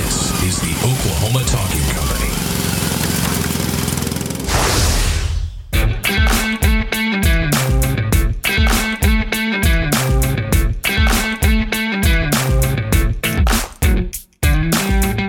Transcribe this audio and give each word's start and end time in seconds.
This 0.00 0.42
is 0.44 0.60
the 0.62 0.72
Oklahoma 0.78 1.44
Talking 1.44 1.84
Company. 1.92 2.30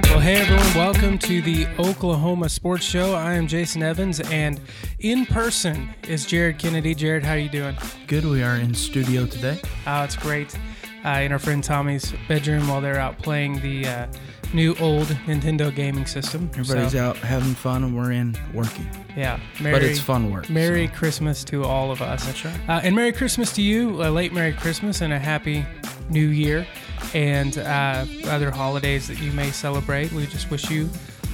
Well, 0.09 0.19
hey 0.21 0.35
everyone, 0.35 0.73
welcome 0.73 1.17
to 1.17 1.41
the 1.41 1.67
Oklahoma 1.77 2.47
Sports 2.47 2.85
Show. 2.85 3.13
I 3.13 3.33
am 3.33 3.47
Jayson 3.47 3.83
Evans, 3.83 4.21
and 4.21 4.61
in 4.99 5.25
person 5.25 5.89
is 6.07 6.25
Jared 6.25 6.59
Kennedy. 6.59 6.95
Jared, 6.95 7.25
how 7.25 7.33
are 7.33 7.37
you 7.37 7.49
doing? 7.49 7.75
Good. 8.07 8.23
We 8.23 8.41
are 8.41 8.55
in 8.55 8.73
studio 8.73 9.25
today. 9.25 9.59
Oh, 9.85 10.03
it's 10.03 10.15
great. 10.15 10.57
Uh, 11.03 11.09
in 11.09 11.33
our 11.33 11.39
friend 11.39 11.61
Tommy's 11.61 12.13
bedroom 12.29 12.69
while 12.69 12.79
they're 12.79 12.99
out 12.99 13.17
playing 13.17 13.59
the 13.59 13.85
uh, 13.85 14.07
new 14.53 14.75
old 14.79 15.07
Nintendo 15.25 15.73
gaming 15.73 16.05
system. 16.05 16.49
Everybody's 16.57 16.91
So, 16.93 16.99
out 16.99 17.17
having 17.17 17.53
fun, 17.53 17.83
and 17.83 17.95
we're 17.95 18.11
in 18.11 18.37
working. 18.53 18.87
Yeah, 19.15 19.39
Merry, 19.59 19.73
but 19.73 19.83
it's 19.83 19.99
fun 19.99 20.31
work. 20.31 20.49
Merry 20.49 20.87
so. 20.87 20.93
Christmas 20.93 21.43
to 21.45 21.63
all 21.63 21.91
of 21.91 22.01
us. 22.01 22.25
That's 22.25 22.45
right. 22.45 22.59
Uh, 22.69 22.81
and 22.83 22.95
Merry 22.95 23.11
Christmas 23.11 23.53
to 23.53 23.61
you, 23.61 24.01
a 24.03 24.09
late 24.09 24.33
Merry 24.33 24.53
Christmas 24.53 25.01
and 25.01 25.13
a 25.13 25.19
Happy 25.19 25.65
New 26.09 26.27
Year, 26.27 26.65
and 27.13 27.57
uh, 27.57 28.05
other 28.25 28.51
holidays 28.51 29.07
that 29.07 29.19
you 29.19 29.31
may 29.31 29.51
celebrate. 29.51 30.11
We 30.11 30.25
just 30.27 30.49
wish 30.51 30.69
you 30.69 30.89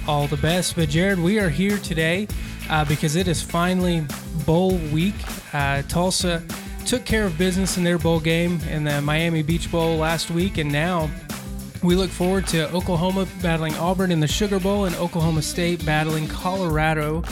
all 0.07 0.27
the 0.27 0.37
best. 0.37 0.75
But 0.75 0.89
Jared, 0.89 1.19
we 1.19 1.39
are 1.39 1.49
here 1.49 1.77
today 1.77 2.27
uh, 2.69 2.85
because 2.85 3.15
it 3.15 3.27
is 3.27 3.41
finally 3.41 4.05
bowl 4.45 4.77
week. 4.91 5.15
Uh, 5.53 5.81
Tulsa 5.83 6.43
took 6.85 7.03
care 7.03 7.25
of 7.25 7.37
business 7.37 7.77
in 7.77 7.83
their 7.83 7.97
bowl 7.97 8.19
game 8.19 8.61
in 8.69 8.85
the 8.85 9.01
Miami 9.01 9.43
Beach 9.43 9.69
Bowl 9.69 9.97
last 9.97 10.31
week, 10.31 10.57
and 10.57 10.71
now 10.71 11.09
we 11.87 11.95
look 11.95 12.09
forward 12.09 12.45
to 12.45 12.69
Oklahoma 12.73 13.25
battling 13.41 13.73
Auburn 13.75 14.11
in 14.11 14.19
the 14.19 14.27
Sugar 14.27 14.59
Bowl 14.59 14.83
and 14.83 14.95
Oklahoma 14.97 15.41
State 15.41 15.85
battling 15.85 16.27
Colorado 16.27 17.23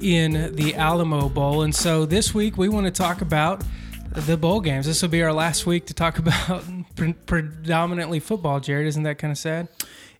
in 0.00 0.54
the 0.54 0.76
Alamo 0.76 1.28
Bowl. 1.28 1.62
And 1.62 1.74
so 1.74 2.06
this 2.06 2.32
week 2.32 2.56
we 2.56 2.68
want 2.68 2.86
to 2.86 2.92
talk 2.92 3.22
about 3.22 3.64
the 4.12 4.36
bowl 4.36 4.60
games. 4.60 4.86
This 4.86 5.02
will 5.02 5.08
be 5.08 5.20
our 5.24 5.32
last 5.32 5.66
week 5.66 5.86
to 5.86 5.94
talk 5.94 6.18
about 6.20 6.62
pre- 6.94 7.12
predominantly 7.12 8.20
football. 8.20 8.60
Jared, 8.60 8.86
isn't 8.86 9.02
that 9.02 9.18
kind 9.18 9.32
of 9.32 9.38
sad? 9.38 9.66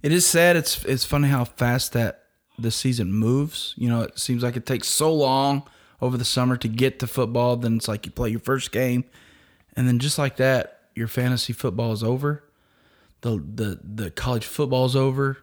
It 0.03 0.11
is 0.11 0.27
sad. 0.27 0.57
It's 0.57 0.85
it's 0.85 1.05
funny 1.05 1.29
how 1.29 1.45
fast 1.45 1.93
that 1.93 2.25
the 2.59 2.73
season 2.73 3.13
moves. 3.13 3.75
You 3.77 3.91
know, 3.91 4.01
it 4.01 4.19
seems 4.19 4.43
like 4.43 4.57
it 4.57 4.67
takes 4.67 4.89
so 4.89 5.15
long 5.15 5.63
over 6.03 6.17
the 6.17 6.25
summer 6.25 6.57
to 6.57 6.67
get 6.67 6.99
to 6.99 7.07
football. 7.07 7.55
Then 7.55 7.77
it's 7.77 7.87
like 7.87 8.07
you 8.07 8.11
play 8.11 8.31
your 8.31 8.41
first 8.41 8.73
game, 8.73 9.05
and 9.77 9.87
then 9.87 10.01
just 10.01 10.19
like 10.19 10.37
that, 10.39 10.81
your 10.97 11.07
fantasy 11.07 11.53
football 11.53 11.93
is 11.93 12.03
over. 12.03 12.43
The 13.21 13.31
the 13.37 13.81
the 13.83 14.11
college 14.11 14.47
football's 14.47 14.95
over, 14.95 15.39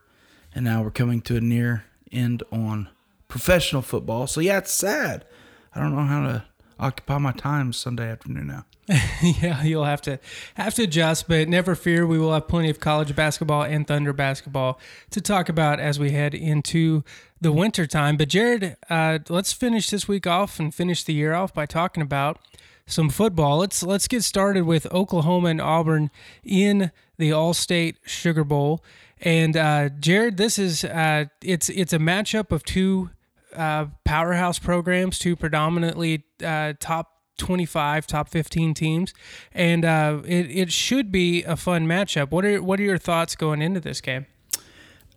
and 0.53 0.65
now 0.65 0.81
we're 0.81 0.91
coming 0.91 1.21
to 1.23 1.35
a 1.35 1.41
near 1.41 1.85
end 2.11 2.43
on 2.51 2.89
professional 3.27 3.81
football. 3.81 4.27
So 4.27 4.39
yeah, 4.39 4.59
it's 4.59 4.71
sad. 4.71 5.25
I 5.73 5.79
don't 5.81 5.95
know 5.95 6.03
how 6.03 6.21
to 6.23 6.43
occupy 6.79 7.17
my 7.17 7.31
time 7.31 7.73
Sunday 7.73 8.09
afternoon 8.09 8.47
now. 8.47 8.65
yeah, 9.41 9.63
you'll 9.63 9.85
have 9.85 10.01
to 10.03 10.19
have 10.55 10.75
to 10.75 10.83
adjust, 10.83 11.27
but 11.27 11.49
never 11.49 11.75
fear. 11.75 12.05
We 12.05 12.19
will 12.19 12.33
have 12.33 12.47
plenty 12.47 12.69
of 12.69 12.79
college 12.79 13.15
basketball 13.15 13.63
and 13.63 13.87
Thunder 13.87 14.13
basketball 14.13 14.79
to 15.09 15.21
talk 15.21 15.49
about 15.49 15.79
as 15.79 15.99
we 15.99 16.11
head 16.11 16.35
into 16.35 17.03
the 17.41 17.51
winter 17.51 17.87
time. 17.87 18.15
But 18.15 18.29
Jared, 18.29 18.77
uh, 18.89 19.19
let's 19.27 19.53
finish 19.53 19.89
this 19.89 20.07
week 20.07 20.27
off 20.27 20.59
and 20.59 20.73
finish 20.73 21.03
the 21.03 21.13
year 21.13 21.33
off 21.33 21.53
by 21.53 21.65
talking 21.65 22.03
about 22.03 22.39
some 22.85 23.09
football. 23.09 23.57
Let's 23.57 23.81
let's 23.81 24.07
get 24.07 24.23
started 24.23 24.65
with 24.65 24.91
Oklahoma 24.93 25.49
and 25.49 25.61
Auburn 25.61 26.11
in 26.43 26.91
the 27.17 27.31
All-State 27.31 27.99
Sugar 28.05 28.43
Bowl. 28.43 28.83
And 29.21 29.55
uh, 29.55 29.89
Jared, 29.99 30.37
this 30.37 30.59
is 30.59 30.83
uh, 30.83 31.25
it's 31.41 31.69
it's 31.69 31.93
a 31.93 31.99
matchup 31.99 32.51
of 32.51 32.63
two 32.63 33.09
uh, 33.55 33.85
powerhouse 34.03 34.59
programs, 34.59 35.17
two 35.17 35.35
predominantly 35.35 36.25
uh, 36.43 36.73
top 36.79 37.11
25, 37.37 38.07
top 38.07 38.29
15 38.29 38.73
teams, 38.73 39.13
and 39.53 39.83
uh, 39.85 40.21
it, 40.25 40.49
it 40.51 40.71
should 40.71 41.11
be 41.11 41.43
a 41.43 41.55
fun 41.55 41.87
matchup. 41.87 42.31
What 42.31 42.45
are 42.45 42.61
what 42.61 42.79
are 42.79 42.83
your 42.83 42.97
thoughts 42.97 43.35
going 43.35 43.61
into 43.61 43.79
this 43.79 44.01
game? 44.01 44.25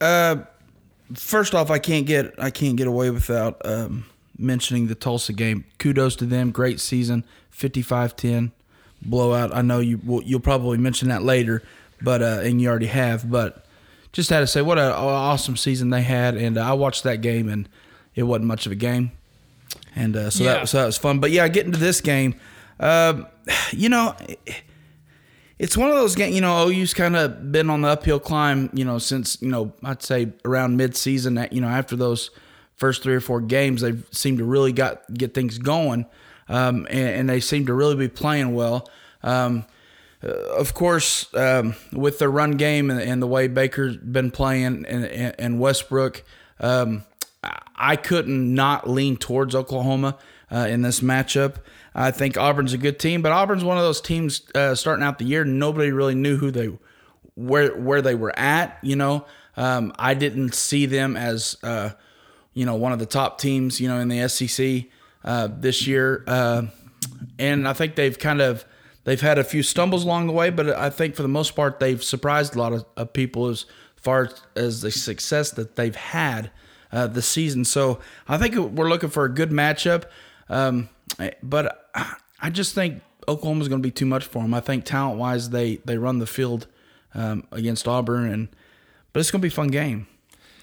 Uh, 0.00 0.36
first 1.14 1.54
off, 1.54 1.70
I 1.70 1.78
can't 1.78 2.06
get 2.06 2.34
I 2.38 2.50
can't 2.50 2.76
get 2.76 2.86
away 2.86 3.10
without 3.10 3.60
um, 3.64 4.06
mentioning 4.36 4.86
the 4.86 4.94
Tulsa 4.94 5.32
game. 5.32 5.64
Kudos 5.78 6.16
to 6.16 6.26
them, 6.26 6.50
great 6.50 6.80
season, 6.80 7.24
55-10 7.52 8.52
blowout. 9.02 9.54
I 9.54 9.62
know 9.62 9.80
you 9.80 9.98
will, 10.04 10.22
you'll 10.22 10.40
probably 10.40 10.78
mention 10.78 11.08
that 11.08 11.22
later, 11.22 11.62
but 12.02 12.22
uh, 12.22 12.40
and 12.42 12.60
you 12.60 12.68
already 12.68 12.86
have, 12.86 13.30
but 13.30 13.64
just 14.12 14.30
had 14.30 14.40
to 14.40 14.46
say 14.46 14.62
what 14.62 14.78
an 14.78 14.90
awesome 14.92 15.56
season 15.56 15.90
they 15.90 16.02
had, 16.02 16.36
and 16.36 16.56
uh, 16.58 16.62
I 16.70 16.72
watched 16.72 17.04
that 17.04 17.20
game 17.20 17.48
and 17.48 17.68
it 18.14 18.22
wasn't 18.24 18.46
much 18.46 18.66
of 18.66 18.72
a 18.72 18.76
game, 18.76 19.12
and 19.94 20.16
uh, 20.16 20.30
so 20.30 20.44
Yeah. 20.44 20.54
that 20.54 20.68
so 20.68 20.78
that 20.78 20.86
was 20.86 20.98
fun. 20.98 21.18
But 21.20 21.30
yeah, 21.30 21.46
getting 21.48 21.72
to 21.72 21.78
this 21.78 22.00
game, 22.00 22.34
um, 22.80 23.26
you 23.72 23.88
know. 23.88 24.14
It's 25.58 25.76
one 25.76 25.88
of 25.90 25.96
those 25.96 26.14
games, 26.14 26.36
you 26.36 26.40
know. 26.40 26.68
OU's 26.68 26.94
kind 26.94 27.16
of 27.16 27.50
been 27.50 27.68
on 27.68 27.80
the 27.80 27.88
uphill 27.88 28.20
climb, 28.20 28.70
you 28.72 28.84
know, 28.84 28.98
since 28.98 29.42
you 29.42 29.48
know 29.48 29.72
I'd 29.82 30.02
say 30.04 30.28
around 30.44 30.76
mid-season. 30.76 31.34
That 31.34 31.52
you 31.52 31.60
know 31.60 31.66
after 31.66 31.96
those 31.96 32.30
first 32.76 33.02
three 33.02 33.14
or 33.16 33.20
four 33.20 33.40
games, 33.40 33.80
they've 33.80 34.06
seemed 34.12 34.38
to 34.38 34.44
really 34.44 34.70
got 34.72 35.02
get 35.12 35.34
things 35.34 35.58
going, 35.58 36.06
um, 36.48 36.86
and, 36.90 37.08
and 37.08 37.28
they 37.28 37.40
seem 37.40 37.66
to 37.66 37.74
really 37.74 37.96
be 37.96 38.06
playing 38.06 38.54
well. 38.54 38.88
Um, 39.24 39.64
uh, 40.22 40.28
of 40.28 40.74
course, 40.74 41.32
um, 41.34 41.74
with 41.92 42.18
the 42.18 42.28
run 42.28 42.52
game 42.52 42.90
and, 42.90 43.00
and 43.00 43.22
the 43.22 43.26
way 43.26 43.46
Baker's 43.46 43.96
been 43.96 44.30
playing 44.30 44.64
and, 44.64 44.86
and, 44.86 45.34
and 45.38 45.60
Westbrook, 45.60 46.24
um, 46.60 47.04
I- 47.76 47.96
couldn't 47.96 48.54
not 48.54 48.88
lean 48.90 49.16
towards 49.16 49.54
Oklahoma 49.54 50.18
uh, 50.50 50.66
in 50.68 50.82
this 50.82 51.00
matchup. 51.00 51.56
I 51.94 52.10
think 52.10 52.36
Auburn's 52.36 52.72
a 52.72 52.78
good 52.78 52.98
team, 52.98 53.22
but 53.22 53.32
Auburn's 53.32 53.64
one 53.64 53.76
of 53.78 53.84
those 53.84 54.00
teams 54.00 54.42
uh, 54.54 54.74
starting 54.74 55.04
out 55.04 55.18
the 55.18 55.24
year. 55.24 55.44
Nobody 55.44 55.92
really 55.92 56.14
knew 56.14 56.36
who 56.36 56.50
they 56.50 56.70
where 57.34 57.76
where 57.76 58.02
they 58.02 58.14
were 58.14 58.36
at. 58.36 58.78
You 58.82 58.96
know, 58.96 59.24
um, 59.56 59.92
I 59.98 60.14
didn't 60.14 60.54
see 60.54 60.86
them 60.86 61.16
as 61.16 61.56
uh, 61.62 61.90
you 62.54 62.66
know 62.66 62.74
one 62.74 62.92
of 62.92 62.98
the 62.98 63.06
top 63.06 63.38
teams. 63.40 63.80
You 63.80 63.88
know, 63.88 63.98
in 63.98 64.08
the 64.08 64.28
SEC 64.28 64.84
uh, 65.24 65.48
this 65.50 65.86
year, 65.86 66.24
and 67.38 67.68
I 67.68 67.72
think 67.72 67.94
they've 67.94 68.18
kind 68.18 68.40
of 68.40 68.64
they've 69.08 69.22
had 69.22 69.38
a 69.38 69.44
few 69.44 69.62
stumbles 69.62 70.04
along 70.04 70.26
the 70.26 70.34
way, 70.34 70.50
but 70.50 70.68
I 70.68 70.90
think 70.90 71.14
for 71.14 71.22
the 71.22 71.28
most 71.28 71.56
part 71.56 71.80
they've 71.80 72.04
surprised 72.04 72.54
a 72.54 72.58
lot 72.58 72.74
of, 72.74 72.84
of 72.94 73.14
people 73.14 73.46
as 73.46 73.64
far 73.96 74.28
as 74.54 74.82
the 74.82 74.90
success 74.90 75.50
that 75.52 75.76
they've 75.76 75.96
had 75.96 76.50
uh, 76.92 77.06
this 77.06 77.26
season. 77.26 77.64
So 77.64 78.00
I 78.28 78.36
think 78.36 78.54
we're 78.54 78.90
looking 78.90 79.08
for 79.08 79.24
a 79.24 79.32
good 79.32 79.48
matchup, 79.48 80.04
um, 80.50 80.90
but 81.42 81.90
I 82.42 82.50
just 82.50 82.74
think 82.74 83.00
Oklahoma's 83.26 83.68
going 83.68 83.80
to 83.80 83.86
be 83.86 83.90
too 83.90 84.04
much 84.04 84.24
for 84.24 84.42
them. 84.42 84.52
I 84.52 84.60
think 84.60 84.84
talent 84.84 85.18
wise 85.18 85.48
they 85.48 85.76
they 85.86 85.96
run 85.96 86.18
the 86.18 86.26
field 86.26 86.66
um, 87.14 87.46
against 87.50 87.88
Auburn, 87.88 88.30
and 88.30 88.48
but 89.14 89.20
it's 89.20 89.30
going 89.30 89.40
to 89.40 89.48
be 89.48 89.52
a 89.52 89.56
fun 89.56 89.68
game. 89.68 90.06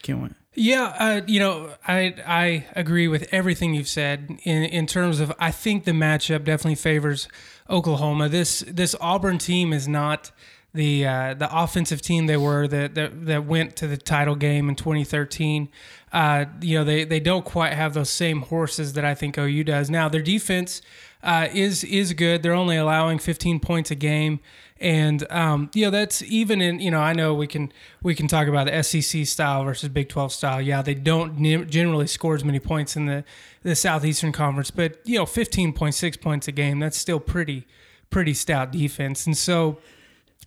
Can't 0.04 0.22
wait. 0.22 0.34
Yeah, 0.54 0.96
uh, 1.00 1.22
you 1.26 1.40
know, 1.40 1.74
I 1.88 2.16
I 2.26 2.66
agree 2.76 3.08
with 3.08 3.28
everything 3.32 3.74
you've 3.74 3.88
said 3.88 4.38
in 4.44 4.64
in 4.64 4.86
terms 4.86 5.20
of 5.20 5.34
I 5.40 5.50
think 5.50 5.84
the 5.84 5.92
matchup 5.92 6.44
definitely 6.44 6.76
favors 6.76 7.28
Oklahoma. 7.70 8.30
This 8.30 8.64
this 8.68 8.96
Auburn 9.02 9.38
team 9.38 9.74
is 9.74 9.88
not 9.88 10.31
the 10.74 11.08
uh, 11.08 11.34
the 11.34 11.50
offensive 11.52 12.02
team 12.02 12.28
they 12.28 12.38
were 12.38 12.68
that, 12.68 12.94
that 12.96 13.26
that 13.26 13.46
went 13.46 13.76
to 13.78 13.88
the 13.88 13.98
title 13.98 14.36
game 14.36 14.70
in 14.70 14.76
2013. 14.76 15.70
Uh, 16.12 16.46
you 16.62 16.78
know, 16.78 16.84
they 16.84 17.03
they 17.06 17.20
don't 17.20 17.46
quite 17.46 17.74
have 17.74 17.94
those 17.94 18.09
same 18.09 18.42
horses 18.44 18.94
that 18.94 19.06
I 19.06 19.16
think 19.16 19.38
OU 19.38 19.64
does. 19.64 19.90
Now 19.90 20.09
their 20.09 20.22
defense 20.22 20.81
uh, 21.24 21.48
is 21.53 21.84
is 21.84 22.14
good. 22.14 22.44
They're 22.44 22.53
only 22.53 22.78
allowing 22.78 23.20
15 23.20 23.59
points 23.59 23.90
a 23.90 23.96
game, 23.96 24.40
and 24.80 25.25
um, 25.31 25.70
you 25.73 25.85
know 25.85 25.91
that's 25.91 26.22
even 26.23 26.61
in 26.61 26.79
you 26.79 26.91
know 26.91 27.00
I 27.00 27.14
know 27.14 27.34
we 27.34 27.47
can 27.47 27.72
we 28.03 28.14
can 28.16 28.28
talk 28.28 28.47
about 28.47 28.67
the 28.67 28.84
SEC 28.84 29.26
style 29.26 29.64
versus 29.64 29.90
Big 29.90 30.09
12 30.09 30.32
style. 30.34 30.61
Yeah, 30.61 30.82
they 30.82 30.94
don't 30.96 31.38
ne- 31.40 31.66
generally 31.66 32.08
score 32.08 32.35
as 32.35 32.44
many 32.44 32.59
points 32.59 32.96
in 32.96 33.05
the 33.05 33.23
the 33.64 33.76
Southeastern 33.76 34.32
Conference, 34.32 34.72
but 34.72 35.00
you 35.05 35.17
know 35.17 35.26
15.6 35.26 36.22
points 36.22 36.47
a 36.47 36.52
game 36.52 36.79
that's 36.79 36.97
still 36.97 37.20
pretty 37.20 37.66
pretty 38.09 38.34
stout 38.34 38.72
defense, 38.72 39.26
and 39.26 39.38
so. 39.38 39.78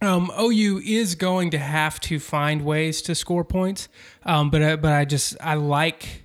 Um, 0.01 0.31
OU 0.41 0.81
is 0.85 1.17
going 1.17 1.51
to 1.51 1.59
have 1.59 1.99
to 2.03 2.21
find 2.21 2.65
ways 2.65 3.03
to 3.03 3.17
score 3.17 3.43
points, 3.43 3.89
um, 4.25 4.49
but 4.49 4.63
I- 4.63 4.77
but 4.77 4.93
I 4.93 5.05
just 5.05 5.37
I 5.41 5.55
like 5.55 6.23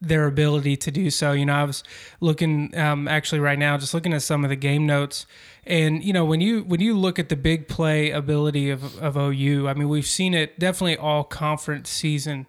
their 0.00 0.26
ability 0.26 0.76
to 0.76 0.90
do 0.92 1.10
so. 1.10 1.32
You 1.32 1.46
know, 1.46 1.54
I 1.54 1.64
was 1.64 1.82
looking 2.20 2.76
um, 2.78 3.08
actually 3.08 3.40
right 3.40 3.58
now, 3.58 3.76
just 3.76 3.92
looking 3.92 4.12
at 4.12 4.22
some 4.22 4.44
of 4.44 4.50
the 4.50 4.56
game 4.56 4.86
notes, 4.86 5.26
and 5.64 6.02
you 6.02 6.12
know 6.12 6.24
when 6.24 6.40
you 6.40 6.62
when 6.62 6.80
you 6.80 6.96
look 6.96 7.18
at 7.18 7.28
the 7.28 7.36
big 7.36 7.68
play 7.68 8.10
ability 8.10 8.70
of 8.70 8.98
of 8.98 9.16
OU, 9.16 9.68
I 9.68 9.74
mean 9.74 9.88
we've 9.88 10.06
seen 10.06 10.34
it 10.34 10.58
definitely 10.58 10.96
all 10.96 11.24
conference 11.24 11.90
season. 11.90 12.46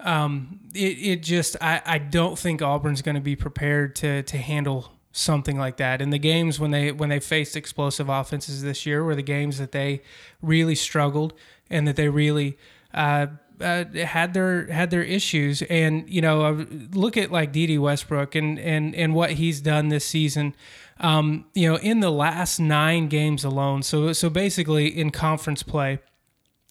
Um, 0.00 0.60
it 0.74 0.98
it 0.98 1.22
just 1.22 1.56
I 1.60 1.82
I 1.84 1.98
don't 1.98 2.38
think 2.38 2.62
Auburn's 2.62 3.02
going 3.02 3.14
to 3.16 3.20
be 3.20 3.36
prepared 3.36 3.96
to 3.96 4.22
to 4.22 4.38
handle 4.38 4.92
something 5.12 5.58
like 5.58 5.76
that. 5.76 6.00
And 6.00 6.12
the 6.12 6.18
games 6.18 6.58
when 6.58 6.70
they 6.70 6.92
when 6.92 7.08
they 7.08 7.20
faced 7.20 7.56
explosive 7.56 8.08
offenses 8.08 8.62
this 8.62 8.86
year 8.86 9.04
were 9.04 9.14
the 9.14 9.22
games 9.22 9.58
that 9.58 9.72
they 9.72 10.02
really 10.40 10.74
struggled 10.74 11.34
and 11.68 11.86
that 11.86 11.96
they 11.96 12.08
really 12.08 12.56
uh, 12.94 13.26
uh, 13.62 13.84
had 14.06 14.34
their 14.34 14.66
had 14.66 14.90
their 14.90 15.02
issues, 15.02 15.62
and 15.62 16.08
you 16.08 16.20
know, 16.20 16.42
uh, 16.42 16.64
look 16.92 17.16
at 17.16 17.30
like 17.30 17.52
Dede 17.52 17.78
Westbrook 17.78 18.34
and 18.34 18.58
and 18.58 18.94
and 18.94 19.14
what 19.14 19.32
he's 19.32 19.60
done 19.60 19.88
this 19.88 20.04
season. 20.04 20.54
Um, 21.00 21.46
you 21.54 21.68
know, 21.68 21.78
in 21.78 22.00
the 22.00 22.10
last 22.10 22.58
nine 22.58 23.08
games 23.08 23.44
alone. 23.44 23.82
So 23.82 24.12
so 24.12 24.28
basically 24.28 24.86
in 24.86 25.10
conference 25.10 25.62
play, 25.62 25.98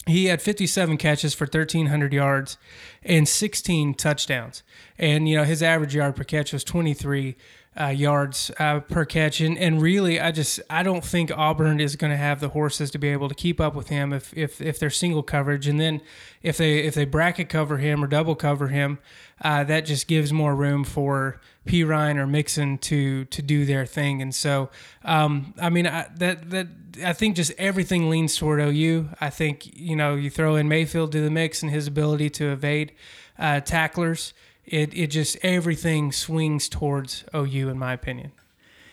he 0.07 0.25
had 0.25 0.41
57 0.41 0.97
catches 0.97 1.33
for 1.33 1.45
1300 1.45 2.13
yards 2.13 2.57
and 3.03 3.27
16 3.27 3.93
touchdowns 3.93 4.63
and 4.97 5.29
you 5.29 5.35
know 5.35 5.43
his 5.43 5.61
average 5.61 5.93
yard 5.93 6.15
per 6.15 6.23
catch 6.23 6.51
was 6.53 6.63
23 6.63 7.35
uh, 7.79 7.87
yards 7.87 8.51
uh, 8.59 8.81
per 8.81 9.05
catch 9.05 9.39
and, 9.39 9.57
and 9.57 9.81
really 9.81 10.19
i 10.19 10.29
just 10.29 10.59
i 10.69 10.83
don't 10.83 11.05
think 11.05 11.31
auburn 11.31 11.79
is 11.79 11.95
going 11.95 12.11
to 12.11 12.17
have 12.17 12.41
the 12.41 12.49
horses 12.49 12.91
to 12.91 12.97
be 12.97 13.07
able 13.07 13.29
to 13.29 13.35
keep 13.35 13.61
up 13.61 13.73
with 13.73 13.87
him 13.87 14.11
if, 14.11 14.35
if 14.35 14.59
if 14.59 14.77
they're 14.77 14.89
single 14.89 15.23
coverage 15.23 15.67
and 15.67 15.79
then 15.79 16.01
if 16.43 16.57
they 16.57 16.79
if 16.79 16.93
they 16.95 17.05
bracket 17.05 17.47
cover 17.47 17.77
him 17.77 18.03
or 18.03 18.07
double 18.07 18.35
cover 18.35 18.67
him 18.67 18.99
uh, 19.43 19.63
that 19.63 19.85
just 19.85 20.07
gives 20.07 20.31
more 20.31 20.53
room 20.53 20.83
for 20.83 21.39
Perine 21.65 22.17
or 22.17 22.27
Mixon 22.27 22.77
to 22.79 23.25
to 23.25 23.41
do 23.41 23.63
their 23.65 23.85
thing 23.85 24.21
and 24.21 24.35
so 24.35 24.69
um, 25.05 25.53
i 25.61 25.69
mean 25.69 25.87
I, 25.87 26.07
that 26.17 26.49
that 26.49 26.67
I 27.03 27.13
think 27.13 27.35
just 27.35 27.51
everything 27.57 28.09
leans 28.09 28.35
toward 28.35 28.59
OU. 28.59 29.09
I 29.19 29.29
think 29.29 29.77
you 29.77 29.95
know 29.95 30.15
you 30.15 30.29
throw 30.29 30.55
in 30.55 30.67
Mayfield 30.67 31.11
to 31.13 31.21
the 31.21 31.29
mix 31.29 31.63
and 31.63 31.71
his 31.71 31.87
ability 31.87 32.29
to 32.31 32.51
evade 32.51 32.93
uh, 33.39 33.61
tacklers. 33.61 34.33
It 34.71 34.93
it 34.93 35.07
just 35.07 35.37
everything 35.43 36.13
swings 36.13 36.69
towards 36.69 37.25
OU 37.35 37.69
in 37.69 37.77
my 37.77 37.91
opinion. 37.91 38.31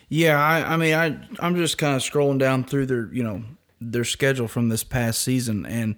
Yeah, 0.08 0.42
I, 0.42 0.74
I 0.74 0.76
mean, 0.76 0.94
I 0.94 1.20
I'm 1.38 1.54
just 1.54 1.78
kind 1.78 1.94
of 1.94 2.02
scrolling 2.02 2.38
down 2.38 2.64
through 2.64 2.86
their 2.86 3.08
you 3.12 3.22
know 3.22 3.44
their 3.80 4.04
schedule 4.04 4.48
from 4.48 4.68
this 4.68 4.82
past 4.82 5.22
season, 5.22 5.64
and 5.64 5.94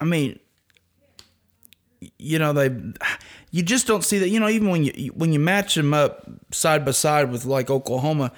I 0.00 0.04
mean, 0.04 0.38
you 2.16 2.38
know 2.38 2.52
they 2.52 2.70
you 3.50 3.64
just 3.64 3.88
don't 3.88 4.04
see 4.04 4.18
that 4.18 4.28
you 4.28 4.38
know 4.38 4.48
even 4.48 4.70
when 4.70 4.84
you 4.84 5.10
when 5.14 5.32
you 5.32 5.40
match 5.40 5.74
them 5.74 5.92
up 5.92 6.30
side 6.52 6.84
by 6.84 6.92
side 6.92 7.32
with 7.32 7.44
like 7.44 7.70
Oklahoma, 7.70 8.30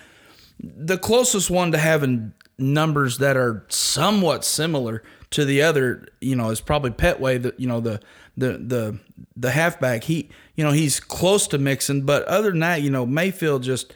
the 0.59 0.97
closest 0.97 1.51
one 1.51 1.73
to 1.73 1.79
having 1.79 2.33
numbers 2.57 3.19
that 3.19 3.37
are 3.37 3.67
somewhat 3.69 4.45
similar 4.45 5.03
to 5.31 5.45
the 5.45 5.61
other, 5.63 6.07
you 6.21 6.37
know, 6.37 6.51
is 6.51 6.61
probably 6.61 6.91
Pettway. 6.91 7.43
The 7.43 7.55
you 7.59 7.67
know 7.67 7.81
the 7.81 8.01
the 8.37 8.59
the 8.59 8.99
the 9.37 9.51
halfback. 9.51 10.05
He 10.05 10.29
you 10.55 10.65
know 10.65 10.73
he's 10.73 11.01
close 11.01 11.47
to 11.49 11.59
Mixon, 11.59 12.03
but 12.03 12.25
other 12.25 12.51
than 12.51 12.61
that, 12.61 12.83
you 12.83 12.91
know 12.91 13.07
Mayfield 13.07 13.63
just 13.63 13.93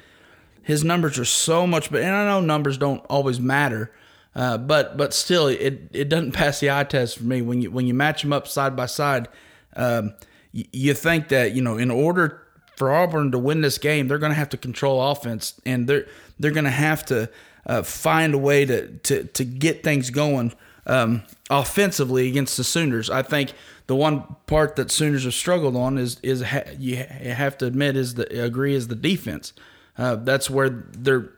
his 0.63 0.85
numbers 0.85 1.19
are 1.19 1.25
so 1.25 1.67
much. 1.67 1.91
But 1.91 2.03
and 2.03 2.15
I 2.15 2.27
know 2.27 2.41
numbers 2.41 2.79
don't 2.79 3.05
always 3.07 3.41
matter, 3.41 3.93
uh, 4.35 4.59
but 4.59 4.97
but 4.97 5.15
still 5.15 5.47
it 5.47 5.89
it 5.93 6.09
doesn't 6.09 6.33
pass 6.33 6.61
the 6.61 6.71
eye 6.71 6.85
test 6.85 7.19
for 7.19 7.25
me 7.25 7.43
when 7.43 7.63
you 7.63 7.71
when 7.71 7.87
you 7.87 7.95
match 7.95 8.23
them 8.23 8.33
up 8.33 8.47
side 8.47 8.77
by 8.77 8.87
side. 8.87 9.29
Um, 9.77 10.15
you, 10.53 10.65
you 10.73 10.95
think 10.95 11.29
that 11.29 11.53
you 11.53 11.63
know 11.63 11.77
in 11.77 11.91
order 11.91 12.43
for 12.77 12.95
Auburn 12.95 13.33
to 13.33 13.39
win 13.39 13.61
this 13.61 13.77
game, 13.77 14.07
they're 14.07 14.19
going 14.19 14.31
to 14.31 14.39
have 14.39 14.51
to 14.51 14.57
control 14.57 15.03
offense, 15.03 15.61
and 15.67 15.89
they're 15.89 16.07
they're 16.39 16.53
going 16.53 16.65
to 16.65 16.71
have 16.71 17.05
to 17.07 17.29
uh, 17.67 17.83
find 17.83 18.35
a 18.35 18.39
way 18.39 18.65
to 18.65 18.89
to 18.99 19.25
to 19.25 19.45
get 19.45 19.83
things 19.83 20.11
going 20.11 20.53
um, 20.89 21.23
offensively 21.51 22.29
against 22.29 22.57
the 22.57 22.65
Sooners. 22.65 23.11
I 23.11 23.23
think 23.23 23.53
the 23.87 23.95
one 23.95 24.37
part 24.47 24.77
that 24.77 24.91
Sooners 24.91 25.25
have 25.25 25.35
struggled 25.35 25.77
on 25.77 25.99
is 25.99 26.19
is 26.23 26.43
ha- 26.43 26.71
you 26.79 26.97
have 26.97 27.57
to 27.59 27.67
admit 27.67 27.97
is 27.97 28.15
the 28.15 28.43
agree 28.43 28.75
is 28.75 28.89
the 28.89 28.97
defense. 28.97 29.53
Uh, 29.97 30.17
that's 30.17 30.49
where 30.49 30.69
they're 30.69 31.31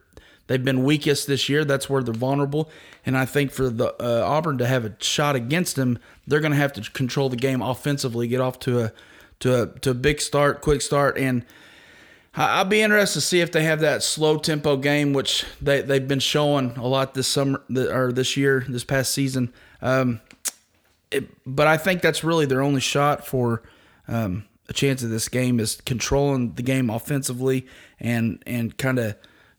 they've 0.47 0.65
been 0.65 0.85
weakest 0.85 1.27
this 1.27 1.49
year. 1.49 1.65
That's 1.65 1.89
where 1.89 2.03
they're 2.03 2.15
vulnerable. 2.15 2.71
And 3.07 3.17
I 3.17 3.25
think 3.25 3.53
for 3.53 3.71
the 3.71 3.95
uh, 4.03 4.25
Auburn 4.27 4.59
to 4.59 4.67
have 4.67 4.85
a 4.85 4.95
shot 5.01 5.37
against 5.37 5.77
them, 5.77 5.99
they're 6.27 6.41
going 6.41 6.53
to 6.53 6.59
have 6.59 6.73
to 6.75 6.91
control 6.91 7.29
the 7.29 7.37
game 7.37 7.63
offensively, 7.63 8.29
get 8.29 8.41
off 8.41 8.59
to 8.61 8.81
a 8.81 8.93
to 9.41 9.63
a 9.63 9.67
to 9.81 9.91
a 9.91 9.95
big 9.95 10.21
start, 10.21 10.61
quick 10.61 10.83
start, 10.83 11.19
and 11.19 11.45
I'll 12.35 12.65
be 12.65 12.81
interested 12.81 13.21
to 13.21 13.27
see 13.27 13.41
if 13.41 13.51
they 13.51 13.65
have 13.65 13.81
that 13.81 14.03
slow 14.03 14.39
tempo 14.39 14.77
game, 14.77 15.13
which 15.13 15.45
they 15.61 15.81
they've 15.83 16.07
been 16.07 16.21
showing 16.21 16.77
a 16.77 16.87
lot 16.87 17.15
this 17.15 17.27
summer 17.27 17.63
or 17.75 18.13
this 18.13 18.37
year, 18.37 18.65
this 18.69 18.85
past 18.85 19.13
season. 19.13 19.53
Um, 19.83 20.21
it, 21.11 21.29
but 21.45 21.67
I 21.67 21.77
think 21.77 22.03
that's 22.03 22.23
really 22.23 22.47
their 22.47 22.63
only 22.63 22.81
shot 22.81 23.27
for 23.27 23.63
um, 24.07 24.45
a 24.69 24.73
chance 24.73 25.03
of 25.03 25.11
this 25.11 25.29
game 25.29 25.59
is 25.59 25.81
controlling 25.85 26.55
the 26.55 26.63
game 26.63 26.89
offensively 26.89 27.67
and 27.99 28.41
and 28.47 28.77
kind 28.79 29.01
of 29.01 29.17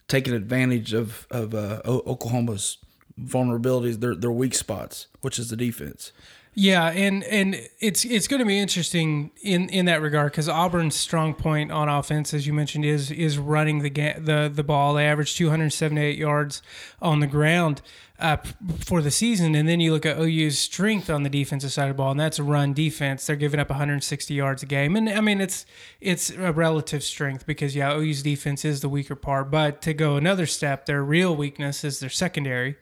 taking 0.08 0.34
advantage 0.34 0.94
of 0.94 1.28
of 1.30 1.54
uh, 1.54 1.82
Oklahoma's 1.86 2.78
vulnerabilities, 3.22 4.00
their 4.00 4.16
their 4.16 4.32
weak 4.32 4.56
spots, 4.56 5.08
which 5.20 5.38
is 5.38 5.50
the 5.50 5.58
defense. 5.58 6.14
Yeah, 6.54 6.90
and 6.90 7.24
and 7.24 7.56
it's 7.80 8.04
it's 8.04 8.28
going 8.28 8.42
to 8.42 8.46
be 8.46 8.60
interesting 8.60 9.32
in 9.42 9.70
in 9.70 9.86
that 9.86 10.02
regard 10.02 10.34
because 10.34 10.50
Auburn's 10.50 10.98
strong 10.98 11.34
point 11.34 11.72
on 11.72 11.88
offense, 11.88 12.34
as 12.34 12.46
you 12.46 12.52
mentioned, 12.52 12.84
is 12.84 13.10
is 13.10 13.38
running 13.38 13.80
the 13.80 13.90
ga- 13.90 14.20
the 14.20 14.52
the 14.54 14.64
ball. 14.64 14.94
They 14.96 15.06
average 15.06 15.38
278 15.38 16.18
yards 16.18 16.62
on 17.02 17.22
the 17.22 17.28
ground 17.28 17.82
uh, 18.20 18.36
for 18.80 19.02
the 19.02 19.12
season, 19.12 19.56
and 19.56 19.70
then 19.70 19.80
you 19.80 19.94
look 19.94 20.06
at 20.06 20.18
OU's 20.20 20.60
strength 20.60 21.10
on 21.10 21.24
the 21.24 21.30
defensive 21.30 21.72
side 21.72 21.90
of 21.90 21.96
the 21.96 21.98
ball, 21.98 22.12
and 22.12 22.20
that's 22.20 22.38
run 22.38 22.74
defense. 22.74 23.26
They're 23.26 23.38
giving 23.38 23.62
up 23.62 23.70
160 23.70 24.34
yards 24.34 24.62
a 24.62 24.66
game, 24.66 24.98
and 24.98 25.10
I 25.10 25.22
mean 25.22 25.40
it's 25.40 25.66
it's 26.02 26.32
a 26.32 26.52
relative 26.52 27.02
strength 27.02 27.46
because 27.46 27.78
yeah, 27.78 27.94
OU's 27.94 28.24
defense 28.24 28.66
is 28.66 28.82
the 28.82 28.90
weaker 28.90 29.16
part, 29.16 29.50
but 29.52 29.82
to 29.84 29.94
go 29.94 30.18
another 30.18 30.46
step, 30.46 30.86
their 30.86 31.02
real 31.02 31.34
weakness 31.34 31.86
is 31.86 32.02
their 32.02 32.10
secondary 32.10 32.76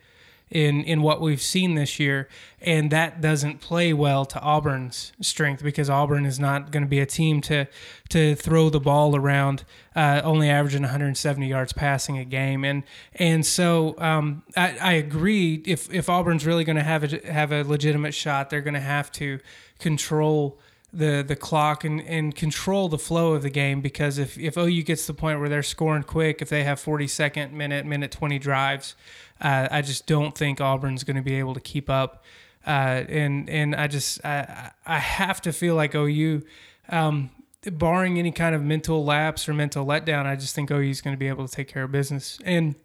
in 0.51 0.83
in 0.83 1.01
what 1.01 1.21
we've 1.21 1.41
seen 1.41 1.75
this 1.75 1.99
year, 1.99 2.27
and 2.61 2.91
that 2.91 3.21
doesn't 3.21 3.61
play 3.61 3.93
well 3.93 4.25
to 4.25 4.39
Auburn's 4.41 5.11
strength 5.21 5.63
because 5.63 5.89
Auburn 5.89 6.25
is 6.25 6.39
not 6.39 6.71
going 6.71 6.83
to 6.83 6.89
be 6.89 6.99
a 6.99 7.05
team 7.05 7.41
to 7.41 7.67
to 8.09 8.35
throw 8.35 8.69
the 8.69 8.79
ball 8.79 9.15
around, 9.15 9.63
uh, 9.95 10.21
only 10.23 10.49
averaging 10.49 10.81
170 10.81 11.47
yards 11.47 11.73
passing 11.73 12.17
a 12.17 12.25
game, 12.25 12.63
and 12.63 12.83
and 13.15 13.45
so 13.45 13.95
um, 13.99 14.43
I, 14.57 14.77
I 14.81 14.93
agree. 14.93 15.61
If 15.65 15.93
if 15.93 16.09
Auburn's 16.09 16.45
really 16.45 16.63
going 16.63 16.77
to 16.77 16.83
have 16.83 17.13
a 17.13 17.31
have 17.31 17.51
a 17.51 17.63
legitimate 17.63 18.13
shot, 18.13 18.49
they're 18.49 18.61
going 18.61 18.73
to 18.73 18.79
have 18.79 19.11
to 19.13 19.39
control 19.79 20.59
the 20.91 21.23
the 21.27 21.35
clock 21.35 21.83
and, 21.83 22.01
and 22.01 22.35
control 22.35 22.89
the 22.89 22.97
flow 22.97 23.33
of 23.33 23.43
the 23.43 23.49
game 23.49 23.81
because 23.81 24.17
if, 24.17 24.37
if 24.37 24.57
OU 24.57 24.83
gets 24.83 25.05
to 25.05 25.13
the 25.13 25.17
point 25.17 25.39
where 25.39 25.49
they're 25.49 25.63
scoring 25.63 26.03
quick, 26.03 26.41
if 26.41 26.49
they 26.49 26.63
have 26.63 26.79
40 26.79 27.07
second, 27.07 27.53
minute, 27.53 27.85
minute 27.85 28.11
20 28.11 28.39
drives, 28.39 28.95
uh, 29.41 29.67
I 29.69 29.81
just 29.81 30.07
don't 30.07 30.35
think 30.37 30.59
Auburn's 30.59 31.03
going 31.03 31.15
to 31.15 31.21
be 31.21 31.35
able 31.35 31.53
to 31.53 31.59
keep 31.59 31.89
up. 31.89 32.23
Uh, 32.65 33.03
and 33.07 33.49
and 33.49 33.75
I 33.75 33.87
just 33.87 34.23
I, 34.25 34.71
I 34.85 34.99
have 34.99 35.41
to 35.41 35.53
feel 35.53 35.75
like 35.75 35.95
OU, 35.95 36.43
um, 36.89 37.29
barring 37.63 38.19
any 38.19 38.31
kind 38.31 38.53
of 38.53 38.61
mental 38.63 39.05
lapse 39.05 39.47
or 39.47 39.53
mental 39.53 39.85
letdown, 39.85 40.25
I 40.25 40.35
just 40.35 40.55
think 40.55 40.71
OU 40.71 40.81
is 40.81 41.01
going 41.01 41.15
to 41.15 41.19
be 41.19 41.27
able 41.27 41.47
to 41.47 41.53
take 41.53 41.67
care 41.67 41.83
of 41.83 41.91
business. 41.91 42.37
And 42.43 42.75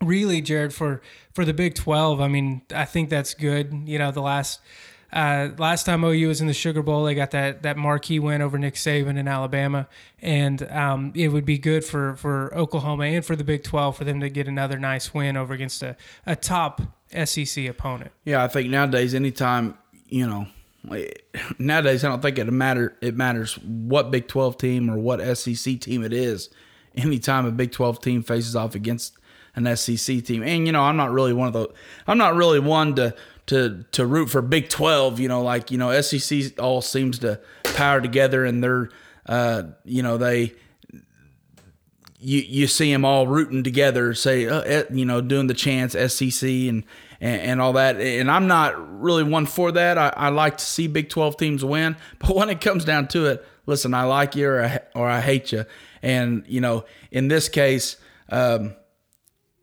really, 0.00 0.40
Jared, 0.40 0.74
for 0.74 1.02
for 1.32 1.44
the 1.44 1.54
Big 1.54 1.74
Twelve, 1.74 2.20
I 2.20 2.28
mean, 2.28 2.62
I 2.74 2.84
think 2.84 3.10
that's 3.10 3.34
good. 3.34 3.72
You 3.86 3.98
know, 3.98 4.10
the 4.10 4.22
last 4.22 4.60
uh, 5.12 5.50
last 5.58 5.84
time 5.84 6.04
OU 6.04 6.28
was 6.28 6.40
in 6.40 6.46
the 6.46 6.54
Sugar 6.54 6.82
Bowl, 6.82 7.04
they 7.04 7.14
got 7.14 7.32
that 7.32 7.62
that 7.62 7.76
marquee 7.76 8.18
win 8.18 8.40
over 8.40 8.58
Nick 8.58 8.74
Saban 8.74 9.18
in 9.18 9.28
Alabama, 9.28 9.86
and 10.22 10.62
um, 10.70 11.12
it 11.14 11.28
would 11.28 11.44
be 11.44 11.58
good 11.58 11.84
for 11.84 12.16
for 12.16 12.54
Oklahoma 12.56 13.04
and 13.04 13.24
for 13.24 13.36
the 13.36 13.44
Big 13.44 13.62
Twelve 13.62 13.96
for 13.96 14.04
them 14.04 14.20
to 14.20 14.30
get 14.30 14.48
another 14.48 14.78
nice 14.78 15.12
win 15.12 15.36
over 15.36 15.52
against 15.52 15.82
a, 15.82 15.96
a 16.24 16.34
top 16.34 16.80
SEC 17.24 17.66
opponent. 17.66 18.12
Yeah, 18.24 18.42
I 18.42 18.48
think 18.48 18.70
nowadays, 18.70 19.14
anytime 19.14 19.76
you 20.06 20.26
know, 20.26 20.46
nowadays 21.58 22.04
I 22.04 22.08
don't 22.08 22.22
think 22.22 22.38
it 22.38 22.50
matter. 22.50 22.96
It 23.02 23.14
matters 23.14 23.58
what 23.58 24.10
Big 24.10 24.28
Twelve 24.28 24.56
team 24.56 24.90
or 24.90 24.96
what 24.96 25.20
SEC 25.36 25.78
team 25.78 26.02
it 26.02 26.14
is. 26.14 26.48
Anytime 26.96 27.44
a 27.44 27.52
Big 27.52 27.72
Twelve 27.72 28.00
team 28.00 28.22
faces 28.22 28.56
off 28.56 28.74
against 28.74 29.18
an 29.56 29.76
SEC 29.76 30.24
team, 30.24 30.42
and 30.42 30.64
you 30.64 30.72
know, 30.72 30.82
I'm 30.82 30.96
not 30.96 31.10
really 31.10 31.34
one 31.34 31.48
of 31.48 31.52
those. 31.52 31.72
I'm 32.06 32.16
not 32.16 32.34
really 32.34 32.60
one 32.60 32.94
to 32.94 33.14
to 33.46 33.84
to 33.92 34.06
root 34.06 34.30
for 34.30 34.42
Big 34.42 34.68
Twelve. 34.68 35.20
You 35.20 35.28
know, 35.28 35.42
like 35.42 35.70
you 35.70 35.78
know, 35.78 36.00
SEC 36.00 36.58
all 36.60 36.82
seems 36.82 37.18
to 37.20 37.40
power 37.74 38.00
together, 38.00 38.44
and 38.44 38.62
they're 38.62 38.90
uh, 39.26 39.64
you 39.84 40.02
know 40.02 40.16
they 40.16 40.54
you 42.22 42.38
you 42.40 42.66
see 42.68 42.90
them 42.92 43.04
all 43.04 43.26
rooting 43.26 43.64
together, 43.64 44.14
say 44.14 44.46
uh, 44.46 44.84
you 44.90 45.04
know 45.04 45.20
doing 45.20 45.48
the 45.48 45.54
chants 45.54 45.94
SEC 45.94 46.48
and, 46.48 46.84
and, 47.20 47.40
and 47.40 47.60
all 47.60 47.72
that. 47.74 48.00
And 48.00 48.30
I'm 48.30 48.46
not 48.46 49.00
really 49.00 49.24
one 49.24 49.46
for 49.46 49.72
that. 49.72 49.98
I, 49.98 50.12
I 50.16 50.28
like 50.28 50.58
to 50.58 50.64
see 50.64 50.86
Big 50.86 51.08
Twelve 51.08 51.36
teams 51.36 51.64
win, 51.64 51.96
but 52.20 52.36
when 52.36 52.48
it 52.48 52.60
comes 52.60 52.84
down 52.84 53.08
to 53.08 53.26
it, 53.26 53.44
listen, 53.66 53.92
I 53.92 54.04
like 54.04 54.36
you 54.36 54.48
or 54.48 54.64
I, 54.64 54.80
or 54.94 55.08
I 55.08 55.20
hate 55.20 55.52
you, 55.52 55.64
and 56.00 56.44
you 56.46 56.60
know 56.60 56.84
in 57.10 57.28
this 57.28 57.48
case, 57.48 57.96
um, 58.28 58.74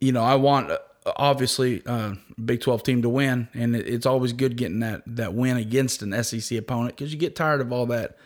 you 0.01 0.11
know 0.11 0.23
I 0.23 0.35
want 0.35 0.71
obviously 1.17 1.85
uh, 1.85 2.15
Big 2.43 2.61
12 2.61 2.83
team 2.83 3.01
to 3.01 3.09
win, 3.09 3.47
and 3.53 3.75
it's 3.75 4.05
always 4.05 4.33
good 4.33 4.57
getting 4.57 4.79
that 4.79 5.03
that 5.07 5.33
win 5.33 5.57
against 5.57 6.01
an 6.01 6.23
SEC 6.23 6.57
opponent 6.57 6.95
because 6.95 7.13
you 7.13 7.19
get 7.19 7.35
tired 7.35 7.61
of 7.61 7.71
all 7.73 7.85
that 7.87 8.17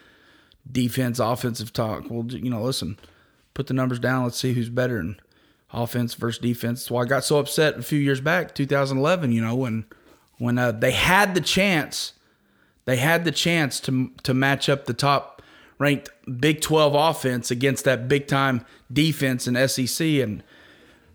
defense, 0.70 1.20
offensive 1.20 1.74
talk. 1.74 2.10
Well, 2.10 2.26
you 2.28 2.50
know, 2.50 2.64
listen, 2.64 2.98
put 3.54 3.68
the 3.68 3.74
numbers 3.74 4.00
down. 4.00 4.24
Let's 4.24 4.38
see 4.38 4.54
who's 4.54 4.70
better 4.70 5.00
in 5.00 5.18
offense 5.72 6.14
versus 6.14 6.42
defense. 6.42 6.82
That's 6.82 6.92
why 6.92 7.04
I 7.04 7.06
got 7.06 7.24
so 7.24 7.40
upset 7.40 7.78
a 7.78 7.84
few 7.84 8.00
years 8.00 8.22
back, 8.22 8.56
2011. 8.56 9.32
You 9.32 9.42
know, 9.42 9.56
when 9.56 9.86
when 10.38 10.58
uh, 10.58 10.72
they 10.72 10.92
had 10.92 11.36
the 11.36 11.42
chance 11.42 12.14
They 12.86 12.98
had 12.98 13.26
the 13.26 13.32
chance 13.32 13.80
to 13.82 14.12
to 14.24 14.34
match 14.34 14.70
up 14.70 14.86
the 14.86 14.94
top 14.94 15.42
ranked 15.80 16.10
Big 16.40 16.62
12 16.62 16.96
offense 16.96 17.52
against 17.52 17.86
that 17.86 18.08
big 18.08 18.28
time 18.28 18.66
defense 18.92 19.48
in 19.48 19.68
SEC 19.68 20.06
and 20.08 20.44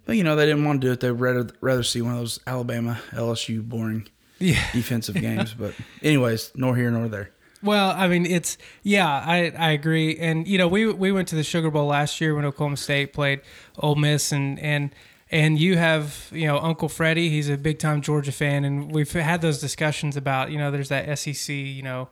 but 0.08 0.16
you 0.16 0.24
know 0.24 0.34
they 0.36 0.46
didn't 0.46 0.64
want 0.64 0.80
to 0.80 0.86
do 0.86 0.92
it. 0.92 1.00
They'd 1.00 1.10
rather 1.10 1.46
rather 1.60 1.82
see 1.82 2.00
one 2.00 2.14
of 2.14 2.18
those 2.18 2.40
Alabama 2.46 2.98
LSU 3.12 3.62
boring 3.62 4.08
Yeah. 4.38 4.58
defensive 4.72 5.14
games. 5.16 5.52
But 5.52 5.74
anyways, 6.02 6.50
nor 6.56 6.74
here 6.74 6.90
nor 6.90 7.08
there. 7.08 7.30
Well, 7.62 7.90
I 7.90 8.08
mean, 8.08 8.24
it's 8.24 8.56
yeah, 8.82 9.06
I 9.06 9.52
I 9.58 9.72
agree, 9.72 10.16
and 10.16 10.48
you 10.48 10.56
know, 10.56 10.66
we 10.66 10.86
we 10.90 11.12
went 11.12 11.28
to 11.28 11.36
the 11.36 11.42
Sugar 11.44 11.70
Bowl 11.70 11.86
last 11.88 12.20
year 12.20 12.34
when 12.34 12.44
Oklahoma 12.46 12.76
State 12.78 13.12
played 13.12 13.40
Ole 13.78 13.96
Miss, 13.96 14.32
and 14.32 14.58
and 14.60 14.94
and 15.30 15.58
you 15.58 15.76
have 15.76 16.30
you 16.32 16.46
know 16.46 16.58
Uncle 16.58 16.88
Freddie, 16.88 17.28
he's 17.28 17.50
a 17.50 17.58
big 17.58 17.78
time 17.78 18.00
Georgia 18.00 18.32
fan, 18.32 18.64
and 18.64 18.90
we've 18.94 19.12
had 19.12 19.42
those 19.42 19.60
discussions 19.60 20.16
about 20.16 20.50
you 20.52 20.56
know 20.58 20.70
there's 20.70 20.88
that 20.88 21.18
SEC, 21.18 21.54
you 21.54 21.82
know, 21.82 22.08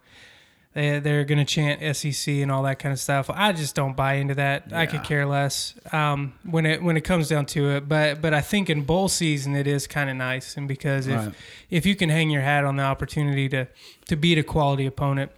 they 0.77 0.99
they're 1.01 1.25
gonna 1.25 1.45
chant 1.47 1.81
SEC 1.97 2.35
and 2.35 2.53
all 2.53 2.63
that 2.65 2.79
kind 2.79 2.93
of 2.93 3.01
stuff. 3.01 3.31
I 3.33 3.53
just 3.53 3.75
don't 3.75 3.97
buy 3.97 4.15
into 4.15 4.35
that. 4.35 4.73
I 4.73 4.85
could 4.87 5.03
care 5.03 5.25
less 5.27 5.75
um, 5.91 6.35
when 6.45 6.67
it 6.67 6.83
when 6.83 6.97
it 6.97 7.01
comes 7.01 7.29
down 7.29 7.47
to 7.47 7.71
it. 7.71 7.89
But 7.89 8.21
but 8.21 8.35
I 8.35 8.43
think 8.43 8.69
in 8.69 8.83
bowl 8.83 9.09
season 9.09 9.57
it 9.57 9.67
is 9.67 9.87
kind 9.87 10.11
of 10.11 10.17
nice, 10.17 10.57
and 10.57 10.69
because 10.69 11.07
if 11.07 11.17
Right. 11.17 11.35
if 11.71 11.87
you 11.87 11.97
can 11.97 12.11
hang 12.11 12.29
your 12.31 12.43
hat 12.43 12.65
on 12.65 12.77
the 12.77 12.83
opportunity 12.83 13.49
to 13.49 13.67
to 14.09 14.17
beat 14.17 14.37
a 14.39 14.43
quality 14.43 14.87
opponent. 14.87 15.33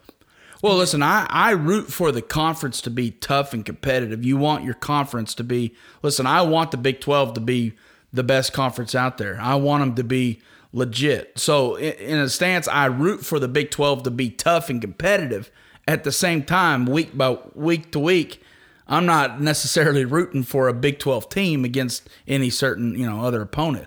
Well, 0.60 0.74
listen, 0.76 1.04
I, 1.04 1.24
I 1.30 1.52
root 1.52 1.92
for 1.92 2.10
the 2.10 2.20
conference 2.20 2.80
to 2.80 2.90
be 2.90 3.12
tough 3.12 3.54
and 3.54 3.64
competitive. 3.64 4.24
You 4.24 4.36
want 4.36 4.64
your 4.64 4.74
conference 4.74 5.32
to 5.36 5.44
be, 5.44 5.72
listen, 6.02 6.26
I 6.26 6.42
want 6.42 6.72
the 6.72 6.76
Big 6.76 7.00
12 7.00 7.34
to 7.34 7.40
be 7.40 7.74
the 8.12 8.24
best 8.24 8.52
conference 8.52 8.92
out 8.92 9.18
there. 9.18 9.38
I 9.40 9.54
want 9.54 9.82
them 9.82 9.94
to 9.94 10.02
be 10.02 10.40
legit. 10.72 11.38
So, 11.38 11.76
in, 11.76 12.18
a 12.18 12.28
stance, 12.28 12.68
I 12.68 12.86
root 12.86 13.24
for 13.24 13.38
the 13.38 13.48
Big 13.48 13.70
12 13.70 14.04
to 14.04 14.10
be 14.10 14.30
tough 14.30 14.70
and 14.70 14.80
competitive. 14.80 15.50
At 15.86 16.04
the 16.04 16.12
same 16.12 16.42
time, 16.42 16.84
week 16.84 17.16
by 17.16 17.38
week 17.54 17.92
to 17.92 17.98
week, 17.98 18.42
I'm 18.86 19.06
not 19.06 19.40
necessarily 19.40 20.04
rooting 20.04 20.42
for 20.42 20.68
a 20.68 20.74
Big 20.74 20.98
12 20.98 21.28
team 21.28 21.64
against 21.64 22.08
any 22.26 22.50
certain, 22.50 22.98
you 22.98 23.06
know, 23.06 23.22
other 23.22 23.40
opponent. 23.40 23.86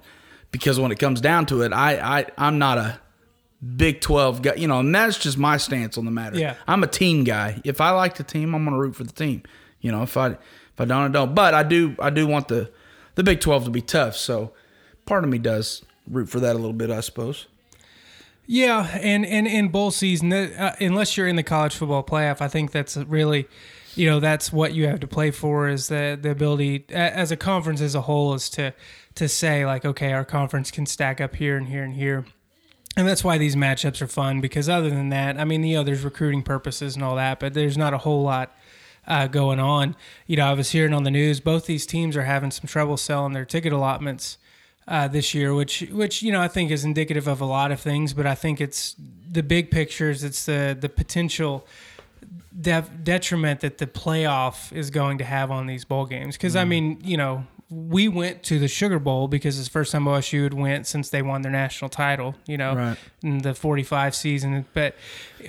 Because 0.51 0.79
when 0.79 0.91
it 0.91 0.99
comes 0.99 1.21
down 1.21 1.45
to 1.47 1.61
it, 1.61 1.71
I, 1.71 2.19
I 2.19 2.25
I'm 2.37 2.57
not 2.57 2.77
a 2.77 2.99
Big 3.75 4.01
12 4.01 4.41
guy, 4.41 4.55
you 4.55 4.67
know, 4.67 4.79
and 4.79 4.93
that's 4.93 5.19
just 5.19 5.37
my 5.37 5.57
stance 5.57 5.95
on 5.95 6.05
the 6.05 6.11
matter. 6.11 6.37
Yeah. 6.37 6.55
I'm 6.67 6.83
a 6.83 6.87
team 6.87 7.23
guy. 7.23 7.61
If 7.63 7.79
I 7.79 7.91
like 7.91 8.15
the 8.15 8.23
team, 8.23 8.55
I'm 8.55 8.63
going 8.63 8.73
to 8.73 8.81
root 8.81 8.95
for 8.95 9.03
the 9.03 9.13
team. 9.13 9.43
You 9.81 9.91
know, 9.91 10.01
if 10.01 10.17
I 10.17 10.29
if 10.29 10.79
I 10.79 10.85
don't, 10.85 11.03
I 11.03 11.07
don't. 11.09 11.35
But 11.35 11.53
I 11.53 11.61
do 11.61 11.95
I 11.99 12.09
do 12.09 12.25
want 12.25 12.47
the 12.47 12.71
the 13.15 13.23
Big 13.23 13.39
12 13.39 13.65
to 13.65 13.69
be 13.69 13.81
tough. 13.81 14.15
So 14.15 14.53
part 15.05 15.23
of 15.23 15.29
me 15.29 15.37
does 15.37 15.83
root 16.11 16.29
for 16.29 16.39
that 16.39 16.55
a 16.55 16.59
little 16.59 16.73
bit, 16.73 16.91
I 16.91 16.99
suppose. 16.99 17.47
Yeah, 18.45 18.97
and 19.01 19.25
and 19.25 19.47
in 19.47 19.69
bowl 19.69 19.91
season, 19.91 20.33
uh, 20.33 20.75
unless 20.79 21.15
you're 21.15 21.27
in 21.27 21.35
the 21.35 21.43
college 21.43 21.75
football 21.75 22.03
playoff, 22.03 22.41
I 22.41 22.47
think 22.47 22.71
that's 22.71 22.97
really, 22.97 23.47
you 23.95 24.09
know, 24.09 24.19
that's 24.19 24.51
what 24.51 24.73
you 24.73 24.87
have 24.87 24.99
to 24.99 25.07
play 25.07 25.31
for 25.31 25.69
is 25.69 25.87
the 25.87 26.19
the 26.21 26.31
ability 26.31 26.85
as 26.89 27.31
a 27.31 27.37
conference 27.37 27.81
as 27.81 27.95
a 27.95 28.01
whole 28.01 28.33
is 28.33 28.49
to 28.51 28.73
to 29.15 29.29
say 29.29 29.65
like, 29.65 29.85
okay, 29.85 30.11
our 30.11 30.25
conference 30.25 30.71
can 30.71 30.85
stack 30.85 31.21
up 31.21 31.35
here 31.35 31.55
and 31.55 31.67
here 31.67 31.83
and 31.83 31.93
here. 31.93 32.25
And 32.97 33.07
that's 33.07 33.23
why 33.23 33.37
these 33.37 33.55
matchups 33.55 34.01
are 34.01 34.07
fun 34.07 34.41
because 34.41 34.67
other 34.67 34.89
than 34.89 35.09
that, 35.09 35.39
I 35.39 35.45
mean, 35.45 35.63
you 35.63 35.77
know, 35.77 35.83
there's 35.83 36.03
recruiting 36.03 36.43
purposes 36.43 36.95
and 36.95 37.05
all 37.05 37.15
that, 37.15 37.39
but 37.39 37.53
there's 37.53 37.77
not 37.77 37.93
a 37.93 37.99
whole 37.99 38.21
lot 38.21 38.53
uh, 39.07 39.27
going 39.27 39.61
on. 39.61 39.95
You 40.27 40.35
know, 40.35 40.45
I 40.45 40.53
was 40.53 40.71
hearing 40.71 40.93
on 40.93 41.03
the 41.03 41.11
news 41.11 41.39
both 41.39 41.67
these 41.67 41.85
teams 41.85 42.17
are 42.17 42.23
having 42.23 42.51
some 42.51 42.67
trouble 42.67 42.97
selling 42.97 43.31
their 43.31 43.45
ticket 43.45 43.71
allotments 43.71 44.37
uh, 44.91 45.07
this 45.07 45.33
year, 45.33 45.53
which 45.53 45.87
which 45.91 46.21
you 46.21 46.33
know 46.33 46.41
I 46.41 46.49
think 46.49 46.69
is 46.69 46.83
indicative 46.83 47.25
of 47.25 47.39
a 47.39 47.45
lot 47.45 47.71
of 47.71 47.79
things, 47.79 48.13
but 48.13 48.27
I 48.27 48.35
think 48.35 48.59
it's 48.59 48.93
the 49.31 49.41
big 49.41 49.71
pictures. 49.71 50.21
It's 50.21 50.45
the 50.45 50.77
the 50.79 50.89
potential 50.89 51.65
de- 52.59 52.85
detriment 53.01 53.61
that 53.61 53.77
the 53.77 53.87
playoff 53.87 54.73
is 54.73 54.89
going 54.89 55.17
to 55.19 55.23
have 55.23 55.49
on 55.49 55.65
these 55.65 55.85
bowl 55.85 56.05
games. 56.05 56.35
Because 56.35 56.57
I 56.57 56.65
mean, 56.65 56.99
you 57.05 57.15
know, 57.15 57.47
we 57.73 58.09
went 58.09 58.43
to 58.43 58.59
the 58.59 58.67
Sugar 58.67 58.99
Bowl 58.99 59.29
because 59.29 59.57
it's 59.57 59.69
the 59.69 59.71
first 59.71 59.93
time 59.93 60.03
OSU 60.03 60.43
had 60.43 60.53
went 60.53 60.85
since 60.85 61.09
they 61.09 61.21
won 61.21 61.41
their 61.41 61.51
national 61.51 61.87
title. 61.89 62.35
You 62.45 62.57
know, 62.57 62.75
Right. 62.75 62.97
in 63.23 63.37
the 63.39 63.53
45 63.53 64.13
season 64.13 64.65
but 64.73 64.95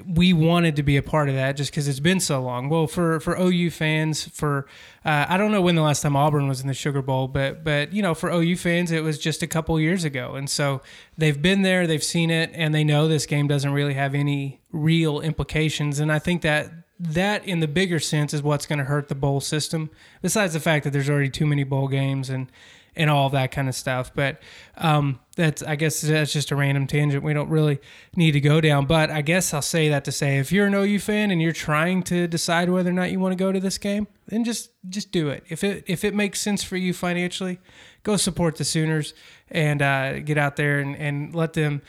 we 0.07 0.33
wanted 0.33 0.77
to 0.77 0.83
be 0.83 0.97
a 0.97 1.03
part 1.03 1.29
of 1.29 1.35
that 1.35 1.57
just 1.57 1.71
because 1.73 1.89
it's 1.89 2.01
been 2.01 2.21
so 2.21 2.41
long 2.41 2.69
well 2.69 2.87
for 2.87 3.19
for 3.21 3.37
ou 3.39 3.71
fans 3.71 4.27
for 4.29 4.67
uh, 5.05 5.27
i 5.29 5.37
don't 5.37 5.53
know 5.53 5.61
when 5.61 5.75
the 5.75 5.83
last 5.83 6.01
time 6.03 6.17
auburn 6.17 6.49
was 6.49 6.61
in 6.61 6.67
the 6.69 6.75
sugar 6.75 7.03
bowl 7.03 7.29
but 7.29 7.63
but 7.65 7.93
you 7.93 8.01
know 8.03 8.15
for 8.15 8.31
ou 8.31 8.57
fans 8.57 8.91
it 8.91 9.03
was 9.03 9.19
just 9.19 9.43
a 9.43 9.47
couple 9.47 9.79
years 9.81 10.05
ago 10.05 10.35
and 10.35 10.49
so 10.49 10.81
they've 11.19 11.41
been 11.43 11.63
there 11.63 11.87
they've 11.87 12.03
seen 12.05 12.31
it 12.31 12.51
and 12.55 12.75
they 12.75 12.85
know 12.85 13.09
this 13.09 13.27
game 13.27 13.47
doesn't 13.49 13.73
really 13.73 13.95
have 13.95 14.15
any 14.15 14.61
real 14.71 15.21
implications 15.21 15.99
and 15.99 16.11
i 16.13 16.19
think 16.19 16.43
that 16.43 16.71
that 17.03 17.45
in 17.45 17.59
the 17.59 17.69
bigger 17.69 17.99
sense 17.99 18.33
is 18.33 18.43
what's 18.43 18.65
going 18.65 18.79
to 18.79 18.85
hurt 18.85 19.09
the 19.09 19.15
bowl 19.15 19.41
system 19.41 19.91
besides 20.23 20.53
the 20.53 20.61
fact 20.61 20.85
that 20.85 20.93
there's 20.93 21.11
already 21.11 21.29
too 21.29 21.47
many 21.47 21.65
bowl 21.65 21.89
games 21.89 22.31
and 22.31 22.51
and 22.95 23.09
all 23.09 23.31
that 23.31 23.51
kind 23.51 23.69
of 23.69 23.75
stuff. 23.75 24.15
But 24.15 24.41
um, 24.77 25.19
that's 25.35 25.63
I 25.63 25.77
guess 25.77 26.03
that's 26.03 26.33
just 26.33 26.51
a 26.51 26.57
random 26.57 26.87
tangent 26.87 27.25
we 27.25 27.33
don't 27.33 27.49
really 27.49 27.81
need 28.15 28.33
to 28.33 28.41
go 28.41 28.61
down. 28.61 28.87
But 28.87 29.11
I 29.11 29.23
guess 29.23 29.53
I'll 29.53 29.63
say 29.63 29.89
that 29.89 30.05
to 30.05 30.13
say 30.13 30.39
if 30.39 30.53
you're 30.53 30.67
an 30.67 30.75
OU 30.75 31.01
fan 31.01 31.31
and 31.31 31.43
you're 31.43 31.53
trying 31.53 32.03
to 32.05 32.29
decide 32.29 32.71
whether 32.71 32.91
or 32.91 32.95
not 32.95 33.11
you 33.11 33.19
want 33.19 33.33
to 33.33 33.43
go 33.43 33.51
to 33.51 33.59
this 33.59 33.79
game, 33.79 34.07
then 34.27 34.45
just 34.45 34.71
just 34.89 35.11
do 35.11 35.29
it. 35.29 35.43
If 35.49 35.65
it 35.65 35.85
if 35.89 36.05
it 36.05 36.15
makes 36.15 36.41
sense 36.41 36.63
for 36.63 36.77
you 36.77 36.93
financially, 36.93 37.59
go 38.05 38.17
support 38.17 38.57
the 38.57 38.65
Sooners 38.65 39.15
and 39.51 39.83
uh, 39.83 40.21
get 40.21 40.39
out 40.39 40.57
there 40.57 40.79
and, 40.79 40.95
and 40.97 41.35
let 41.35 41.55
them 41.55 41.83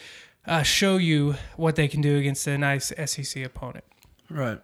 uh, 0.48 0.64
show 0.64 0.98
you 0.98 1.36
what 1.56 1.76
they 1.76 1.88
can 1.88 2.02
do 2.02 2.18
against 2.18 2.48
a 2.48 2.58
nice 2.58 2.92
SEC 3.06 3.46
opponent. 3.46 3.84
Right. 4.30 4.60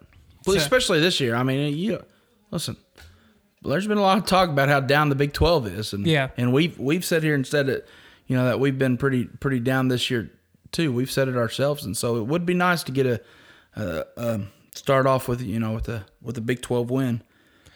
Well, 0.46 0.56
So- 0.56 0.62
especially 0.62 1.00
this 1.00 1.20
year. 1.20 1.36
I 1.36 1.44
mean, 1.44 1.76
you 1.78 2.04
listen. 2.52 2.78
There's 3.62 3.88
been 3.88 3.98
a 3.98 4.02
lot 4.02 4.18
of 4.18 4.26
talk 4.26 4.50
about 4.50 4.70
how 4.70 4.80
down 4.80 5.10
the 5.10 5.16
Big 5.16 5.34
12 5.34 5.68
is, 5.68 5.92
and 5.94 6.06
Yeah. 6.08 6.30
and 6.38 6.54
we've 6.54 6.78
we've 6.80 7.04
said 7.04 7.24
here 7.24 7.36
and 7.36 7.46
said 7.46 7.68
it, 7.68 7.88
you 8.28 8.36
know, 8.38 8.46
that 8.46 8.60
we've 8.60 8.78
been 8.80 8.98
pretty 8.98 9.26
pretty 9.26 9.60
down 9.60 9.90
this 9.90 10.10
year 10.10 10.32
too. 10.72 10.94
We've 10.94 11.12
said 11.12 11.28
it 11.28 11.36
ourselves, 11.36 11.84
and 11.84 11.98
so 11.98 12.16
it 12.18 12.26
would 12.28 12.46
be 12.46 12.54
nice 12.54 12.84
to 12.84 12.92
get 12.94 13.06
a, 13.06 13.22
a, 13.76 14.06
um 14.18 14.48
start 14.76 15.06
off 15.06 15.28
with 15.28 15.42
you 15.42 15.60
know 15.60 15.74
with 15.74 15.90
a 15.90 16.06
with 16.22 16.38
a 16.38 16.42
Big 16.42 16.62
12 16.62 16.90
win 16.90 17.22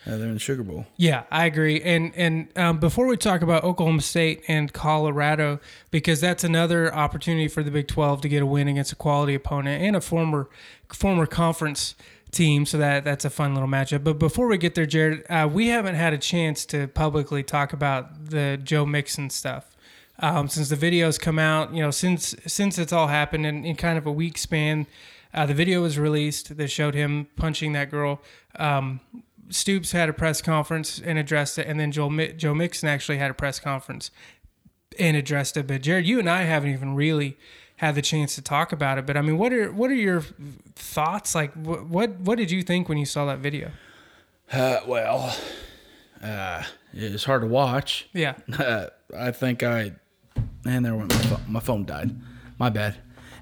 uh, 0.07 0.11
there 0.17 0.27
in 0.27 0.35
the 0.35 0.39
Sugar 0.39 0.63
Bowl. 0.63 0.85
Yeah, 0.95 1.23
I 1.29 1.45
agree. 1.47 1.81
And 1.81 2.13
and 2.15 2.47
um, 2.55 2.77
before 2.79 3.05
we 3.07 3.17
talk 3.17 3.41
about 3.41 3.65
Oklahoma 3.65 4.01
State 4.01 4.41
and 4.47 4.71
Colorado, 4.71 5.59
because 5.91 6.21
that's 6.21 6.45
another 6.45 6.93
opportunity 6.95 7.49
for 7.49 7.61
the 7.61 7.71
Big 7.71 7.89
Twelve 7.89 8.21
to 8.21 8.29
get 8.29 8.41
a 8.41 8.45
win 8.45 8.69
against 8.69 8.93
a 8.93 8.95
quality 8.95 9.33
opponent 9.35 9.83
and 9.83 9.97
a 9.97 10.01
former 10.01 10.49
former 10.87 11.25
conference 11.25 11.95
team. 12.33 12.65
So 12.65 12.77
that 12.77 13.03
that's 13.03 13.25
a 13.25 13.29
fun 13.29 13.53
little 13.53 13.69
matchup. 13.69 14.03
But 14.03 14.19
before 14.19 14.47
we 14.47 14.57
get 14.57 14.75
there, 14.75 14.85
Jared, 14.85 15.25
uh, 15.29 15.49
we 15.51 15.67
haven't 15.67 15.95
had 15.95 16.13
a 16.13 16.17
chance 16.17 16.65
to 16.67 16.87
publicly 16.87 17.43
talk 17.43 17.73
about 17.73 18.29
the 18.29 18.59
Joe 18.61 18.85
Mixon 18.85 19.29
stuff. 19.29 19.69
Um, 20.19 20.47
since 20.47 20.69
the 20.69 20.75
videos 20.75 21.19
come 21.19 21.39
out, 21.39 21.73
you 21.73 21.81
know, 21.81 21.91
since 21.91 22.35
since 22.45 22.77
it's 22.77 22.93
all 22.93 23.07
happened 23.07 23.45
in, 23.45 23.65
in 23.65 23.75
kind 23.75 23.97
of 23.97 24.05
a 24.05 24.11
week 24.11 24.37
span, 24.37 24.85
uh, 25.33 25.45
the 25.45 25.53
video 25.53 25.81
was 25.81 25.97
released 25.97 26.55
that 26.57 26.67
showed 26.69 26.93
him 26.93 27.27
punching 27.35 27.73
that 27.73 27.89
girl. 27.89 28.21
Um, 28.57 28.99
Stoops 29.49 29.91
had 29.91 30.09
a 30.09 30.13
press 30.13 30.41
conference 30.41 31.01
and 31.03 31.17
addressed 31.17 31.57
it, 31.59 31.67
and 31.67 31.79
then 31.79 31.91
Joe 31.91 32.09
Mi- 32.09 32.33
Joe 32.33 32.53
Mixon 32.53 32.89
actually 32.89 33.17
had 33.17 33.31
a 33.31 33.33
press 33.33 33.59
conference 33.59 34.11
and 34.99 35.17
addressed 35.17 35.57
it. 35.57 35.67
But 35.67 35.81
Jared, 35.81 36.05
you 36.05 36.19
and 36.19 36.29
I 36.29 36.43
haven't 36.43 36.71
even 36.71 36.95
really 36.95 37.37
had 37.77 37.95
the 37.95 38.01
chance 38.01 38.35
to 38.35 38.41
talk 38.41 38.71
about 38.71 38.97
it. 38.97 39.05
But 39.05 39.17
I 39.17 39.21
mean, 39.21 39.37
what 39.37 39.51
are 39.53 39.71
what 39.71 39.89
are 39.91 39.95
your 39.95 40.21
thoughts? 40.75 41.35
Like, 41.35 41.53
what 41.53 41.85
what, 41.85 42.19
what 42.19 42.37
did 42.37 42.51
you 42.51 42.63
think 42.63 42.89
when 42.89 42.97
you 42.97 43.05
saw 43.05 43.25
that 43.25 43.39
video? 43.39 43.71
Uh, 44.51 44.79
well, 44.87 45.35
uh, 46.23 46.63
it's 46.93 47.23
hard 47.23 47.41
to 47.41 47.47
watch. 47.47 48.07
Yeah, 48.13 48.35
Uh, 48.57 48.87
I 49.17 49.31
think 49.31 49.63
I, 49.63 49.93
and 50.65 50.85
there 50.85 50.95
went 50.95 51.11
my 51.13 51.21
phone, 51.21 51.41
my 51.47 51.59
phone 51.59 51.85
died. 51.85 52.11
My 52.59 52.69
bad. 52.69 52.97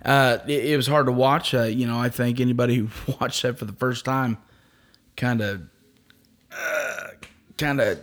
Uh, 0.05 0.37
it, 0.47 0.65
it 0.65 0.77
was 0.77 0.87
hard 0.87 1.05
to 1.07 1.11
watch. 1.11 1.53
Uh, 1.53 1.63
you 1.63 1.85
know, 1.85 1.99
I 1.99 2.09
think 2.09 2.39
anybody 2.39 2.75
who 2.77 2.87
watched 3.19 3.41
that 3.43 3.57
for 3.59 3.65
the 3.65 3.73
first 3.73 4.05
time, 4.05 4.37
kind 5.17 5.41
of, 5.41 5.61
uh, 6.51 7.07
kind 7.57 7.81
of 7.81 7.99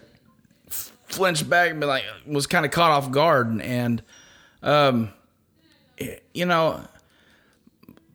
flinched 0.68 1.49
back 1.49 1.70
and 1.70 1.80
be 1.80 1.87
like, 1.87 2.04
was 2.26 2.47
kind 2.47 2.64
of 2.66 2.70
caught 2.70 2.90
off 2.90 3.11
guard. 3.11 3.49
And, 3.49 3.62
and 3.62 4.02
um, 4.62 5.11
you 6.34 6.46
know, 6.46 6.84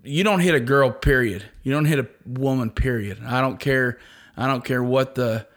you 0.03 0.23
don't 0.23 0.39
hit 0.39 0.55
a 0.55 0.59
girl. 0.59 0.91
Period. 0.91 1.43
You 1.63 1.71
don't 1.71 1.85
hit 1.85 1.99
a 1.99 2.07
woman. 2.25 2.69
Period. 2.69 3.19
I 3.25 3.41
don't 3.41 3.59
care. 3.59 3.99
I 4.35 4.47
don't 4.47 4.65
care 4.65 4.83
what 4.83 5.15
the 5.15 5.47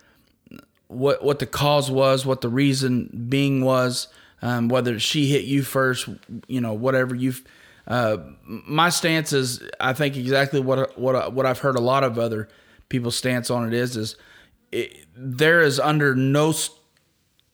what 0.89 1.23
what 1.23 1.39
the 1.39 1.47
cause 1.47 1.91
was, 1.91 2.25
what 2.25 2.41
the 2.41 2.49
reason 2.49 3.27
being 3.29 3.65
was, 3.65 4.09
um, 4.43 4.69
whether 4.69 4.99
she 4.99 5.27
hit 5.27 5.45
you 5.45 5.63
first, 5.63 6.09
you 6.47 6.61
know, 6.61 6.75
whatever 6.75 7.15
you've. 7.15 7.45
Uh, 7.87 8.19
my 8.45 8.89
stance 8.89 9.33
is, 9.33 9.63
I 9.79 9.93
think 9.93 10.17
exactly 10.17 10.61
what 10.61 10.99
what 10.99 11.33
what 11.33 11.47
I've 11.47 11.61
heard 11.61 11.77
a 11.77 11.81
lot 11.81 12.05
of 12.05 12.19
other 12.19 12.49
people's 12.89 13.17
stance 13.17 13.51
on 13.51 13.67
it 13.67 13.75
is 13.75 13.97
is 13.97 14.17
it, 14.73 15.07
there 15.17 15.61
is 15.61 15.79
under 15.81 16.15
no 16.15 16.53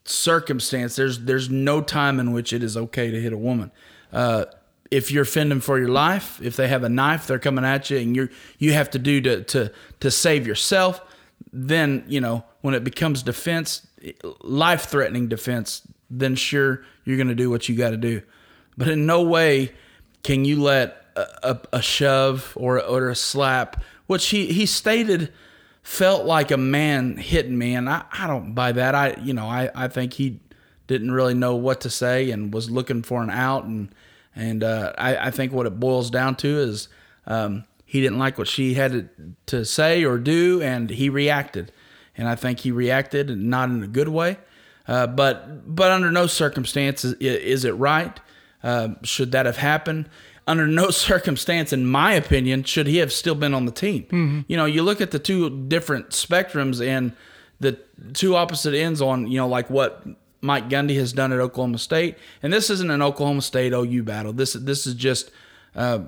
circumstance 0.04 0.96
there's 0.96 1.20
there's 1.20 1.48
no 1.48 1.80
time 1.80 2.18
in 2.18 2.32
which 2.32 2.52
it 2.52 2.62
is 2.62 2.76
okay 2.76 3.10
to 3.10 3.20
hit 3.20 3.32
a 3.32 3.38
woman. 3.38 3.70
Uh, 4.12 4.46
if 4.92 5.10
you're 5.10 5.24
fending 5.24 5.60
for 5.60 5.78
your 5.78 5.88
life, 5.88 6.38
if 6.42 6.54
they 6.56 6.68
have 6.68 6.84
a 6.84 6.88
knife, 6.88 7.26
they're 7.26 7.38
coming 7.38 7.64
at 7.64 7.88
you, 7.88 7.96
and 7.96 8.14
you 8.14 8.28
you 8.58 8.74
have 8.74 8.90
to 8.90 8.98
do 8.98 9.22
to 9.22 9.42
to 9.44 9.72
to 10.00 10.10
save 10.10 10.46
yourself. 10.46 11.00
Then 11.50 12.04
you 12.06 12.20
know 12.20 12.44
when 12.60 12.74
it 12.74 12.84
becomes 12.84 13.22
defense, 13.22 13.86
life 14.42 14.84
threatening 14.84 15.28
defense, 15.28 15.82
then 16.10 16.36
sure 16.36 16.84
you're 17.04 17.16
going 17.16 17.28
to 17.28 17.34
do 17.34 17.48
what 17.48 17.68
you 17.68 17.74
got 17.74 17.90
to 17.90 17.96
do. 17.96 18.20
But 18.76 18.88
in 18.88 19.06
no 19.06 19.22
way 19.22 19.72
can 20.22 20.44
you 20.44 20.62
let 20.62 21.06
a, 21.16 21.26
a, 21.42 21.60
a 21.74 21.82
shove 21.82 22.52
or 22.54 22.80
or 22.82 23.08
a 23.08 23.16
slap, 23.16 23.82
which 24.06 24.28
he 24.28 24.52
he 24.52 24.66
stated 24.66 25.32
felt 25.82 26.26
like 26.26 26.50
a 26.50 26.58
man 26.58 27.16
hitting 27.16 27.56
me, 27.56 27.74
and 27.74 27.88
I, 27.88 28.04
I 28.12 28.26
don't 28.26 28.52
buy 28.52 28.72
that. 28.72 28.94
I 28.94 29.16
you 29.22 29.32
know 29.32 29.46
I, 29.46 29.70
I 29.74 29.88
think 29.88 30.12
he 30.12 30.40
didn't 30.86 31.12
really 31.12 31.34
know 31.34 31.56
what 31.56 31.80
to 31.80 31.88
say 31.88 32.30
and 32.30 32.52
was 32.52 32.70
looking 32.70 33.02
for 33.02 33.22
an 33.22 33.30
out, 33.30 33.64
and 33.64 33.88
and 34.34 34.64
uh, 34.64 34.92
I, 34.96 35.16
I 35.28 35.30
think 35.30 35.52
what 35.52 35.66
it 35.66 35.78
boils 35.78 36.10
down 36.10 36.36
to 36.36 36.48
is 36.48 36.88
um, 37.26 37.64
he 37.84 38.00
didn't 38.00 38.18
like 38.18 38.38
what 38.38 38.48
she 38.48 38.74
had 38.74 38.92
to, 38.92 39.08
to 39.46 39.64
say 39.64 40.04
or 40.04 40.18
do, 40.18 40.62
and 40.62 40.90
he 40.90 41.08
reacted, 41.08 41.72
and 42.16 42.28
I 42.28 42.34
think 42.34 42.60
he 42.60 42.70
reacted 42.70 43.36
not 43.36 43.68
in 43.68 43.82
a 43.82 43.88
good 43.88 44.08
way. 44.08 44.38
Uh, 44.88 45.06
but 45.06 45.74
but 45.74 45.92
under 45.92 46.10
no 46.10 46.26
circumstances 46.26 47.14
is 47.20 47.64
it 47.64 47.72
right. 47.72 48.18
Uh, 48.62 48.90
should 49.02 49.32
that 49.32 49.46
have 49.46 49.56
happened? 49.56 50.08
under 50.46 50.66
no 50.66 50.90
circumstance, 50.90 51.72
in 51.72 51.86
my 51.86 52.12
opinion, 52.12 52.64
should 52.64 52.86
he 52.86 52.98
have 52.98 53.12
still 53.12 53.34
been 53.34 53.54
on 53.54 53.66
the 53.66 53.72
team. 53.72 54.04
Mm-hmm. 54.04 54.40
You 54.48 54.56
know, 54.56 54.64
you 54.64 54.82
look 54.82 55.00
at 55.00 55.10
the 55.10 55.18
two 55.18 55.66
different 55.68 56.10
spectrums 56.10 56.84
and 56.84 57.12
the 57.60 57.78
two 58.12 58.34
opposite 58.34 58.74
ends 58.74 59.00
on, 59.00 59.30
you 59.30 59.38
know, 59.38 59.46
like 59.46 59.70
what 59.70 60.04
Mike 60.42 60.68
Gundy 60.68 60.96
has 60.96 61.12
done 61.12 61.32
at 61.32 61.38
Oklahoma 61.38 61.78
State, 61.78 62.18
and 62.42 62.52
this 62.52 62.68
isn't 62.68 62.90
an 62.90 63.00
Oklahoma 63.00 63.40
State 63.40 63.72
OU 63.72 64.02
battle. 64.02 64.32
This 64.34 64.52
this 64.52 64.86
is 64.86 64.94
just 64.94 65.30
uh, 65.74 66.00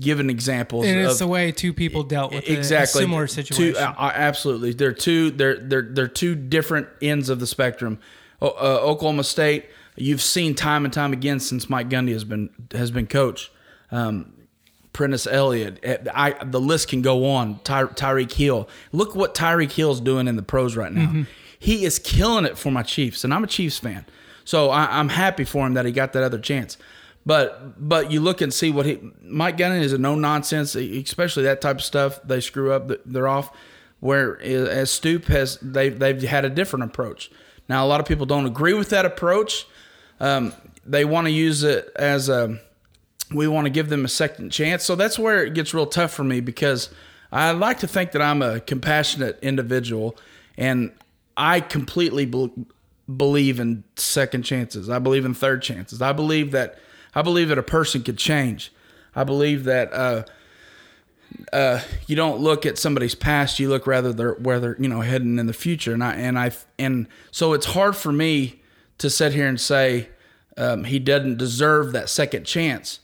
giving 0.00 0.30
examples. 0.30 0.86
And 0.86 0.98
it's 0.98 1.12
of, 1.12 1.18
the 1.20 1.26
way 1.28 1.52
two 1.52 1.72
people 1.72 2.02
dealt 2.02 2.32
with 2.32 2.48
exactly 2.48 3.02
a 3.02 3.04
similar 3.04 3.26
situation. 3.26 3.74
Two, 3.74 3.78
uh, 3.78 4.12
absolutely, 4.14 4.72
they're 4.72 4.92
two 4.92 5.30
they're 5.30 5.58
they're 5.58 5.82
they're 5.82 6.08
two 6.08 6.34
different 6.34 6.88
ends 7.00 7.28
of 7.28 7.38
the 7.38 7.46
spectrum. 7.46 8.00
Uh, 8.40 8.46
Oklahoma 8.46 9.24
State 9.24 9.66
you've 9.98 10.22
seen 10.22 10.54
time 10.54 10.84
and 10.84 10.94
time 10.94 11.12
again 11.12 11.40
since 11.40 11.68
Mike 11.68 11.88
Gundy 11.88 12.12
has 12.12 12.24
been 12.24 12.50
has 12.72 12.90
been 12.90 13.06
coach. 13.06 13.50
Um, 13.90 14.32
Prentice 14.92 15.28
Elliott, 15.28 15.78
eh, 15.84 15.98
I, 16.12 16.32
the 16.44 16.60
list 16.60 16.88
can 16.88 17.02
go 17.02 17.30
on. 17.30 17.60
Ty, 17.60 17.84
Tyreek 17.84 18.32
Hill. 18.32 18.68
Look 18.90 19.14
what 19.14 19.32
Tyreek 19.34 19.70
Hill's 19.70 20.00
doing 20.00 20.26
in 20.26 20.34
the 20.34 20.42
pros 20.42 20.76
right 20.76 20.92
now. 20.92 21.06
Mm-hmm. 21.06 21.22
He 21.58 21.84
is 21.84 21.98
killing 21.98 22.44
it 22.44 22.56
for 22.56 22.70
my 22.70 22.82
Chiefs, 22.82 23.24
and 23.24 23.34
I'm 23.34 23.44
a 23.44 23.48
Chiefs 23.48 23.78
fan, 23.78 24.06
so 24.44 24.70
I, 24.70 25.00
am 25.00 25.08
happy 25.08 25.44
for 25.44 25.66
him 25.66 25.74
that 25.74 25.84
he 25.84 25.92
got 25.92 26.12
that 26.12 26.22
other 26.22 26.38
chance. 26.38 26.76
But 27.26 27.88
but 27.88 28.10
you 28.10 28.20
look 28.20 28.40
and 28.40 28.54
see 28.54 28.70
what 28.70 28.86
he 28.86 28.98
Mike 29.22 29.58
Gundy 29.58 29.80
is 29.80 29.92
a 29.92 29.98
no 29.98 30.14
nonsense, 30.14 30.74
especially 30.74 31.42
that 31.44 31.60
type 31.60 31.76
of 31.76 31.84
stuff. 31.84 32.20
They 32.22 32.40
screw 32.40 32.72
up, 32.72 32.90
they're 33.04 33.28
off. 33.28 33.54
Where 34.00 34.40
as 34.40 34.90
Stoop 34.90 35.24
has 35.24 35.58
they 35.60 35.88
they've 35.88 36.22
had 36.22 36.44
a 36.44 36.50
different 36.50 36.84
approach. 36.84 37.30
Now 37.68 37.84
a 37.84 37.88
lot 37.88 38.00
of 38.00 38.06
people 38.06 38.26
don't 38.26 38.46
agree 38.46 38.72
with 38.72 38.90
that 38.90 39.04
approach 39.04 39.66
um, 40.20 40.52
they 40.84 41.04
want 41.04 41.26
to 41.26 41.30
use 41.30 41.62
it 41.62 41.90
as 41.96 42.28
a 42.28 42.58
we 43.32 43.46
want 43.46 43.66
to 43.66 43.70
give 43.70 43.90
them 43.90 44.04
a 44.04 44.08
second 44.08 44.50
chance. 44.50 44.84
So 44.84 44.96
that's 44.96 45.18
where 45.18 45.44
it 45.44 45.54
gets 45.54 45.74
real 45.74 45.86
tough 45.86 46.12
for 46.12 46.24
me 46.24 46.40
because 46.40 46.88
I 47.30 47.50
like 47.50 47.80
to 47.80 47.86
think 47.86 48.12
that 48.12 48.22
I'm 48.22 48.40
a 48.40 48.60
compassionate 48.60 49.38
individual 49.42 50.16
and 50.56 50.92
I 51.38 51.60
completely 51.60 52.26
be- 52.26 52.52
believe 53.16 53.60
in 53.60 53.84
second 53.96 54.42
chances. 54.42 54.90
I 54.90 54.98
believe 54.98 55.24
in 55.24 55.32
third 55.32 55.62
chances. 55.62 56.02
I 56.02 56.12
believe 56.12 56.50
that 56.50 56.78
I 57.14 57.22
believe 57.22 57.48
that 57.48 57.58
a 57.58 57.62
person 57.62 58.02
could 58.02 58.18
change. 58.18 58.72
I 59.14 59.24
believe 59.24 59.64
that 59.64 59.92
uh, 59.92 60.24
uh, 61.52 61.80
you 62.06 62.16
don't 62.16 62.40
look 62.40 62.66
at 62.66 62.76
somebody's 62.76 63.14
past. 63.14 63.58
You 63.58 63.68
look 63.68 63.86
rather 63.86 64.12
they're, 64.12 64.34
where 64.34 64.60
they're 64.60 64.76
you 64.78 64.88
know 64.88 65.00
heading 65.00 65.38
in 65.38 65.46
the 65.46 65.52
future. 65.52 65.94
And 65.94 66.04
I 66.04 66.14
and 66.14 66.38
I 66.38 66.50
and 66.78 67.06
so 67.30 67.52
it's 67.52 67.66
hard 67.66 67.96
for 67.96 68.12
me 68.12 68.60
to 68.98 69.08
sit 69.08 69.32
here 69.32 69.46
and 69.46 69.60
say 69.60 70.08
um, 70.56 70.84
he 70.84 70.98
doesn't 70.98 71.38
deserve 71.38 71.92
that 71.92 72.10
second 72.10 72.44
chance. 72.44 73.00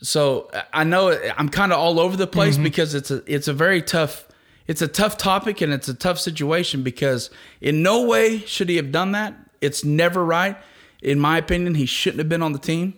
So 0.00 0.50
I 0.72 0.84
know 0.84 1.18
I'm 1.36 1.48
kind 1.48 1.72
of 1.72 1.78
all 1.78 1.98
over 1.98 2.16
the 2.16 2.26
place 2.26 2.54
mm-hmm. 2.54 2.64
because 2.64 2.94
it's 2.94 3.10
a 3.10 3.22
it's 3.26 3.48
a 3.48 3.52
very 3.52 3.82
tough 3.82 4.28
it's 4.66 4.82
a 4.82 4.88
tough 4.88 5.16
topic 5.16 5.60
and 5.60 5.72
it's 5.72 5.88
a 5.88 5.94
tough 5.94 6.18
situation 6.18 6.82
because 6.82 7.30
in 7.60 7.82
no 7.82 8.06
way 8.06 8.38
should 8.40 8.68
he 8.68 8.76
have 8.76 8.92
done 8.92 9.12
that. 9.12 9.34
It's 9.60 9.84
never 9.84 10.24
right. 10.24 10.56
In 11.02 11.20
my 11.20 11.38
opinion, 11.38 11.74
he 11.74 11.86
shouldn't 11.86 12.18
have 12.18 12.28
been 12.28 12.42
on 12.42 12.52
the 12.52 12.58
team. 12.58 12.94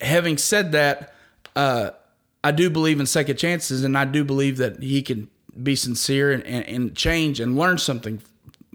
Having 0.00 0.38
said 0.38 0.72
that, 0.72 1.14
uh, 1.54 1.90
I 2.42 2.52
do 2.52 2.70
believe 2.70 3.00
in 3.00 3.06
second 3.06 3.36
chances, 3.36 3.84
and 3.84 3.96
I 3.96 4.04
do 4.04 4.24
believe 4.24 4.56
that 4.58 4.82
he 4.82 5.02
can 5.02 5.28
be 5.62 5.76
sincere 5.76 6.32
and, 6.32 6.44
and, 6.44 6.66
and 6.66 6.96
change 6.96 7.40
and 7.40 7.56
learn 7.56 7.78
something, 7.78 8.22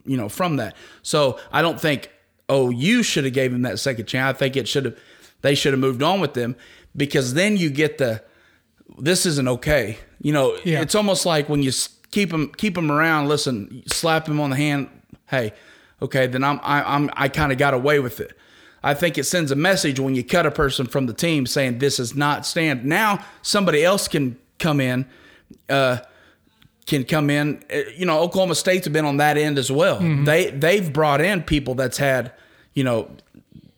you 0.05 0.17
know, 0.17 0.29
from 0.29 0.57
that. 0.57 0.75
So 1.01 1.39
I 1.51 1.61
don't 1.61 1.79
think 1.79 2.09
oh, 2.49 2.69
you 2.69 3.03
should 3.03 3.23
have 3.23 3.33
gave 3.33 3.53
him 3.53 3.61
that 3.63 3.79
second 3.79 4.05
chance. 4.05 4.35
I 4.35 4.37
think 4.37 4.55
it 4.55 4.67
should 4.67 4.85
have 4.85 4.97
they 5.41 5.55
should 5.55 5.73
have 5.73 5.79
moved 5.79 6.03
on 6.03 6.21
with 6.21 6.33
them 6.33 6.55
because 6.95 7.33
then 7.33 7.57
you 7.57 7.69
get 7.69 7.97
the 7.97 8.23
this 8.99 9.25
isn't 9.25 9.47
okay. 9.47 9.97
You 10.21 10.33
know, 10.33 10.57
yeah. 10.63 10.81
it's 10.81 10.95
almost 10.95 11.25
like 11.25 11.49
when 11.49 11.61
you 11.63 11.71
keep 12.11 12.29
them 12.31 12.51
keep 12.55 12.75
them 12.75 12.91
around. 12.91 13.27
Listen, 13.27 13.83
slap 13.87 14.27
him 14.27 14.39
on 14.39 14.49
the 14.49 14.55
hand. 14.55 14.89
Hey, 15.27 15.53
okay, 16.01 16.27
then 16.27 16.43
I'm 16.43 16.59
I, 16.63 16.83
I'm 16.95 17.09
I 17.13 17.27
kind 17.27 17.51
of 17.51 17.57
got 17.57 17.73
away 17.73 17.99
with 17.99 18.19
it. 18.19 18.37
I 18.83 18.93
think 18.93 19.17
it 19.17 19.23
sends 19.23 19.49
a 19.51 19.55
message 19.55 19.99
when 19.99 20.13
you 20.13 20.23
cut 20.23 20.45
a 20.45 20.51
person 20.51 20.85
from 20.85 21.05
the 21.05 21.13
team 21.13 21.45
saying 21.45 21.79
this 21.79 21.99
is 21.99 22.15
not 22.15 22.45
stand. 22.45 22.83
Now 22.83 23.23
somebody 23.41 23.83
else 23.83 24.07
can 24.07 24.37
come 24.59 24.79
in. 24.81 25.05
Uh, 25.69 25.99
can 26.85 27.05
come 27.05 27.29
in. 27.29 27.63
Uh, 27.73 27.79
you 27.95 28.05
know, 28.05 28.19
Oklahoma 28.19 28.55
State's 28.55 28.87
been 28.87 29.05
on 29.05 29.17
that 29.17 29.37
end 29.37 29.57
as 29.57 29.71
well. 29.71 29.99
Mm-hmm. 29.99 30.25
They 30.25 30.51
they've 30.51 30.91
brought 30.91 31.21
in 31.21 31.43
people 31.43 31.75
that's 31.75 31.97
had, 31.97 32.33
you 32.73 32.83
know, 32.83 33.09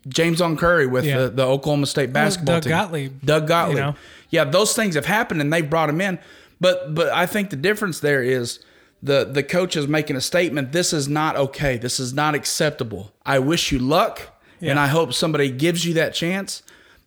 JamesOn 0.07 0.57
Curry 0.57 0.87
with 0.87 1.05
yeah. 1.05 1.17
the, 1.17 1.29
the, 1.29 1.45
Oklahoma 1.45 1.87
State 1.87 2.13
basketball 2.13 2.61
team. 2.61 2.71
Doug 2.71 2.91
team. 2.91 3.01
Gottlieb. 3.07 3.25
Doug 3.25 3.47
Gottlieb. 3.47 3.77
You 3.77 3.83
know? 3.83 3.95
Yeah, 4.29 4.43
those 4.43 4.73
things 4.73 4.95
have 4.95 5.05
happened 5.05 5.41
and 5.41 5.51
they've 5.51 5.69
brought 5.69 5.89
him 5.89 6.01
in. 6.01 6.19
But 6.59 6.95
but 6.95 7.09
I 7.09 7.25
think 7.25 7.49
the 7.49 7.55
difference 7.55 7.99
there 7.99 8.23
is 8.23 8.59
the 9.01 9.25
the 9.25 9.43
coach 9.43 9.75
is 9.75 9.87
making 9.87 10.15
a 10.15 10.21
statement. 10.21 10.71
This 10.71 10.93
is 10.93 11.07
not 11.07 11.35
okay. 11.35 11.77
This 11.77 11.99
is 11.99 12.13
not 12.13 12.35
acceptable. 12.35 13.13
I 13.25 13.39
wish 13.39 13.71
you 13.71 13.79
luck, 13.79 14.21
yeah. 14.59 14.71
and 14.71 14.79
I 14.79 14.87
hope 14.87 15.13
somebody 15.13 15.51
gives 15.51 15.85
you 15.85 15.93
that 15.95 16.13
chance, 16.13 16.63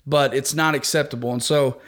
but 0.07 0.35
it's 0.35 0.54
not 0.54 0.74
acceptable. 0.74 1.33
And 1.33 1.42
so 1.42 1.81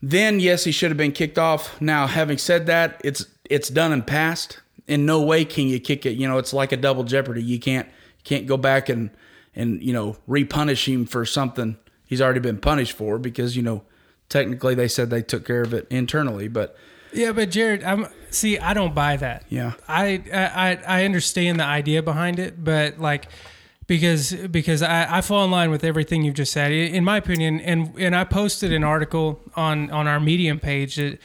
then 0.00 0.40
yes, 0.40 0.64
he 0.64 0.72
should 0.72 0.90
have 0.90 0.98
been 0.98 1.12
kicked 1.12 1.38
off. 1.38 1.80
Now, 1.80 2.06
having 2.06 2.38
said 2.38 2.66
that, 2.66 3.00
it's 3.04 3.26
it's 3.50 3.68
done 3.68 3.92
and 3.92 4.06
past. 4.06 4.60
In 4.88 5.06
no 5.06 5.22
way 5.22 5.44
can 5.44 5.68
you 5.68 5.78
kick 5.78 6.06
it. 6.06 6.16
You 6.16 6.26
know, 6.26 6.38
it's 6.38 6.52
like 6.52 6.72
a 6.72 6.76
double 6.76 7.04
jeopardy. 7.04 7.42
You 7.42 7.60
can't 7.60 7.88
can't 8.24 8.46
go 8.46 8.56
back 8.56 8.88
and 8.88 9.10
and 9.54 9.82
you 9.82 9.92
know 9.92 10.16
repunish 10.28 10.92
him 10.92 11.04
for 11.04 11.24
something 11.24 11.76
he's 12.06 12.20
already 12.20 12.40
been 12.40 12.58
punished 12.58 12.92
for 12.92 13.18
because 13.18 13.56
you 13.56 13.62
know 13.62 13.82
technically 14.28 14.74
they 14.74 14.88
said 14.88 15.10
they 15.10 15.22
took 15.22 15.46
care 15.46 15.62
of 15.62 15.74
it 15.74 15.86
internally, 15.90 16.48
but. 16.48 16.76
Yeah, 17.12 17.32
but 17.32 17.50
Jared, 17.50 17.84
I'm 17.84 18.06
see. 18.30 18.58
I 18.58 18.72
don't 18.72 18.94
buy 18.94 19.18
that. 19.18 19.44
Yeah, 19.50 19.74
I 19.86 20.22
I 20.32 20.78
I 21.00 21.04
understand 21.04 21.60
the 21.60 21.64
idea 21.64 22.02
behind 22.02 22.38
it, 22.38 22.64
but 22.64 22.98
like 22.98 23.28
because 23.86 24.32
because 24.32 24.82
I, 24.82 25.18
I 25.18 25.20
fall 25.20 25.44
in 25.44 25.50
line 25.50 25.70
with 25.70 25.84
everything 25.84 26.22
you've 26.22 26.34
just 26.34 26.52
said. 26.52 26.72
In 26.72 27.04
my 27.04 27.18
opinion, 27.18 27.60
and 27.60 27.92
and 27.98 28.16
I 28.16 28.24
posted 28.24 28.72
an 28.72 28.82
article 28.84 29.40
on 29.56 29.90
on 29.90 30.06
our 30.06 30.20
Medium 30.20 30.58
page 30.58 30.96
that 30.96 31.18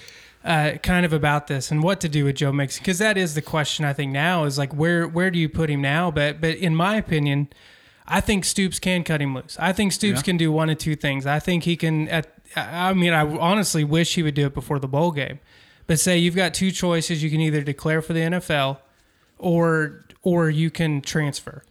uh, 0.43 0.77
kind 0.83 1.05
of 1.05 1.13
about 1.13 1.47
this 1.47 1.71
and 1.71 1.83
what 1.83 1.99
to 2.01 2.09
do 2.09 2.25
with 2.25 2.35
Joe 2.35 2.51
Mixon 2.51 2.81
because 2.81 2.99
that 2.99 3.17
is 3.17 3.35
the 3.35 3.41
question 3.41 3.85
I 3.85 3.93
think 3.93 4.11
now 4.11 4.45
is 4.45 4.57
like 4.57 4.73
where 4.73 5.07
where 5.07 5.29
do 5.29 5.39
you 5.39 5.49
put 5.49 5.69
him 5.69 5.81
now? 5.81 6.09
But 6.11 6.41
but 6.41 6.55
in 6.55 6.75
my 6.75 6.95
opinion, 6.97 7.49
I 8.07 8.21
think 8.21 8.45
Stoops 8.45 8.79
can 8.79 9.03
cut 9.03 9.21
him 9.21 9.35
loose. 9.35 9.57
I 9.59 9.73
think 9.73 9.91
Stoops 9.91 10.19
yeah. 10.19 10.23
can 10.23 10.37
do 10.37 10.51
one 10.51 10.69
of 10.69 10.77
two 10.77 10.95
things. 10.95 11.25
I 11.25 11.39
think 11.39 11.63
he 11.63 11.75
can. 11.75 12.07
At, 12.07 12.33
I 12.55 12.93
mean, 12.93 13.13
I 13.13 13.21
honestly 13.37 13.83
wish 13.83 14.15
he 14.15 14.23
would 14.23 14.35
do 14.35 14.45
it 14.47 14.53
before 14.53 14.79
the 14.79 14.87
bowl 14.87 15.11
game. 15.11 15.39
But 15.85 15.99
say 15.99 16.17
you've 16.17 16.35
got 16.35 16.53
two 16.53 16.71
choices: 16.71 17.23
you 17.23 17.29
can 17.29 17.41
either 17.41 17.61
declare 17.61 18.01
for 18.01 18.13
the 18.13 18.21
NFL, 18.21 18.77
or 19.37 20.05
or 20.21 20.49
you 20.49 20.69
can 20.69 21.01
transfer. 21.01 21.63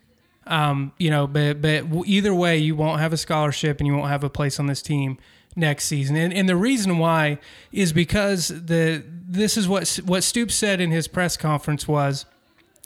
Um, 0.46 0.92
you 0.98 1.10
know, 1.10 1.26
but 1.26 1.60
but 1.60 1.84
either 2.06 2.34
way, 2.34 2.56
you 2.58 2.76
won't 2.76 3.00
have 3.00 3.12
a 3.12 3.16
scholarship 3.16 3.80
and 3.80 3.86
you 3.86 3.94
won't 3.94 4.08
have 4.08 4.24
a 4.24 4.30
place 4.30 4.60
on 4.60 4.66
this 4.66 4.80
team 4.80 5.18
next 5.56 5.86
season. 5.86 6.16
And, 6.16 6.32
and 6.32 6.48
the 6.48 6.56
reason 6.56 6.98
why 6.98 7.38
is 7.72 7.92
because 7.92 8.48
the 8.48 9.02
this 9.08 9.56
is 9.56 9.66
what 9.66 9.88
what 10.04 10.22
Stoops 10.22 10.54
said 10.54 10.80
in 10.80 10.90
his 10.90 11.08
press 11.08 11.36
conference 11.36 11.88
was 11.88 12.26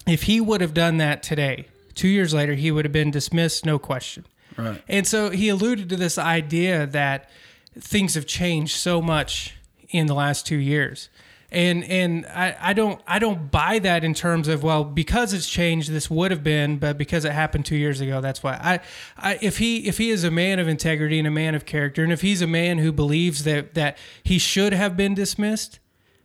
if 0.06 0.22
he 0.22 0.40
would 0.40 0.60
have 0.60 0.72
done 0.72 0.96
that 0.98 1.22
today, 1.22 1.66
2 1.94 2.08
years 2.08 2.32
later 2.32 2.54
he 2.54 2.70
would 2.70 2.84
have 2.84 2.92
been 2.92 3.10
dismissed 3.10 3.66
no 3.66 3.78
question. 3.78 4.24
Right. 4.56 4.82
And 4.88 5.06
so 5.06 5.30
he 5.30 5.48
alluded 5.48 5.88
to 5.90 5.96
this 5.96 6.16
idea 6.16 6.86
that 6.86 7.28
things 7.78 8.14
have 8.14 8.26
changed 8.26 8.76
so 8.76 9.00
much 9.00 9.56
in 9.90 10.06
the 10.06 10.14
last 10.14 10.46
2 10.46 10.56
years. 10.56 11.08
And 11.52 11.82
and 11.82 12.26
I, 12.26 12.56
I 12.60 12.72
don't 12.74 13.00
I 13.08 13.18
don't 13.18 13.50
buy 13.50 13.80
that 13.80 14.04
in 14.04 14.14
terms 14.14 14.46
of 14.46 14.62
well 14.62 14.84
because 14.84 15.32
it's 15.32 15.48
changed 15.48 15.90
this 15.90 16.08
would 16.08 16.30
have 16.30 16.44
been 16.44 16.78
but 16.78 16.96
because 16.96 17.24
it 17.24 17.32
happened 17.32 17.66
two 17.66 17.74
years 17.74 18.00
ago 18.00 18.20
that's 18.20 18.40
why 18.40 18.52
I, 18.52 18.80
I 19.18 19.38
if 19.42 19.58
he 19.58 19.88
if 19.88 19.98
he 19.98 20.10
is 20.10 20.22
a 20.22 20.30
man 20.30 20.60
of 20.60 20.68
integrity 20.68 21.18
and 21.18 21.26
a 21.26 21.30
man 21.32 21.56
of 21.56 21.66
character 21.66 22.04
and 22.04 22.12
if 22.12 22.20
he's 22.20 22.40
a 22.40 22.46
man 22.46 22.78
who 22.78 22.92
believes 22.92 23.42
that 23.42 23.74
that 23.74 23.98
he 24.22 24.38
should 24.38 24.72
have 24.72 24.96
been 24.96 25.12
dismissed 25.12 25.80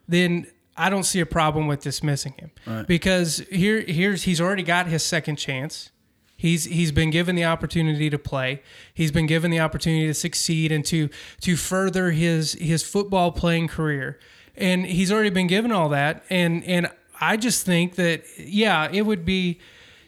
then 0.06 0.46
I 0.76 0.90
don't 0.90 1.04
see 1.04 1.20
a 1.20 1.26
problem 1.26 1.66
with 1.66 1.80
dismissing 1.80 2.34
him 2.38 2.50
because 2.86 3.38
here 3.50 3.80
here's 3.80 4.24
he's 4.24 4.40
already 4.40 4.62
got 4.62 4.86
his 4.86 5.02
second 5.02 5.36
chance. 5.36 5.90
He's 6.36 6.64
he's 6.64 6.92
been 6.92 7.10
given 7.10 7.34
the 7.34 7.44
opportunity 7.44 8.10
to 8.10 8.18
play. 8.18 8.62
He's 8.92 9.10
been 9.10 9.26
given 9.26 9.50
the 9.50 9.60
opportunity 9.60 10.06
to 10.06 10.14
succeed 10.14 10.70
and 10.70 10.84
to 10.86 11.08
to 11.40 11.56
further 11.56 12.10
his 12.10 12.52
his 12.54 12.82
football 12.82 13.32
playing 13.32 13.68
career. 13.68 14.18
And 14.54 14.86
he's 14.86 15.10
already 15.10 15.30
been 15.30 15.46
given 15.46 15.72
all 15.72 15.88
that 15.90 16.24
and 16.28 16.62
and 16.64 16.90
I 17.20 17.36
just 17.36 17.64
think 17.64 17.94
that 17.94 18.24
yeah, 18.38 18.90
it 18.92 19.02
would 19.02 19.24
be 19.24 19.58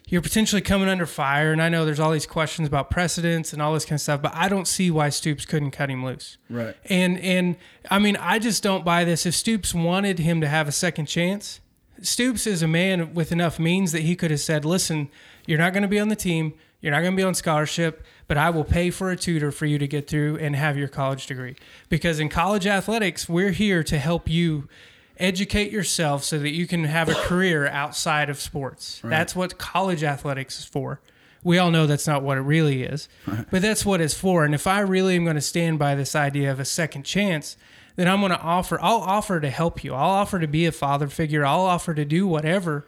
you're 0.07 0.21
potentially 0.21 0.61
coming 0.61 0.87
under 0.87 1.05
fire 1.05 1.51
and 1.51 1.61
I 1.61 1.69
know 1.69 1.85
there's 1.85 1.99
all 1.99 2.11
these 2.11 2.25
questions 2.25 2.67
about 2.67 2.89
precedents 2.89 3.53
and 3.53 3.61
all 3.61 3.73
this 3.73 3.85
kind 3.85 3.97
of 3.97 4.01
stuff, 4.01 4.21
but 4.21 4.33
I 4.35 4.49
don't 4.49 4.67
see 4.67 4.89
why 4.89 5.09
Stoops 5.09 5.45
couldn't 5.45 5.71
cut 5.71 5.89
him 5.89 6.03
loose. 6.03 6.37
Right. 6.49 6.75
And 6.85 7.19
and 7.19 7.57
I 7.89 7.97
mean, 7.97 8.17
I 8.17 8.37
just 8.37 8.61
don't 8.61 8.85
buy 8.85 9.03
this. 9.03 9.25
If 9.25 9.33
Stoops 9.33 9.73
wanted 9.73 10.19
him 10.19 10.41
to 10.41 10.47
have 10.47 10.67
a 10.67 10.71
second 10.71 11.07
chance, 11.07 11.59
Stoops 12.01 12.47
is 12.47 12.61
a 12.61 12.67
man 12.67 13.13
with 13.13 13.31
enough 13.31 13.59
means 13.59 13.91
that 13.91 14.01
he 14.01 14.15
could 14.15 14.31
have 14.31 14.39
said, 14.39 14.65
"Listen, 14.65 15.09
you're 15.49 15.57
not 15.57 15.73
going 15.73 15.81
to 15.81 15.89
be 15.89 15.99
on 15.99 16.09
the 16.09 16.15
team. 16.15 16.53
You're 16.79 16.91
not 16.91 17.01
going 17.01 17.13
to 17.13 17.17
be 17.17 17.23
on 17.23 17.33
scholarship, 17.33 18.05
but 18.27 18.37
I 18.37 18.51
will 18.51 18.63
pay 18.63 18.89
for 18.91 19.11
a 19.11 19.17
tutor 19.17 19.51
for 19.51 19.65
you 19.65 19.77
to 19.79 19.87
get 19.87 20.07
through 20.07 20.37
and 20.37 20.55
have 20.55 20.77
your 20.77 20.87
college 20.87 21.25
degree." 21.25 21.55
Because 21.89 22.19
in 22.19 22.29
college 22.29 22.67
athletics, 22.67 23.27
we're 23.27 23.51
here 23.51 23.83
to 23.83 23.97
help 23.97 24.29
you 24.29 24.69
educate 25.17 25.71
yourself 25.71 26.23
so 26.23 26.39
that 26.39 26.51
you 26.51 26.65
can 26.65 26.85
have 26.85 27.09
a 27.09 27.13
career 27.13 27.67
outside 27.67 28.29
of 28.29 28.39
sports. 28.39 29.01
That's 29.03 29.35
what 29.35 29.57
college 29.57 30.03
athletics 30.03 30.59
is 30.59 30.65
for. 30.65 31.01
We 31.43 31.57
all 31.57 31.71
know 31.71 31.87
that's 31.87 32.07
not 32.07 32.21
what 32.21 32.37
it 32.37 32.41
really 32.41 32.83
is, 32.83 33.09
but 33.25 33.61
that's 33.61 33.85
what 33.85 34.01
it's 34.01 34.13
for. 34.13 34.45
And 34.45 34.53
if 34.53 34.67
I 34.67 34.79
really 34.79 35.15
am 35.15 35.23
going 35.23 35.35
to 35.35 35.41
stand 35.41 35.79
by 35.79 35.95
this 35.95 36.15
idea 36.15 36.51
of 36.51 36.59
a 36.59 36.65
second 36.65 37.03
chance, 37.03 37.57
then 37.95 38.07
I'm 38.07 38.19
going 38.21 38.31
to 38.31 38.41
offer, 38.41 38.79
I'll 38.81 39.01
offer 39.01 39.39
to 39.39 39.49
help 39.49 39.83
you. 39.83 39.93
I'll 39.93 40.11
offer 40.11 40.39
to 40.39 40.47
be 40.47 40.65
a 40.65 40.71
father 40.71 41.07
figure. 41.07 41.45
I'll 41.45 41.61
offer 41.61 41.93
to 41.93 42.05
do 42.05 42.27
whatever, 42.27 42.85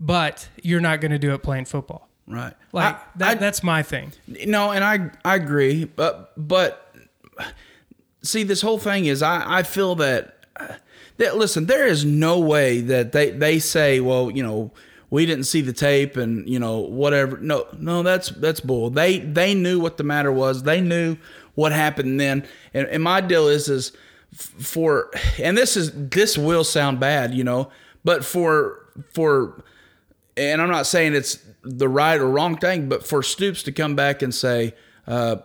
but 0.00 0.48
you're 0.62 0.80
not 0.80 1.00
going 1.00 1.10
to 1.12 1.18
do 1.18 1.32
it 1.34 1.42
playing 1.42 1.64
football. 1.66 2.08
Right. 2.26 2.54
Like 2.72 2.96
I- 2.96 3.00
that, 3.16 3.28
I- 3.28 3.34
that's 3.34 3.62
my 3.62 3.82
thing. 3.82 4.12
No, 4.46 4.72
and 4.72 4.82
I 4.84 5.10
I 5.24 5.36
agree, 5.36 5.84
but 5.84 6.32
but 6.36 6.94
see, 8.22 8.42
this 8.42 8.60
whole 8.62 8.78
thing 8.78 9.06
is 9.06 9.22
I 9.22 9.58
I 9.58 9.62
feel 9.62 9.94
that 9.96 10.32
that 11.18 11.36
listen, 11.36 11.66
there 11.66 11.86
is 11.86 12.04
no 12.04 12.38
way 12.40 12.80
that 12.80 13.12
they 13.12 13.30
they 13.30 13.58
say, 13.58 14.00
well, 14.00 14.30
you 14.30 14.42
know, 14.42 14.72
we 15.10 15.24
didn't 15.24 15.44
see 15.44 15.60
the 15.60 15.72
tape 15.72 16.16
and 16.16 16.48
you 16.48 16.58
know 16.58 16.78
whatever. 16.78 17.36
No, 17.38 17.66
no, 17.78 18.02
that's 18.02 18.30
that's 18.30 18.60
bull. 18.60 18.90
They 18.90 19.20
they 19.20 19.54
knew 19.54 19.78
what 19.78 19.96
the 19.96 20.04
matter 20.04 20.32
was. 20.32 20.64
They 20.64 20.80
knew 20.80 21.16
what 21.54 21.72
happened 21.72 22.18
then. 22.20 22.44
And, 22.74 22.86
and 22.88 23.02
my 23.02 23.20
deal 23.20 23.48
is 23.48 23.68
is 23.68 23.92
for 24.34 25.10
and 25.38 25.56
this 25.56 25.76
is 25.76 25.92
this 25.94 26.36
will 26.36 26.64
sound 26.64 26.98
bad, 27.00 27.32
you 27.34 27.44
know, 27.44 27.70
but 28.04 28.24
for 28.24 28.84
for 29.14 29.62
and 30.36 30.60
I'm 30.60 30.70
not 30.70 30.86
saying 30.86 31.14
it's 31.14 31.38
the 31.62 31.88
right 31.88 32.20
or 32.20 32.28
wrong 32.28 32.56
thing, 32.56 32.88
but 32.88 33.06
for 33.06 33.22
Stoops 33.22 33.62
to 33.64 33.72
come 33.72 33.96
back 33.96 34.22
and 34.22 34.34
say, 34.34 34.74
uh, 35.06 35.36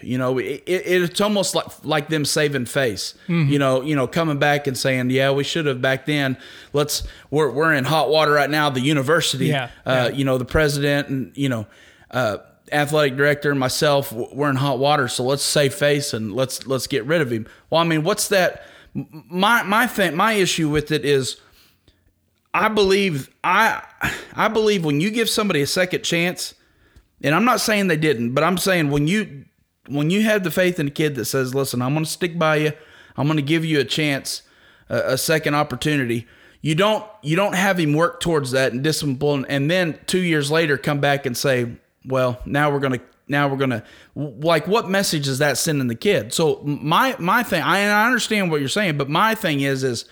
you 0.00 0.18
know, 0.18 0.38
it, 0.38 0.62
it, 0.66 0.82
it's 0.86 1.20
almost 1.20 1.54
like 1.54 1.66
like 1.84 2.08
them 2.08 2.24
saving 2.24 2.66
face. 2.66 3.14
You 3.28 3.58
know, 3.58 3.82
you 3.82 3.94
know, 3.94 4.06
coming 4.08 4.38
back 4.38 4.66
and 4.66 4.76
saying, 4.76 5.10
yeah, 5.10 5.30
we 5.30 5.44
should 5.44 5.66
have 5.66 5.80
back 5.80 6.06
then. 6.06 6.36
Let's 6.72 7.02
we're 7.30 7.50
we're 7.50 7.72
in 7.72 7.84
hot 7.84 8.08
water 8.10 8.32
right 8.32 8.50
now. 8.50 8.68
The 8.70 8.80
university, 8.80 9.46
Yeah, 9.46 9.70
uh, 9.84 10.08
yeah. 10.10 10.16
you 10.16 10.24
know, 10.24 10.38
the 10.38 10.44
president 10.44 11.08
and 11.08 11.36
you 11.36 11.48
know, 11.48 11.66
uh, 12.10 12.38
athletic 12.72 13.16
director 13.16 13.50
and 13.50 13.60
myself, 13.60 14.12
we're 14.12 14.50
in 14.50 14.56
hot 14.56 14.78
water. 14.80 15.06
So 15.06 15.22
let's 15.22 15.44
save 15.44 15.74
face 15.74 16.12
and 16.12 16.32
let's 16.34 16.66
let's 16.66 16.86
get 16.88 17.04
rid 17.04 17.20
of 17.20 17.30
him. 17.30 17.46
Well, 17.70 17.80
I 17.80 17.84
mean, 17.84 18.02
what's 18.02 18.28
that? 18.28 18.66
My 18.94 19.62
my 19.62 19.86
thing, 19.86 20.16
my 20.16 20.32
issue 20.32 20.68
with 20.68 20.90
it 20.90 21.04
is. 21.04 21.40
I 22.56 22.68
believe 22.68 23.28
I 23.44 23.82
I 24.34 24.48
believe 24.48 24.82
when 24.82 25.00
you 25.00 25.10
give 25.10 25.28
somebody 25.28 25.60
a 25.60 25.66
second 25.66 26.02
chance, 26.02 26.54
and 27.22 27.34
I'm 27.34 27.44
not 27.44 27.60
saying 27.60 27.88
they 27.88 27.98
didn't, 27.98 28.32
but 28.32 28.42
I'm 28.42 28.56
saying 28.56 28.90
when 28.90 29.06
you 29.06 29.44
when 29.88 30.08
you 30.08 30.22
have 30.22 30.42
the 30.42 30.50
faith 30.50 30.80
in 30.80 30.88
a 30.88 30.90
kid 30.90 31.16
that 31.16 31.26
says, 31.26 31.54
"Listen, 31.54 31.82
I'm 31.82 31.92
going 31.92 32.06
to 32.06 32.10
stick 32.10 32.38
by 32.38 32.56
you. 32.56 32.72
I'm 33.14 33.26
going 33.26 33.36
to 33.36 33.42
give 33.42 33.66
you 33.66 33.78
a 33.78 33.84
chance, 33.84 34.40
a, 34.88 35.12
a 35.12 35.18
second 35.18 35.54
opportunity." 35.54 36.26
You 36.62 36.74
don't 36.74 37.04
you 37.22 37.36
don't 37.36 37.54
have 37.54 37.78
him 37.78 37.92
work 37.92 38.20
towards 38.20 38.52
that 38.52 38.72
and 38.72 38.82
discipline, 38.82 39.44
and 39.50 39.70
then 39.70 39.98
two 40.06 40.22
years 40.22 40.50
later 40.50 40.78
come 40.78 40.98
back 40.98 41.26
and 41.26 41.36
say, 41.36 41.76
"Well, 42.06 42.40
now 42.46 42.70
we're 42.70 42.80
going 42.80 42.98
to." 42.98 43.00
Now 43.28 43.48
we're 43.48 43.56
gonna 43.56 43.82
like 44.14 44.68
what 44.68 44.88
message 44.88 45.26
is 45.26 45.38
that 45.38 45.58
sending 45.58 45.88
the 45.88 45.96
kid? 45.96 46.32
So 46.32 46.62
my 46.64 47.16
my 47.18 47.42
thing, 47.42 47.60
I, 47.60 47.80
I 47.80 48.06
understand 48.06 48.52
what 48.52 48.60
you're 48.60 48.68
saying, 48.68 48.98
but 48.98 49.08
my 49.08 49.34
thing 49.34 49.62
is 49.62 49.82
is 49.82 50.04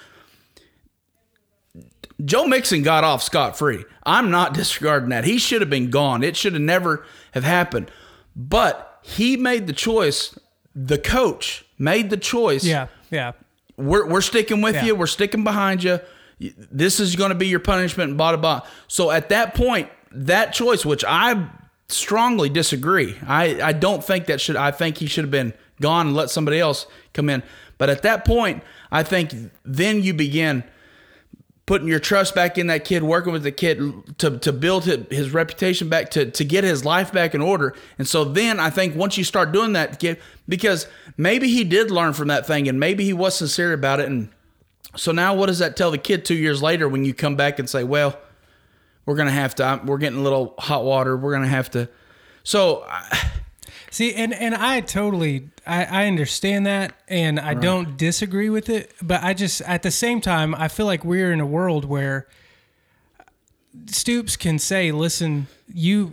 Joe 2.24 2.46
Mixon 2.46 2.83
got 2.83 3.03
off 3.05 3.22
scot 3.22 3.57
free. 3.57 3.85
I'm 4.05 4.31
not 4.31 4.55
disregarding 4.61 5.09
that. 5.11 5.24
He 5.24 5.38
should 5.38 5.61
have 5.62 5.70
been 5.70 5.90
gone. 5.90 6.22
It 6.22 6.37
should 6.37 6.53
have 6.53 6.62
never 6.62 7.05
have 7.33 7.44
happened. 7.44 7.90
But 8.37 8.98
he 9.03 9.37
made 9.37 9.66
the 9.66 9.72
choice. 9.72 10.38
The 10.74 10.98
coach 10.98 11.64
made 11.79 12.11
the 12.11 12.16
choice. 12.16 12.64
Yeah, 12.64 12.88
yeah. 13.11 13.33
We're, 13.77 14.07
we're 14.07 14.20
sticking 14.20 14.61
with 14.62 14.74
Yeah. 14.77 14.85
you. 14.87 14.94
We're 14.94 15.07
sticking 15.07 15.44
behind 15.44 15.83
you. 15.83 16.00
This 16.40 17.00
is 17.00 17.16
going 17.16 17.31
to 17.31 17.35
be 17.37 17.46
your 17.48 17.61
punishment 17.61 18.11
and 18.11 18.18
blah, 18.18 18.37
blah, 18.37 18.40
blah. 18.61 18.68
So 18.88 19.11
at 19.11 19.29
that 19.31 19.55
point, 19.55 19.88
that 20.12 20.53
choice, 20.53 20.85
which 20.85 21.05
I 21.07 21.48
strongly 21.88 22.48
disagree, 22.48 23.16
I, 23.27 23.61
I 23.62 23.72
don't 23.72 24.03
think 24.03 24.27
that 24.27 24.40
should, 24.40 24.57
I 24.57 24.70
think 24.70 24.98
he 24.98 25.07
should 25.07 25.24
have 25.24 25.31
been 25.31 25.53
gone 25.81 26.09
and 26.09 26.16
let 26.16 26.31
somebody 26.31 26.59
else 26.61 26.87
come 27.12 27.29
in. 27.29 27.42
But 27.79 27.90
at 27.90 28.03
that 28.03 28.24
point, 28.24 28.62
I 28.92 29.03
think 29.03 29.33
then 29.64 30.03
you 30.03 30.14
begin 30.14 30.64
putting 31.66 31.88
your 31.88 31.98
trust 31.98 32.35
back 32.35 32.59
in 32.59 32.66
that 32.66 32.85
kid, 32.85 33.03
working 33.03 33.33
with 33.33 33.42
the 33.42 33.53
kid 33.53 33.79
to, 34.18 34.38
to 34.38 34.53
build 34.53 34.85
his, 34.85 35.07
his 35.11 35.31
reputation 35.33 35.88
back, 35.88 36.11
to, 36.11 36.31
to 36.31 36.44
get 36.44 36.62
his 36.62 36.85
life 36.85 37.11
back 37.11 37.35
in 37.35 37.40
order. 37.40 37.74
And 37.98 38.07
so 38.07 38.24
then 38.24 38.61
I 38.61 38.68
think 38.68 38.94
once 38.94 39.16
you 39.16 39.24
start 39.24 39.53
doing 39.53 39.72
that, 39.72 40.03
because 40.46 40.87
maybe 41.16 41.48
he 41.48 41.64
did 41.64 41.90
learn 41.90 42.12
from 42.12 42.29
that 42.29 42.46
thing 42.46 42.68
and 42.68 42.79
maybe 42.79 43.05
he 43.05 43.14
was 43.14 43.37
sincere 43.37 43.72
about 43.72 44.00
it. 44.00 44.09
And 44.09 44.29
so 44.94 45.11
now 45.11 45.35
what 45.35 45.46
does 45.46 45.59
that 45.61 45.77
tell 45.77 45.90
the 45.90 45.98
kid 45.98 46.27
two 46.27 46.35
years 46.35 46.62
later 46.62 46.87
when 46.87 47.05
you 47.05 47.14
come 47.14 47.35
back 47.35 47.59
and 47.59 47.68
say, 47.68 47.83
well, 47.83 48.18
we're 49.07 49.16
going 49.16 49.29
to 49.29 49.33
have 49.33 49.55
to, 49.57 49.81
we're 49.85 49.98
getting 49.98 50.18
a 50.18 50.22
little 50.22 50.55
hot 50.59 50.85
water. 50.85 51.16
We're 51.16 51.33
going 51.33 51.42
to 51.42 51.48
have 51.48 51.70
to. 51.70 51.88
So 52.42 52.87
See, 53.94 54.12
and 54.12 54.35
and 54.35 54.57
I 54.57 54.80
totally 54.80 55.50
I, 55.64 55.85
I 55.85 56.07
understand 56.09 56.66
that, 56.66 56.94
and 57.07 57.38
I 57.38 57.54
don't 57.54 57.96
disagree 57.96 58.50
with 58.50 58.68
it. 58.68 58.90
But 59.00 59.22
I 59.22 59.35
just 59.35 59.61
at 59.61 59.85
the 59.85 59.92
same 59.92 60.20
time, 60.20 60.52
I 60.52 60.66
feel 60.66 60.87
like 60.87 61.04
we're 61.04 61.30
in 61.33 61.38
a 61.38 61.46
world 61.46 61.85
where 61.85 62.26
Stoops 63.87 64.37
can 64.37 64.59
say, 64.59 64.90
"Listen, 64.90 65.46
you 65.72 66.12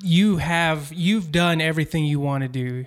you 0.00 0.36
have 0.36 0.92
you've 0.92 1.32
done 1.32 1.60
everything 1.60 2.04
you 2.04 2.20
want 2.20 2.42
to 2.42 2.48
do." 2.48 2.86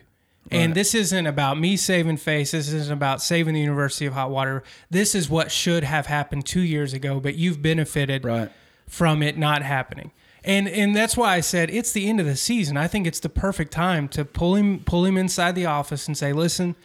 And 0.49 0.75
this 0.75 0.95
isn't 0.95 1.27
about 1.27 1.59
me 1.59 1.75
saving 1.75 2.15
face. 2.15 2.51
This 2.51 2.71
isn't 2.71 2.91
about 2.93 3.21
saving 3.21 3.53
the 3.53 3.59
University 3.59 4.05
of 4.05 4.13
Hot 4.13 4.31
Water. 4.31 4.63
This 4.89 5.13
is 5.13 5.29
what 5.29 5.51
should 5.51 5.83
have 5.83 6.05
happened 6.05 6.45
two 6.45 6.61
years 6.61 6.93
ago, 6.93 7.19
but 7.19 7.35
you've 7.35 7.61
benefited 7.61 8.23
Right. 8.23 8.49
from 8.87 9.21
it 9.23 9.37
not 9.37 9.61
happening. 9.61 10.11
And 10.43 10.67
and 10.67 10.95
that's 10.95 11.15
why 11.15 11.35
I 11.35 11.39
said 11.41 11.69
it's 11.69 11.91
the 11.91 12.09
end 12.09 12.19
of 12.19 12.25
the 12.25 12.35
season. 12.35 12.75
I 12.75 12.87
think 12.87 13.05
it's 13.05 13.19
the 13.19 13.29
perfect 13.29 13.71
time 13.71 14.07
to 14.09 14.25
pull 14.25 14.55
him 14.55 14.79
pull 14.79 15.05
him 15.05 15.15
inside 15.15 15.53
the 15.53 15.67
office 15.67 16.07
and 16.07 16.17
say, 16.17 16.33
"Listen, 16.33 16.75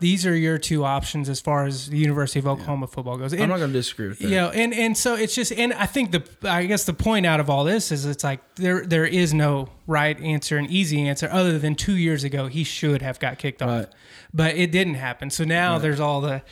these 0.00 0.26
are 0.26 0.36
your 0.36 0.58
two 0.58 0.84
options 0.84 1.30
as 1.30 1.40
far 1.40 1.64
as 1.64 1.88
the 1.88 1.96
University 1.96 2.38
of 2.40 2.46
Oklahoma 2.46 2.86
football 2.86 3.16
goes." 3.16 3.32
And, 3.32 3.42
I'm 3.44 3.48
not 3.48 3.56
going 3.58 3.70
to 3.72 3.78
disagree 3.78 4.08
with 4.08 4.18
that. 4.18 4.28
you 4.28 4.36
know, 4.36 4.50
and 4.50 4.74
and 4.74 4.94
so 4.98 5.14
it's 5.14 5.34
just, 5.34 5.50
and 5.52 5.72
I 5.72 5.86
think 5.86 6.10
the, 6.12 6.24
I 6.42 6.66
guess 6.66 6.84
the 6.84 6.92
point 6.92 7.24
out 7.24 7.40
of 7.40 7.48
all 7.48 7.64
this 7.64 7.90
is 7.90 8.04
it's 8.04 8.22
like 8.22 8.40
there 8.56 8.84
there 8.84 9.06
is 9.06 9.32
no 9.32 9.70
right 9.86 10.20
answer, 10.20 10.58
and 10.58 10.70
easy 10.70 11.00
answer, 11.08 11.26
other 11.32 11.58
than 11.58 11.74
two 11.74 11.96
years 11.96 12.22
ago 12.22 12.48
he 12.48 12.64
should 12.64 13.00
have 13.00 13.18
got 13.18 13.38
kicked 13.38 13.62
off, 13.62 13.68
Right. 13.70 13.88
but 14.34 14.56
it 14.56 14.70
didn't 14.72 14.96
happen. 14.96 15.30
So 15.30 15.44
now 15.44 15.78
there's 15.78 16.00
all 16.00 16.20
the, 16.20 16.42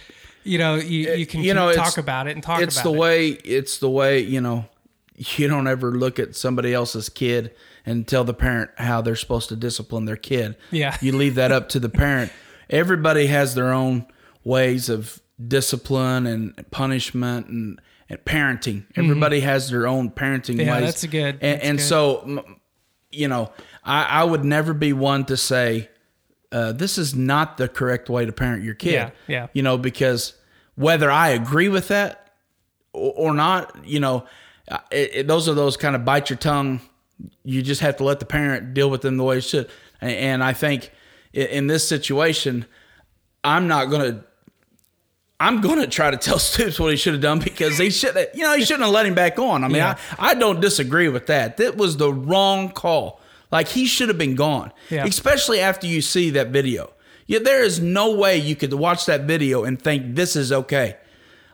you 0.44 0.56
know, 0.56 0.76
you, 0.76 1.12
you 1.14 1.26
can 1.26 1.42
you 1.42 1.52
know, 1.52 1.74
talk 1.74 1.98
about 1.98 2.26
it 2.26 2.30
and 2.36 2.42
talk 2.42 2.62
it's 2.62 2.76
about 2.80 2.90
the 2.90 2.96
it. 2.96 2.98
way 3.00 3.28
it's 3.28 3.76
the 3.80 3.90
way 3.90 4.20
you 4.20 4.40
know 4.40 4.64
you 5.16 5.46
don't 5.48 5.66
ever 5.68 5.92
look 5.92 6.18
at 6.18 6.34
somebody 6.34 6.72
else's 6.74 7.08
kid 7.08 7.52
and 7.86 8.06
tell 8.08 8.24
the 8.24 8.34
parent 8.34 8.70
how 8.78 9.00
they're 9.00 9.14
supposed 9.16 9.48
to 9.48 9.56
discipline 9.56 10.04
their 10.06 10.16
kid 10.16 10.56
Yeah. 10.70 10.96
you 11.00 11.12
leave 11.16 11.34
that 11.36 11.52
up 11.52 11.68
to 11.70 11.80
the 11.80 11.88
parent 11.88 12.32
everybody 12.70 13.26
has 13.26 13.54
their 13.54 13.72
own 13.72 14.06
ways 14.42 14.88
of 14.88 15.20
discipline 15.48 16.26
and 16.26 16.70
punishment 16.70 17.46
and, 17.48 17.80
and 18.08 18.18
parenting 18.24 18.84
everybody 18.96 19.40
has 19.40 19.70
their 19.70 19.86
own 19.86 20.10
parenting 20.10 20.56
Mm-hmm. 20.56 20.60
Yeah, 20.60 20.74
ways 20.80 20.84
that's 20.86 21.06
good. 21.06 21.34
and, 21.40 21.40
That's 21.60 21.64
and 21.64 21.78
good. 21.78 21.84
so 21.84 22.44
you 23.10 23.28
know 23.28 23.52
I, 23.84 24.04
I 24.04 24.24
would 24.24 24.44
never 24.44 24.74
be 24.74 24.92
one 24.92 25.24
to 25.26 25.36
say 25.36 25.88
uh, 26.52 26.70
this 26.72 26.98
is 26.98 27.14
not 27.16 27.56
the 27.56 27.66
correct 27.68 28.08
way 28.08 28.24
to 28.24 28.32
parent 28.32 28.62
your 28.64 28.74
kid 28.74 28.92
Yeah, 28.92 29.10
yeah. 29.28 29.46
you 29.52 29.62
know 29.62 29.76
because 29.78 30.34
whether 30.76 31.10
I 31.10 31.28
agree 31.30 31.68
with 31.68 31.88
that 31.88 32.32
or, 32.92 33.12
or 33.30 33.34
not, 33.34 33.84
you 33.86 33.98
know, 34.00 34.24
it, 34.90 35.10
it, 35.14 35.26
those 35.26 35.48
are 35.48 35.54
those 35.54 35.76
kind 35.76 35.94
of 35.96 36.04
bite 36.04 36.30
your 36.30 36.38
tongue. 36.38 36.80
You 37.44 37.62
just 37.62 37.80
have 37.80 37.96
to 37.98 38.04
let 38.04 38.18
the 38.20 38.26
parent 38.26 38.74
deal 38.74 38.90
with 38.90 39.02
them 39.02 39.16
the 39.16 39.24
way 39.24 39.38
it 39.38 39.42
should. 39.44 39.68
And, 40.00 40.10
and 40.12 40.44
I 40.44 40.52
think 40.52 40.90
in, 41.32 41.46
in 41.48 41.66
this 41.66 41.86
situation, 41.88 42.66
I'm 43.42 43.68
not 43.68 43.90
going 43.90 44.14
to 44.14 44.24
I'm 45.40 45.60
going 45.60 45.80
to 45.80 45.86
try 45.86 46.10
to 46.10 46.16
tell 46.28 46.38
Stoops 46.38 46.78
what 46.80 46.90
he 46.90 46.96
should 46.96 47.12
have 47.14 47.22
done 47.22 47.38
because 47.40 47.76
he 47.76 47.90
should, 47.90 48.16
have, 48.16 48.28
you 48.34 48.42
know, 48.42 48.56
he 48.56 48.64
shouldn't 48.64 48.84
have 48.84 48.92
let 48.94 49.04
him 49.04 49.14
back 49.14 49.38
on. 49.38 49.64
I 49.64 49.68
mean, 49.68 49.76
Yeah. 49.76 49.98
I, 50.18 50.30
I 50.30 50.34
don't 50.34 50.60
disagree 50.60 51.08
with 51.08 51.26
that. 51.26 51.56
That 51.58 51.76
was 51.76 51.96
the 51.96 52.12
wrong 52.12 52.70
call. 52.70 53.20
Like 53.50 53.68
he 53.68 53.84
should 53.86 54.08
have 54.08 54.18
been 54.18 54.34
gone, 54.36 54.72
Yeah. 54.90 55.04
especially 55.04 55.60
after 55.60 55.86
you 55.86 56.00
see 56.02 56.30
that 56.30 56.48
video. 56.48 56.92
Yeah, 57.26 57.38
there 57.38 57.62
is 57.62 57.80
no 57.80 58.14
way 58.14 58.36
you 58.36 58.54
could 58.56 58.72
watch 58.74 59.06
that 59.06 59.22
video 59.22 59.64
and 59.64 59.80
think 59.80 60.14
this 60.14 60.36
is 60.36 60.52
okay. 60.52 60.96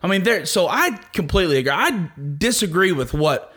I 0.03 0.07
mean, 0.09 0.23
there. 0.23 0.47
So 0.47 0.67
I 0.69 0.91
completely 1.13 1.59
agree. 1.59 1.73
I 1.73 2.11
disagree 2.39 2.93
with 2.93 3.13
what 3.13 3.53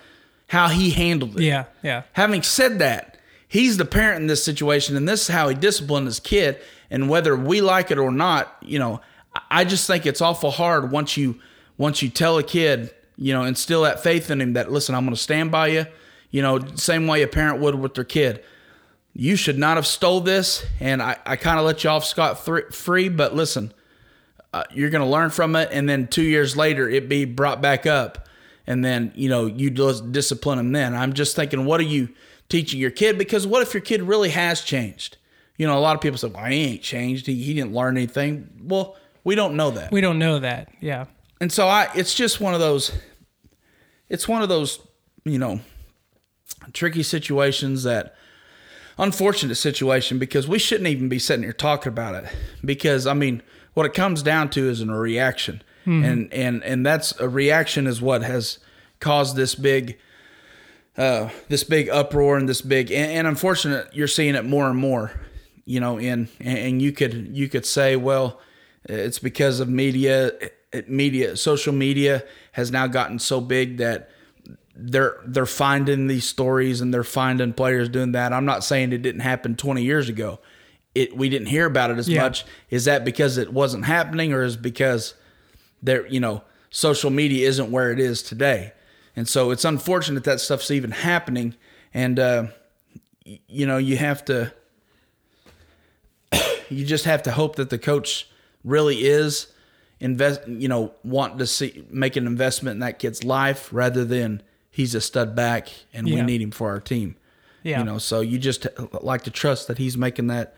how 0.47 0.67
he 0.67 0.91
handled 0.91 1.37
it. 1.39 1.43
Yeah, 1.43 1.65
yeah. 1.81 2.03
Having 2.13 2.43
said 2.43 2.79
that, 2.79 3.17
he's 3.47 3.77
the 3.77 3.85
parent 3.85 4.21
in 4.21 4.27
this 4.27 4.43
situation, 4.43 4.95
and 4.97 5.07
this 5.07 5.23
is 5.23 5.27
how 5.29 5.47
he 5.49 5.55
disciplined 5.55 6.05
his 6.07 6.19
kid. 6.19 6.59
And 6.91 7.09
whether 7.09 7.35
we 7.35 7.61
like 7.61 7.89
it 7.91 7.97
or 7.97 8.11
not, 8.11 8.55
you 8.61 8.77
know, 8.77 9.01
I- 9.49 9.63
just 9.65 9.87
think 9.87 10.05
it's 10.05 10.21
awful 10.21 10.51
hard 10.51 10.91
once 10.91 11.17
you 11.17 11.39
once 11.77 12.01
you 12.03 12.09
tell 12.09 12.37
a 12.37 12.43
kid, 12.43 12.93
you 13.17 13.33
know, 13.33 13.43
instill 13.43 13.81
that 13.83 14.03
faith 14.03 14.29
in 14.29 14.39
him 14.41 14.53
that 14.53 14.71
listen, 14.71 14.93
I'm 14.93 15.05
going 15.05 15.15
to 15.15 15.21
stand 15.21 15.49
by 15.51 15.67
you. 15.67 15.85
You 16.29 16.41
know, 16.41 16.59
same 16.75 17.07
way 17.07 17.21
a 17.23 17.27
parent 17.27 17.59
would 17.61 17.75
with 17.75 17.93
their 17.95 18.03
kid. 18.03 18.43
You 19.15 19.35
should 19.35 19.57
not 19.59 19.77
have 19.77 19.85
stole 19.87 20.21
this, 20.21 20.65
and 20.79 21.01
I, 21.01 21.15
I 21.25 21.35
kind 21.35 21.57
of 21.59 21.65
let 21.65 21.83
you 21.83 21.89
off 21.91 22.03
scot 22.05 22.43
free. 22.73 23.09
But 23.09 23.35
listen, 23.35 23.71
uh, 24.53 24.63
you're 24.71 24.89
going 24.89 25.03
to 25.03 25.09
learn 25.09 25.31
from 25.31 25.55
it, 25.55 25.69
and 25.71 25.89
then 25.89 26.07
two 26.07 26.21
years 26.23 26.55
later, 26.55 26.87
it 26.87 27.09
be 27.09 27.25
brought 27.25 27.61
back 27.61 27.85
up, 27.85 28.27
and 28.67 28.85
then 28.85 29.11
you 29.15 29.27
know 29.27 29.47
you 29.47 29.69
just 29.69 30.11
discipline 30.11 30.57
them 30.57 30.71
Then 30.71 30.95
I'm 30.95 31.13
just 31.13 31.35
thinking, 31.35 31.65
what 31.65 31.79
are 31.79 31.83
you 31.83 32.09
teaching 32.49 32.79
your 32.79 32.91
kid? 32.91 33.17
Because 33.17 33.47
what 33.47 33.61
if 33.63 33.73
your 33.73 33.81
kid 33.81 34.03
really 34.03 34.29
has 34.29 34.61
changed? 34.61 35.17
You 35.57 35.67
know, 35.67 35.77
a 35.77 35.81
lot 35.81 35.95
of 35.95 36.01
people 36.01 36.17
say, 36.17 36.27
"Well, 36.27 36.45
he 36.45 36.63
ain't 36.65 36.81
changed. 36.81 37.25
He, 37.25 37.35
he 37.43 37.53
didn't 37.53 37.73
learn 37.73 37.97
anything." 37.97 38.49
Well, 38.63 38.95
we 39.23 39.35
don't 39.35 39.55
know 39.55 39.71
that, 39.71 39.91
We 39.91 40.01
don't 40.01 40.19
know 40.19 40.39
that. 40.39 40.69
Yeah. 40.81 41.05
and 41.39 41.51
so 41.51 41.67
I, 41.67 41.89
it's 41.95 42.13
just 42.13 42.39
one 42.39 42.53
of 42.53 42.59
those. 42.59 42.91
It's 44.09 44.27
one 44.27 44.43
of 44.43 44.49
those, 44.49 44.79
you 45.25 45.39
know, 45.39 45.61
tricky 46.73 47.03
situations 47.03 47.83
that 47.83 48.15
unfortunate 48.97 49.55
situation 49.55 50.19
because 50.19 50.47
we 50.47 50.59
shouldn't 50.59 50.87
even 50.87 51.09
be 51.09 51.17
sitting 51.17 51.43
here 51.43 51.53
talking 51.53 51.91
about 51.91 52.23
it 52.23 52.31
because 52.63 53.07
I 53.07 53.13
mean 53.13 53.41
what 53.73 53.85
it 53.85 53.93
comes 53.93 54.23
down 54.23 54.49
to 54.49 54.69
is 54.69 54.81
a 54.81 54.85
reaction 54.85 55.61
and 55.85 56.31
and 56.33 56.63
and 56.63 56.85
that's 56.85 57.19
a 57.19 57.27
reaction 57.27 57.87
is 57.87 58.01
what 58.01 58.23
has 58.23 58.59
caused 58.99 59.35
this 59.35 59.53
big 59.53 59.97
uh 60.97 61.29
this 61.49 61.65
big 61.65 61.89
uproar 61.89 62.37
and 62.37 62.47
this 62.47 62.61
big 62.61 62.89
and, 62.91 63.11
and 63.11 63.27
unfortunate 63.27 63.93
you're 63.93 64.07
seeing 64.07 64.35
it 64.35 64.45
more 64.45 64.69
and 64.69 64.79
more 64.79 65.11
you 65.65 65.79
know 65.81 65.97
in 65.97 66.29
and, 66.39 66.57
and 66.57 66.81
you 66.81 66.93
could 66.93 67.35
you 67.35 67.49
could 67.49 67.65
say 67.65 67.97
well 67.97 68.39
it's 68.85 69.19
because 69.19 69.59
of 69.59 69.67
media 69.67 70.31
media 70.87 71.35
social 71.35 71.73
media 71.73 72.23
has 72.53 72.71
now 72.71 72.87
gotten 72.87 73.19
so 73.19 73.41
big 73.41 73.77
that 73.77 74.09
they're 74.75 75.17
they're 75.25 75.45
finding 75.45 76.07
these 76.07 76.27
stories 76.27 76.81
and 76.81 76.93
they're 76.93 77.03
finding 77.03 77.53
players 77.53 77.89
doing 77.89 78.13
that. 78.13 78.33
I'm 78.33 78.45
not 78.45 78.63
saying 78.63 78.91
it 78.91 79.01
didn't 79.01 79.21
happen 79.21 79.55
20 79.55 79.83
years 79.83 80.09
ago. 80.09 80.39
It 80.95 81.15
we 81.17 81.29
didn't 81.29 81.47
hear 81.47 81.65
about 81.65 81.91
it 81.91 81.97
as 81.97 82.07
Yeah. 82.07 82.21
much. 82.23 82.45
Is 82.69 82.85
that 82.85 83.03
because 83.03 83.37
it 83.37 83.51
wasn't 83.53 83.85
happening 83.85 84.31
or 84.33 84.43
is 84.43 84.55
because 84.57 85.13
there 85.81 86.05
you 86.07 86.19
know 86.19 86.43
social 86.69 87.09
media 87.09 87.47
isn't 87.47 87.71
where 87.71 87.91
it 87.91 87.99
is 87.99 88.21
today? 88.23 88.73
And 89.15 89.27
so 89.27 89.51
it's 89.51 89.65
unfortunate 89.65 90.23
that 90.23 90.39
stuff's 90.41 90.71
even 90.71 90.91
happening. 90.91 91.55
And 91.93 92.19
uh, 92.19 92.47
you 93.25 93.65
know 93.65 93.77
you 93.77 93.97
have 93.97 94.23
to 94.25 94.51
you 96.69 96.85
just 96.85 97.05
have 97.05 97.23
to 97.23 97.31
hope 97.31 97.55
that 97.55 97.69
the 97.69 97.77
coach 97.77 98.27
really 98.63 99.05
is 99.05 99.47
invest 99.99 100.41
you 100.47 100.67
know 100.67 100.93
want 101.03 101.37
to 101.39 101.47
see 101.47 101.85
make 101.89 102.15
an 102.15 102.25
investment 102.27 102.75
in 102.75 102.79
that 102.79 102.99
kid's 102.99 103.23
life 103.23 103.69
rather 103.71 104.03
than 104.03 104.41
he's 104.69 104.95
a 104.95 105.01
stud 105.01 105.35
back 105.35 105.69
and 105.93 106.05
we 106.07 106.21
need 106.21 106.41
him 106.41 106.51
for 106.51 106.69
our 106.69 106.79
team 106.79 107.15
Yeah. 107.63 107.79
you 107.79 107.85
know 107.85 107.97
so 107.99 108.19
you 108.21 108.37
just 108.37 108.67
like 109.01 109.21
to 109.23 109.31
trust 109.31 109.67
that 109.67 109.77
he's 109.77 109.97
making 109.97 110.27
that 110.27 110.55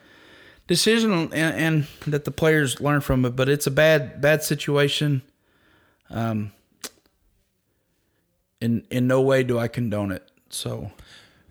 decision 0.68 1.12
and, 1.12 1.34
and 1.34 1.88
that 2.08 2.26
the 2.26 2.32
players 2.32 2.82
learn 2.82 3.02
from 3.02 3.26
it 3.26 3.36
but 3.36 3.48
it's 3.50 3.68
a 3.68 3.72
bad 3.72 4.20
bad 4.22 4.44
situation 4.44 5.22
um 6.10 6.52
in 8.62 8.86
in 8.90 9.08
no 9.08 9.22
way 9.22 9.44
do 9.44 9.60
i 9.60 9.68
condone 9.68 10.12
it 10.12 10.30
so 10.50 10.92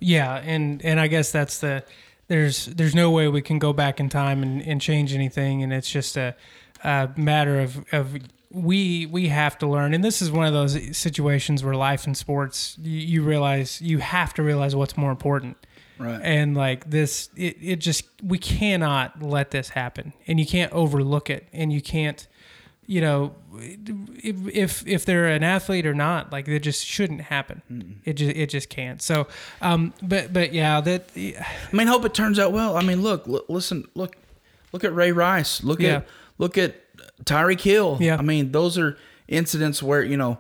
Yeah, 0.01 0.37
and 0.37 0.85
and 0.85 1.01
I 1.01 1.07
guess 1.07 1.33
that's 1.33 1.61
the 1.61 1.83
there's 2.29 2.67
there's 2.67 2.95
no 2.95 3.11
way 3.11 3.29
we 3.29 3.43
can 3.43 3.59
go 3.59 3.73
back 3.73 4.01
in 4.01 4.09
time 4.09 4.43
and, 4.43 4.61
and 4.63 4.81
change 4.81 5.15
anything, 5.15 5.63
and 5.63 5.73
it's 5.73 5.91
just 5.91 6.17
a, 6.17 6.35
a 6.83 7.11
matter 7.17 7.61
of 7.61 7.85
of 7.93 8.19
we 8.51 9.07
we 9.07 9.29
have 9.29 9.57
to 9.59 9.67
learn, 9.67 9.95
and 9.95 10.05
this 10.05 10.21
is 10.21 10.31
one 10.31 10.47
of 10.47 10.53
those 10.53 10.97
situations 10.97 11.65
where 11.65 11.75
life 11.75 12.07
and 12.07 12.17
sports 12.17 12.77
you, 12.81 12.99
you 12.99 13.23
realize 13.23 13.81
you 13.81 13.99
have 13.99 14.35
to 14.35 14.43
realize 14.43 14.77
what's 14.77 14.97
more 14.97 15.11
important. 15.11 15.57
Right. 15.99 16.21
And 16.23 16.57
like 16.57 16.91
this, 16.91 17.29
it, 17.37 17.57
it 17.61 17.77
just 17.77 18.05
we 18.23 18.39
cannot 18.39 19.23
let 19.23 19.51
this 19.53 19.69
happen, 19.71 20.13
and 20.27 20.41
you 20.41 20.47
can't 20.47 20.73
overlook 20.73 21.31
it, 21.31 21.47
and 21.53 21.73
you 21.73 21.81
can't, 21.81 22.27
you 22.87 23.01
know, 23.01 23.35
if 23.57 24.37
if, 24.55 24.87
if 24.89 25.05
they're 25.05 25.27
an 25.29 25.45
athlete 25.45 25.87
or 25.87 25.95
not, 25.95 26.33
like 26.33 26.49
it 26.49 26.61
just 26.61 26.85
shouldn't 26.85 27.21
happen. 27.23 28.01
It 28.05 28.15
just 28.15 28.37
it 28.37 28.51
just 28.51 28.69
can't. 28.71 29.01
So, 29.01 29.29
um, 29.61 29.93
but 30.03 30.33
but 30.33 30.53
yeah, 30.53 30.81
that 30.81 31.11
I 31.17 31.45
mean, 31.73 31.87
hope 31.87 32.05
it 32.05 32.13
turns 32.13 32.39
out 32.41 32.53
well. 32.53 32.77
I 32.77 32.83
mean, 32.83 33.01
look, 33.03 33.27
look 33.29 33.47
listen, 33.49 33.87
look, 33.95 34.17
look 34.73 34.83
at 34.83 34.93
Ray 34.95 35.13
Rice. 35.13 35.63
Look 35.63 35.81
Yeah. 35.81 35.97
at 35.99 36.09
look 36.39 36.59
at 36.59 36.75
Tyreek 37.25 37.61
Hill. 37.61 37.99
Yeah. 38.01 38.17
I 38.17 38.23
mean, 38.23 38.51
those 38.51 38.77
are 38.79 38.99
incidents 39.29 39.81
where 39.81 40.03
you 40.03 40.17
know 40.17 40.39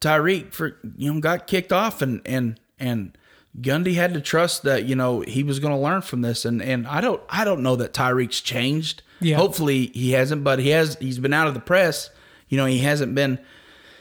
Tyreek 0.00 0.52
for 0.54 0.78
you 0.96 1.12
know 1.12 1.20
got 1.20 1.46
kicked 1.46 1.72
off, 1.74 2.00
and 2.00 2.22
and 2.24 2.58
and 2.78 3.16
Gundy 3.60 3.94
had 3.94 4.14
to 4.14 4.20
trust 4.20 4.64
that 4.64 4.84
you 4.84 4.96
know 4.96 5.20
he 5.20 5.42
was 5.42 5.60
going 5.60 5.72
to 5.72 5.80
learn 5.80 6.02
from 6.02 6.22
this, 6.22 6.44
and 6.44 6.60
and 6.60 6.86
I 6.86 7.00
don't 7.00 7.22
I 7.28 7.44
don't 7.44 7.62
know 7.62 7.76
that 7.76 7.92
Tyreek's 7.92 8.40
changed. 8.40 9.02
Yeah. 9.20 9.36
Hopefully 9.36 9.86
he 9.94 10.12
hasn't, 10.12 10.42
but 10.42 10.58
he 10.58 10.70
has. 10.70 10.96
He's 11.00 11.18
been 11.18 11.32
out 11.32 11.46
of 11.46 11.54
the 11.54 11.60
press. 11.60 12.10
You 12.48 12.58
know, 12.58 12.66
he 12.66 12.78
hasn't 12.78 13.14
been 13.14 13.38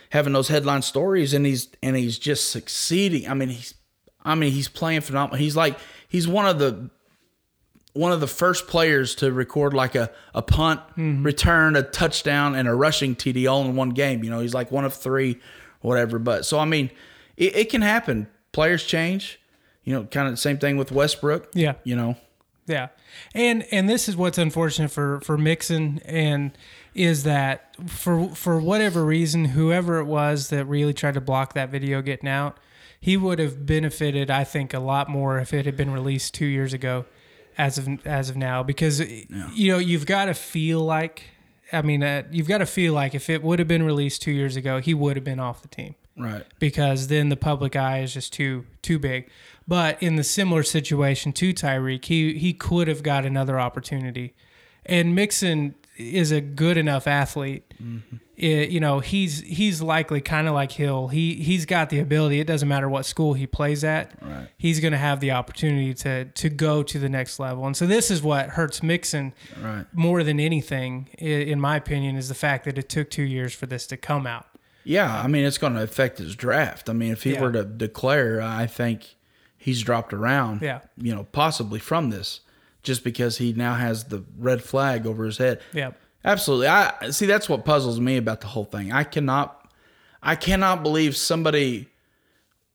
having 0.10 0.34
those 0.34 0.48
headline 0.48 0.82
stories, 0.82 1.34
and 1.34 1.46
he's 1.46 1.70
and 1.84 1.96
he's 1.96 2.18
just 2.18 2.50
succeeding. 2.50 3.30
I 3.30 3.36
mean, 3.36 3.50
he's 3.50 3.76
I 4.24 4.36
mean 4.36 4.52
he's 4.52 4.68
playing 4.68 5.02
phenomenal. 5.02 5.38
He's 5.38 5.56
like 5.56 5.78
he's 6.08 6.28
one 6.28 6.48
of 6.48 6.58
the 6.58 6.90
one 7.94 8.12
of 8.12 8.20
the 8.20 8.28
first 8.28 8.68
players 8.68 9.14
to 9.16 9.32
record 9.32 9.76
like 9.76 9.94
a, 9.94 10.10
a 10.34 10.42
punt, 10.42 10.82
mm-hmm. 10.98 11.24
return, 11.24 11.76
a 11.76 11.84
touchdown, 11.84 12.56
and 12.56 12.68
a 12.68 12.74
rushing 12.74 13.16
TD 13.16 13.50
all 13.50 13.64
in 13.66 13.76
one 13.76 13.92
game. 13.92 14.24
You 14.24 14.32
know, 14.32 14.40
he's 14.40 14.54
like 14.54 14.72
one 14.72 14.84
of 14.84 14.96
three, 14.96 15.34
or 15.82 15.90
whatever. 15.90 16.18
But 16.18 16.46
so 16.46 16.58
I 16.60 16.66
mean, 16.66 16.90
it, 17.38 17.56
it 17.56 17.70
can 17.70 17.82
happen. 17.82 18.28
Players 18.52 18.84
change. 18.84 19.40
You 19.84 19.94
know, 19.94 20.04
kind 20.06 20.28
of 20.28 20.34
the 20.34 20.38
same 20.38 20.58
thing 20.58 20.78
with 20.78 20.92
Westbrook. 20.92 21.50
Yeah. 21.54 21.74
You 21.84 21.96
know, 21.96 22.16
Yeah, 22.68 22.90
and 23.34 23.66
and 23.72 23.90
this 23.90 24.08
is 24.08 24.16
what's 24.16 24.38
unfortunate 24.38 24.90
for 24.90 25.20
for 25.22 25.38
Mixon 25.38 26.00
and 26.06 26.58
is 26.96 27.24
that 27.24 27.76
for 27.88 28.30
for 28.30 28.60
whatever 28.60 29.04
reason, 29.04 29.46
whoever 29.46 30.00
it 30.00 30.06
was 30.06 30.50
that 30.50 30.66
really 30.66 30.94
tried 30.94 31.16
to 31.16 31.22
block 31.22 31.54
that 31.54 31.70
video 31.70 32.02
getting 32.02 32.30
out, 32.30 32.58
he 33.00 33.18
would 33.18 33.40
have 33.40 33.66
benefited, 33.66 34.32
I 34.32 34.46
think, 34.46 34.74
a 34.74 34.80
lot 34.80 35.10
more 35.10 35.40
if 35.40 35.54
it 35.54 35.66
had 35.66 35.76
been 35.76 35.92
released 35.92 36.34
two 36.34 36.46
years 36.46 36.74
ago, 36.74 37.06
as 37.58 37.78
of 37.78 38.08
as 38.08 38.30
of 38.30 38.38
now, 38.38 38.64
because 38.64 39.02
you 39.02 39.72
know 39.72 39.78
you've 39.78 40.06
got 40.06 40.26
to 40.26 40.34
feel 40.34 40.80
like, 40.80 41.24
I 41.74 41.82
mean, 41.82 42.02
uh, 42.02 42.24
you've 42.32 42.48
got 42.48 42.60
to 42.60 42.66
feel 42.66 42.94
like 42.94 43.14
if 43.14 43.30
it 43.30 43.44
would 43.44 43.60
have 43.60 43.68
been 43.68 43.84
released 43.84 44.22
two 44.22 44.32
years 44.32 44.56
ago, 44.56 44.80
he 44.80 44.94
would 44.94 45.18
have 45.18 45.26
been 45.26 45.40
off 45.42 45.62
the 45.62 45.68
team 45.68 45.96
right? 46.18 46.44
because 46.60 47.08
then 47.08 47.30
the 47.30 47.38
public 47.38 47.76
eye 47.76 48.00
is 48.00 48.14
just 48.14 48.34
too 48.34 48.66
too 48.82 49.00
big. 49.00 49.30
But 49.68 50.02
in 50.04 50.16
the 50.18 50.24
similar 50.24 50.64
situation 50.64 51.32
to 51.34 51.54
Tyreek, 51.54 52.06
he 52.06 52.38
he 52.38 52.54
could 52.54 52.88
have 52.88 53.02
got 53.04 53.26
another 53.26 53.60
opportunity, 53.60 54.34
and 54.86 55.16
Mixon 55.16 55.76
is 55.96 56.32
a 56.32 56.42
good 56.42 56.76
enough 56.78 57.06
athlete. 57.08 57.72
Mm-hmm. 57.82 58.18
It- 58.36 58.72
you 58.72 58.80
know, 58.80 59.00
he's 59.00 59.42
he's 59.42 59.80
likely 59.82 60.20
kind 60.20 60.48
of 60.48 60.54
like 60.56 60.72
Hill. 60.74 61.08
He 61.10 61.36
he's 61.36 61.66
got 61.68 61.90
the 61.92 62.00
ability. 62.00 62.40
It 62.40 62.48
doesn't 62.48 62.68
matter 62.68 62.90
what 62.90 63.06
school 63.06 63.36
he 63.36 63.46
plays 63.48 63.84
at. 63.84 64.12
Right. 64.22 64.48
He's 64.58 64.80
going 64.80 64.92
to 64.92 64.98
have 64.98 65.20
the 65.22 65.32
opportunity 65.32 65.94
to 65.94 66.26
to 66.26 66.50
go 66.50 66.82
to 66.84 66.98
the 67.00 67.10
next 67.10 67.40
level. 67.40 67.66
And 67.68 67.78
so 67.78 67.86
this 67.86 68.10
is 68.12 68.22
what 68.24 68.50
hurts 68.50 68.82
Mixon 68.84 69.34
Right. 69.62 69.86
more 69.94 70.24
than 70.24 70.40
anything, 70.40 71.10
in 71.20 71.62
my 71.62 71.78
opinion, 71.78 72.16
is 72.18 72.28
the 72.28 72.36
fact 72.36 72.66
that 72.66 72.78
it 72.78 72.90
took 72.90 73.10
two 73.12 73.24
years 73.24 73.54
for 73.54 73.68
this 73.68 73.86
to 73.88 73.98
come 73.98 74.26
out. 74.28 74.48
Yeah, 74.84 75.22
I 75.22 75.28
mean, 75.28 75.46
it's 75.46 75.58
going 75.58 75.74
to 75.76 75.82
affect 75.84 76.18
his 76.18 76.36
draft. 76.36 76.90
I 76.90 76.94
mean, 76.94 77.12
if 77.12 77.24
he 77.24 77.34
Yeah. 77.34 77.42
were 77.42 77.52
to 77.52 77.64
declare, 77.64 78.42
I 78.42 78.66
think 78.68 79.16
he's 79.58 79.82
dropped 79.82 80.14
around. 80.14 80.62
Yeah. 80.62 80.80
You 80.98 81.16
know, 81.16 81.24
possibly 81.32 81.80
from 81.80 82.10
this, 82.10 82.42
just 82.84 83.04
because 83.04 83.38
he 83.38 83.54
now 83.54 83.76
has 83.76 84.06
the 84.06 84.24
red 84.38 84.62
flag 84.64 85.06
over 85.08 85.26
his 85.26 85.38
head. 85.38 85.62
Yeah. 85.74 85.92
Absolutely. 86.26 86.68
I 86.68 87.10
see 87.12 87.26
that's 87.26 87.50
what 87.50 87.66
puzzles 87.66 88.00
me 88.00 88.18
about 88.18 88.42
the 88.42 88.48
whole 88.48 88.66
thing. 88.66 88.92
I 88.92 89.04
cannot 89.04 89.60
I 90.26 90.36
cannot 90.36 90.84
believe 90.84 91.18
somebody 91.18 91.90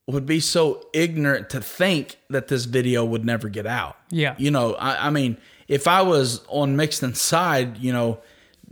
would 0.07 0.27
be 0.27 0.39
so 0.41 0.87
ignorant 0.93 1.49
to 1.51 1.61
think 1.63 2.19
that 2.29 2.49
this 2.49 2.67
video 2.67 3.05
would 3.07 3.25
never 3.25 3.49
get 3.49 3.67
out. 3.67 3.97
Yeah. 4.11 4.35
You 4.39 4.51
know, 4.51 4.75
I, 4.75 5.07
I 5.07 5.11
mean, 5.11 5.39
if 5.67 5.87
I 5.89 6.03
was 6.03 6.43
on 6.49 6.77
Mixon's 6.77 7.21
side, 7.33 7.79
you 7.79 7.91
know, 7.93 8.19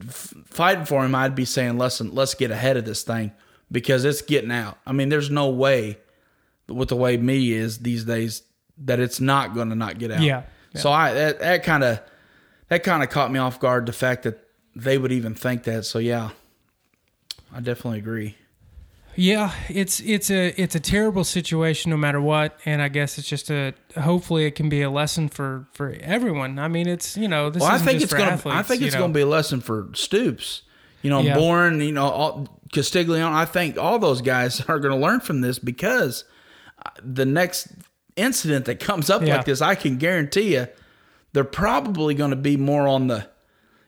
fighting 0.05 0.85
for 0.85 1.05
him, 1.05 1.15
I'd 1.15 1.35
be 1.35 1.45
saying, 1.45 1.79
listen, 1.79 2.15
let's 2.15 2.35
get 2.35 2.51
ahead 2.51 2.77
of 2.77 2.85
this 2.85 3.03
thing 3.03 3.33
because 3.71 4.05
it's 4.05 4.23
getting 4.23 4.51
out. 4.51 4.79
I 4.87 4.93
mean, 4.93 5.09
there's 5.09 5.31
no 5.31 5.49
way 5.51 5.99
with 6.69 6.89
the 6.89 6.97
way 6.97 7.17
me 7.17 7.53
is 7.53 7.79
these 7.79 8.05
days 8.05 8.43
that 8.79 9.01
it's 9.01 9.21
not 9.21 9.55
going 9.55 9.71
to 9.71 9.75
not 9.75 9.99
get 9.99 10.11
out. 10.11 10.21
Yeah. 10.21 10.43
Yeah. 10.73 10.81
So 10.81 10.93
I 10.93 11.13
that, 11.13 11.39
that 11.41 11.63
kind 11.63 11.85
of 11.85 12.01
that 12.69 12.83
kind 12.83 13.03
of 13.03 13.11
caught 13.11 13.31
me 13.31 13.39
off 13.39 13.61
guard 13.61 13.87
the 13.87 13.93
fact 13.93 14.25
that 14.25 14.47
they 14.75 14.99
would 14.99 15.13
even 15.13 15.35
think 15.35 15.65
that. 15.65 15.85
So 15.85 15.99
yeah, 15.99 16.31
I 17.55 17.61
definitely 17.61 17.99
agree. 17.99 18.37
Yeah, 19.17 19.53
it's 19.69 20.01
it's 20.01 20.31
a 20.31 20.49
it's 20.61 20.75
a 20.75 20.81
terrible 20.81 21.25
situation 21.25 21.91
no 21.91 21.97
matter 21.97 22.21
what, 22.21 22.59
and 22.65 22.83
I 22.83 22.89
guess 22.89 23.19
it's 23.19 23.27
just 23.29 23.51
a 23.51 23.73
hopefully 23.99 24.45
it 24.45 24.55
can 24.55 24.69
be 24.69 24.83
a 24.83 24.91
lesson 24.91 25.29
for 25.29 25.67
for 25.73 25.97
everyone. 26.01 26.59
I 26.59 26.69
mean, 26.69 26.87
it's 26.87 27.17
you 27.17 27.27
know 27.29 27.49
this 27.51 27.63
Well, 27.63 27.73
I 27.73 27.79
think 27.79 28.03
it's 28.03 28.13
gonna. 28.13 28.33
athletes, 28.33 28.57
I 28.59 28.63
think 28.63 28.83
it's 28.83 28.95
know. 28.95 29.01
gonna 29.03 29.13
be 29.15 29.23
a 29.23 29.27
lesson 29.27 29.61
for 29.61 29.89
Stoops. 29.95 30.63
You 31.03 31.11
know, 31.11 31.21
Yeah. 31.21 31.35
Boren. 31.37 31.81
You 31.81 31.93
know, 31.93 32.05
all, 32.05 32.61
Castiglione. 32.73 33.35
I 33.35 33.45
think 33.47 33.79
all 33.79 33.99
those 33.99 34.21
guys 34.23 34.61
are 34.69 34.79
gonna 34.79 34.99
learn 34.99 35.21
from 35.21 35.41
this 35.41 35.59
because 35.59 36.25
uh, 36.85 36.91
the 37.03 37.25
next 37.27 37.69
incident 38.17 38.67
that 38.67 38.81
comes 38.81 39.09
up 39.09 39.23
Yeah. 39.23 39.37
like 39.37 39.47
this, 39.47 39.63
I 39.63 39.75
can 39.77 39.97
guarantee 39.97 40.55
you, 40.55 40.69
they're 41.33 41.45
probably 41.45 42.15
going 42.15 42.31
to 42.31 42.37
be 42.37 42.57
more 42.57 42.87
on 42.89 43.07
the. 43.09 43.29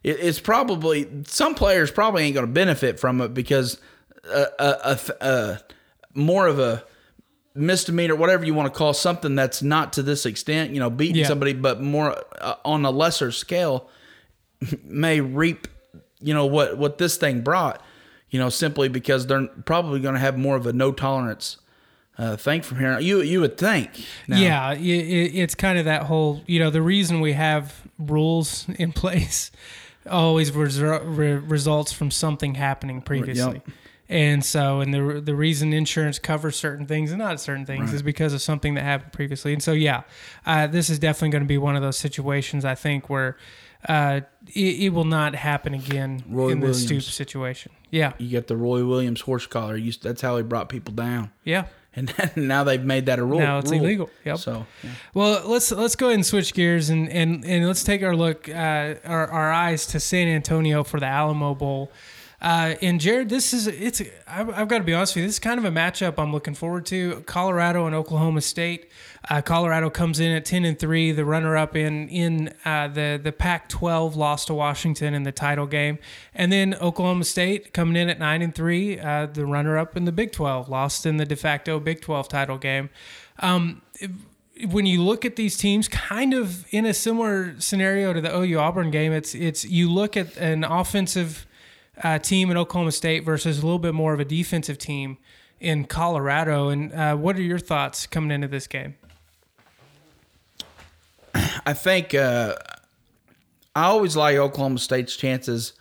It, 0.05 0.19
it's 0.21 0.39
probably 0.41 1.09
some 1.27 1.55
players 1.55 1.91
probably 1.91 2.25
ain't 2.25 2.35
going 2.35 2.47
to 2.47 2.53
benefit 2.53 3.01
from 3.01 3.21
it 3.21 3.35
because 3.35 3.79
a, 4.29 4.49
a, 4.93 5.01
a 5.21 5.59
more 6.15 6.47
of 6.47 6.59
a 6.59 6.85
misdemeanor, 7.55 8.15
whatever 8.17 8.45
you 8.45 8.55
want 8.55 8.73
to 8.73 8.77
call 8.77 8.95
something 8.95 9.35
that's 9.35 9.63
not 9.63 9.93
to 9.95 10.03
this 10.03 10.27
extent, 10.27 10.73
you 10.73 10.81
know, 10.81 10.91
beating 10.91 11.17
Yeah. 11.17 11.27
somebody, 11.27 11.53
but 11.53 11.81
more 11.81 12.17
uh, 12.41 12.55
on 12.65 12.85
a 12.85 12.91
lesser 12.91 13.33
scale, 13.33 13.89
may 14.85 15.21
reap, 15.21 15.69
you 16.21 16.35
know, 16.35 16.47
what 16.47 16.79
what 16.79 16.99
this 16.99 17.17
thing 17.17 17.41
brought, 17.43 17.83
you 18.31 18.39
know, 18.39 18.49
simply 18.49 18.89
because 18.89 19.27
they're 19.27 19.47
probably 19.65 20.01
going 20.01 20.15
to 20.15 20.21
have 20.21 20.37
more 20.37 20.57
of 20.57 20.67
a 20.67 20.73
no 20.73 20.93
tolerance 20.93 21.57
uh, 22.19 22.37
thing 22.37 22.63
from 22.63 22.79
here. 22.79 22.99
You 23.01 23.21
you 23.23 23.41
would 23.41 23.57
think, 23.59 23.91
Now, 24.27 24.39
Yeah, 24.41 24.67
i 24.67 24.73
i 24.73 24.75
it's 24.77 25.55
kind 25.55 25.79
of 25.79 25.85
that 25.85 26.05
whole, 26.05 26.43
you 26.47 26.59
know, 26.59 26.71
the 26.71 26.83
reason 26.83 27.21
we 27.21 27.33
have 27.35 27.83
rules 27.99 28.67
in 28.79 28.93
place 29.03 29.51
always 30.09 30.51
resu- 30.53 31.03
re- 31.05 31.33
results 31.35 31.93
from 31.93 32.11
something 32.11 32.55
happening 32.55 33.03
previously. 33.03 33.61
And 34.11 34.43
so, 34.43 34.81
and 34.81 34.95
the 34.95 35.21
the 35.21 35.35
reason 35.35 35.75
insurance 35.75 36.19
covers 36.19 36.57
certain 36.57 36.87
things 36.87 37.11
and 37.11 37.19
not 37.19 37.41
certain 37.41 37.67
things 37.67 37.93
is 37.93 38.03
because 38.03 38.33
of 38.33 38.41
something 38.41 38.75
that 38.75 38.83
happened 38.83 39.13
previously. 39.13 39.53
And 39.53 39.63
so, 39.63 39.73
yeah, 39.73 40.03
uh, 40.47 40.67
this 40.67 40.89
is 40.89 40.99
definitely 40.99 41.31
going 41.31 41.43
to 41.45 41.49
be 41.49 41.59
one 41.59 41.77
of 41.77 41.83
those 41.83 41.99
situations 41.99 42.65
I 42.65 42.75
think 42.75 43.11
where 43.11 43.37
uh, 43.87 44.23
it, 44.47 44.61
it 44.81 44.89
will 44.95 45.05
not 45.05 45.35
happen 45.35 45.75
again 45.75 46.25
Roy 46.27 46.49
in 46.49 46.61
the 46.61 46.67
Williams. 46.69 46.85
Stoops 46.87 47.07
situation. 47.07 47.71
Yeah, 47.91 48.15
You 48.19 48.29
get 48.29 48.47
the 48.47 48.57
Roy 48.57 48.85
Williams 48.85 49.21
horse 49.21 49.47
collar. 49.47 49.77
You, 49.77 49.93
that's 49.93 50.21
how 50.23 50.37
he 50.37 50.43
brought 50.43 50.69
people 50.69 50.95
down, 50.95 51.31
yeah. 51.45 51.67
and 51.95 52.13
now 52.37 52.65
they've 52.65 52.83
made 52.83 53.07
that 53.07 53.19
a 53.19 53.25
rule. 53.25 53.39
Now 53.41 53.59
it's 53.59 53.71
rule. 53.71 53.83
illegal. 53.83 54.11
Yep. 54.25 54.39
So 54.39 54.67
yeah. 54.83 54.91
Well, 55.15 55.43
let's 55.47 55.71
let's 55.71 55.97
go 55.97 56.07
ahead 56.07 56.17
and 56.17 56.27
switch 56.27 56.55
gears 56.55 56.91
and 56.91 57.09
and, 57.11 57.45
and 57.45 57.67
let's 57.67 57.85
take 57.85 58.03
our 58.03 58.17
look 58.17 58.49
uh, 58.49 58.95
our 59.05 59.27
our 59.31 59.53
eyes 59.53 59.87
to 59.89 60.01
San 60.01 60.29
Antonio 60.29 60.83
for 60.83 60.99
the 60.99 61.07
Alamo 61.07 61.55
Bowl. 61.55 61.93
Uh, 62.41 62.77
and 62.83 63.01
Jared, 63.01 63.29
this 63.29 63.53
is 63.53 63.67
it's 63.67 64.01
I've, 64.29 64.49
I've 64.51 64.69
got 64.69 64.79
to 64.79 64.85
be 64.85 64.95
honest 64.95 65.17
with 65.17 65.23
you. 65.23 65.29
This 65.29 65.37
is 65.37 65.41
kind 65.41 65.59
of 65.59 65.65
a 65.65 65.71
matchup 65.71 66.15
I'm 66.19 66.33
looking 66.33 66.55
forward 66.55 66.87
to. 66.87 67.23
Colorado 67.27 67.87
and 67.87 67.97
Oklahoma 67.97 68.43
State. 68.43 68.89
Uh, 69.29 69.43
Colorado 69.43 69.91
comes 69.91 70.21
in 70.21 70.31
at 70.31 70.45
ten 70.45 70.65
and 70.65 70.79
three, 70.79 71.11
the 71.11 71.25
runner 71.25 71.57
up 71.57 71.75
in 71.75 72.09
in 72.09 72.55
uh, 72.65 72.87
the 72.87 73.21
the 73.21 73.33
Pac-12 73.33 74.15
lost 74.15 74.47
to 74.47 74.55
Washington 74.55 75.15
in 75.15 75.25
the 75.25 75.33
title 75.33 75.67
game, 75.67 75.99
and 76.33 76.53
then 76.53 76.75
Oklahoma 76.75 77.25
State 77.25 77.75
coming 77.75 77.97
in 77.97 78.09
at 78.09 78.21
nine 78.21 78.41
and 78.41 78.55
three, 78.55 79.01
uh, 79.01 79.27
the 79.27 79.45
runner 79.45 79.77
up 79.77 79.97
in 79.97 80.05
the 80.05 80.13
Big 80.13 80.31
12, 80.31 80.69
lost 80.69 81.07
in 81.07 81.17
the 81.17 81.27
de 81.27 81.37
facto 81.37 81.81
Big 81.81 82.01
12 82.01 82.29
title 82.29 82.57
game. 82.57 82.89
Um, 83.41 83.83
when 84.71 84.87
you 84.87 85.03
look 85.03 85.25
at 85.25 85.35
these 85.35 85.57
teams, 85.57 85.89
kind 85.89 86.35
of 86.35 86.73
in 86.73 86.87
a 86.87 86.95
similar 86.95 87.59
scenario 87.61 88.13
to 88.13 88.21
the 88.21 88.37
OU 88.37 88.59
Auburn 88.59 88.91
game, 88.93 89.13
it's 89.13 89.35
it's 89.35 89.65
you 89.65 89.91
look 89.91 90.17
at 90.17 90.37
an 90.37 90.63
offensive 90.63 91.47
uh, 92.03 92.19
team 92.19 92.51
in 92.51 92.57
Oklahoma 92.57 92.93
State 92.93 93.25
versus 93.25 93.59
a 93.59 93.63
little 93.63 93.79
bit 93.79 93.95
more 93.95 94.13
of 94.13 94.21
a 94.21 94.25
defensive 94.25 94.79
team 94.79 95.19
in 95.61 95.85
Colorado. 95.85 96.69
And 96.69 96.93
uh, 96.93 97.17
what 97.17 97.37
are 97.37 97.43
your 97.43 97.59
thoughts 97.59 98.07
coming 98.07 98.31
into 98.31 98.49
this 98.49 98.67
game? 98.67 98.95
I 101.35 101.73
think 101.75 102.15
uh, 102.15 102.57
I 103.75 103.85
always 103.85 104.17
like 104.17 104.37
Oklahoma 104.37 104.79
State's 104.79 105.17
chances 105.17 105.75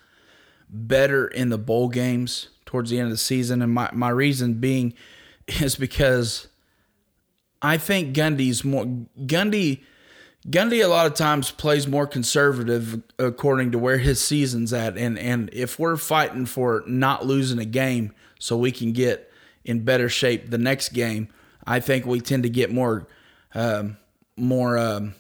better 0.69 1.27
in 1.27 1.49
the 1.49 1.57
bowl 1.57 1.89
games 1.89 2.49
towards 2.65 2.89
the 2.89 2.99
end 2.99 3.05
of 3.05 3.11
the 3.11 3.17
season, 3.17 3.61
and 3.61 3.73
my, 3.73 3.89
my 3.93 4.09
reason 4.09 4.55
being 4.55 4.93
is 5.47 5.75
because 5.75 6.47
I 7.61 7.77
think 7.77 8.15
Gundy's 8.15 8.63
more 8.63 8.85
Gundy. 8.85 9.83
Gundy 10.49 10.83
a 10.83 10.87
lot 10.87 11.05
of 11.07 11.13
times 11.13 11.51
plays 11.51 11.87
more 11.87 12.07
conservative 12.07 13.01
according 13.19 13.71
to 13.73 13.77
where 13.79 13.97
his 13.97 14.21
season's 14.21 14.71
at, 14.71 14.97
and 14.97 15.19
and 15.19 15.49
if 15.51 15.77
we're 15.77 15.97
fighting 15.97 16.45
for 16.45 16.83
not 16.87 17.25
losing 17.25 17.59
a 17.59 17.65
game 17.65 18.13
so 18.39 18.55
we 18.55 18.71
can 18.71 18.93
get 18.93 19.29
in 19.65 19.83
better 19.83 20.07
shape 20.07 20.49
the 20.49 20.57
next 20.57 20.89
game, 20.89 21.27
I 21.65 21.81
think 21.81 22.05
we 22.05 22.21
tend 22.21 22.43
to 22.43 22.49
get 22.49 22.71
more 22.71 23.07
um, 23.53 23.97
more. 24.37 24.77
Um, 24.77 25.15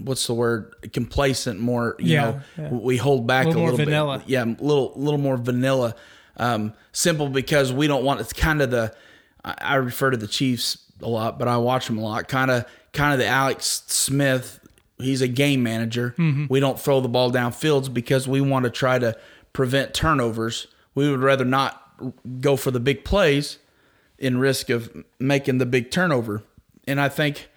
what's 0.00 0.26
the 0.26 0.32
word 0.34 0.74
complacent 0.94 1.60
more 1.60 1.96
you 1.98 2.14
Yeah, 2.14 2.20
know 2.22 2.40
yeah. 2.56 2.68
we 2.70 2.96
hold 2.96 3.26
back 3.26 3.44
a 3.44 3.48
Little 3.48 3.64
little, 3.64 3.76
more 3.78 3.84
vanilla. 3.84 4.18
bit 4.20 4.28
yeah 4.28 4.42
a 4.44 4.46
little 4.64 4.92
little 4.96 5.18
more 5.20 5.36
vanilla 5.36 5.94
um 6.38 6.72
simple 6.92 7.28
because 7.28 7.74
we 7.74 7.86
don't 7.86 8.02
want 8.02 8.20
it's 8.20 8.32
kind 8.32 8.62
of 8.62 8.70
the 8.70 8.94
I 9.44 9.74
refer 9.74 10.10
to 10.12 10.16
the 10.16 10.26
chiefs 10.26 10.78
a 11.02 11.08
lot 11.08 11.38
but 11.38 11.46
i 11.46 11.58
watch 11.58 11.88
them 11.88 11.98
a 11.98 12.02
lot 12.02 12.26
kind 12.26 12.50
of 12.50 12.64
kind 12.96 13.12
of 13.12 13.18
the 13.18 13.26
alex 13.26 13.82
smith 13.86 14.60
he's 14.98 15.20
a 15.20 15.28
game 15.28 15.62
manager. 15.62 16.14
Mm-hmm. 16.18 16.46
we 16.48 16.60
don't 16.60 16.80
throw 16.80 17.00
the 17.00 17.08
ball 17.08 17.30
down 17.30 17.52
fields 17.52 17.88
because 17.88 18.26
we 18.26 18.40
want 18.40 18.64
to 18.64 18.70
try 18.70 18.98
to 18.98 19.16
prevent 19.52 19.94
turnovers. 19.94 20.66
We 20.94 21.10
would 21.10 21.20
rather 21.20 21.44
not 21.44 21.82
go 22.40 22.56
for 22.56 22.70
the 22.70 22.80
big 22.80 23.04
plays 23.04 23.58
in 24.18 24.38
risk 24.38 24.70
of 24.70 25.04
making 25.18 25.58
the 25.58 25.66
big 25.66 25.90
turnover. 25.90 26.42
And 26.86 27.00
i 27.00 27.08
think 27.08 27.48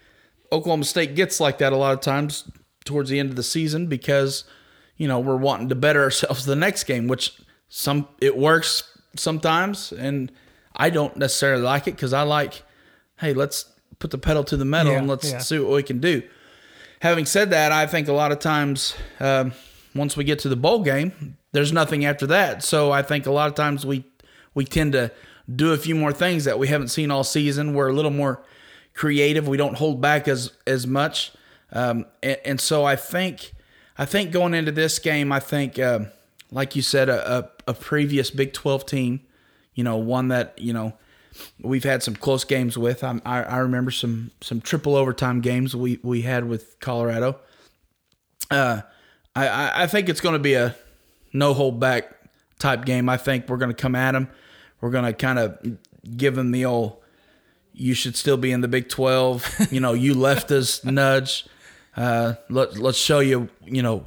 Oklahoma 0.52 0.84
State 0.84 1.14
gets 1.14 1.38
like 1.38 1.58
that 1.58 1.72
a 1.72 1.76
lot 1.76 1.94
of 1.94 2.00
times 2.00 2.50
towards 2.84 3.08
the 3.08 3.20
end 3.20 3.30
of 3.30 3.36
the 3.36 3.42
season 3.42 3.86
because 3.86 4.44
you 4.96 5.06
know 5.06 5.20
we're 5.20 5.36
wanting 5.36 5.68
to 5.68 5.74
better 5.74 6.02
ourselves 6.04 6.44
the 6.44 6.56
next 6.56 6.84
game, 6.84 7.06
which 7.06 7.34
some 7.68 8.08
it 8.20 8.36
works 8.36 8.98
sometimes, 9.16 9.92
and 9.92 10.32
I 10.74 10.90
don't 10.90 11.16
necessarily 11.16 11.62
like 11.62 11.86
it 11.86 11.92
because 11.92 12.12
I 12.12 12.22
like, 12.22 12.64
hey, 13.20 13.32
let's 13.32 13.66
put 14.00 14.10
the 14.10 14.18
pedal 14.18 14.42
to 14.44 14.56
the 14.56 14.64
metal 14.64 14.92
Yeah, 14.92 14.98
and 14.98 15.08
let's 15.08 15.30
yeah. 15.30 15.38
see 15.38 15.60
what 15.60 15.70
we 15.70 15.84
can 15.84 16.00
do. 16.00 16.22
Having 17.00 17.26
said 17.26 17.50
that, 17.50 17.70
I 17.70 17.86
think 17.86 18.08
a 18.08 18.12
lot 18.12 18.32
of 18.32 18.40
times 18.40 18.96
um, 19.20 19.52
once 19.94 20.16
we 20.16 20.24
get 20.24 20.40
to 20.40 20.48
the 20.48 20.56
bowl 20.56 20.82
game, 20.82 21.36
there's 21.52 21.72
nothing 21.72 22.04
after 22.04 22.26
that. 22.26 22.64
So 22.64 22.90
I 22.90 23.02
think 23.02 23.26
a 23.26 23.30
lot 23.30 23.48
of 23.48 23.54
times 23.54 23.86
we 23.86 24.04
we 24.54 24.64
tend 24.64 24.92
to 24.92 25.12
do 25.54 25.72
a 25.72 25.76
few 25.76 25.94
more 25.94 26.12
things 26.12 26.44
that 26.44 26.58
we 26.58 26.68
haven't 26.68 26.88
seen 26.88 27.10
all 27.10 27.24
season. 27.24 27.74
We're 27.74 27.88
a 27.88 27.92
little 27.92 28.10
more 28.10 28.42
creative. 28.94 29.46
We 29.46 29.56
don't 29.56 29.76
hold 29.76 30.00
back 30.00 30.26
as 30.26 30.52
as 30.66 30.86
much, 30.86 31.32
um, 31.72 32.06
and, 32.22 32.38
and 32.44 32.60
so 32.60 32.84
I 32.84 32.96
think 32.96 33.52
I 33.96 34.04
think 34.04 34.32
going 34.32 34.54
into 34.54 34.72
this 34.72 34.98
game, 34.98 35.30
I 35.30 35.40
think 35.40 35.78
um 35.78 36.08
like 36.52 36.74
you 36.74 36.82
said, 36.82 37.08
a, 37.08 37.38
a, 37.38 37.70
a 37.70 37.74
previous 37.74 38.30
Big 38.30 38.52
Twelve 38.52 38.84
team, 38.84 39.20
you 39.74 39.84
know, 39.84 39.96
one 39.96 40.28
that 40.28 40.58
you 40.58 40.72
know 40.72 40.94
we've 41.62 41.84
had 41.84 42.02
some 42.02 42.14
close 42.14 42.44
games 42.44 42.76
with. 42.76 43.04
I, 43.04 43.20
I, 43.24 43.58
remember 43.58 43.90
some 43.90 44.30
some 44.40 44.60
triple 44.60 44.96
overtime 44.96 45.40
games 45.40 45.74
we 45.74 45.98
we 46.02 46.22
had 46.22 46.48
with 46.48 46.78
Colorado. 46.80 47.38
Uh, 48.50 48.82
I 49.34 49.48
I, 49.48 49.82
I 49.82 49.86
think 49.86 50.08
it's 50.08 50.20
going 50.20 50.34
to 50.34 50.40
be 50.40 50.54
a 50.54 50.74
no 51.32 51.54
hold 51.54 51.80
back 51.80 52.12
type 52.58 52.84
game. 52.84 53.08
I 53.08 53.16
think 53.16 53.48
we're 53.48 53.56
going 53.56 53.74
to 53.74 53.82
come 53.82 53.94
at 53.94 54.12
them. 54.12 54.28
We're 54.80 54.90
going 54.90 55.04
to 55.04 55.12
kind 55.12 55.38
of 55.38 55.58
give 56.16 56.34
them 56.34 56.52
the 56.52 56.64
old 56.64 56.96
you 57.72 57.94
should 57.94 58.16
still 58.16 58.36
be 58.36 58.52
in 58.52 58.60
the 58.60 58.68
Big 58.68 58.88
12. 58.88 59.48
You 59.70 59.80
know, 59.80 59.92
you 59.92 60.14
left 60.14 60.50
us 60.50 60.84
nudge. 60.84 61.46
Uh, 61.96 62.34
let, 62.48 62.76
let's 62.76 62.98
show 62.98 63.20
you, 63.20 63.48
you 63.64 63.82
know, 63.82 64.04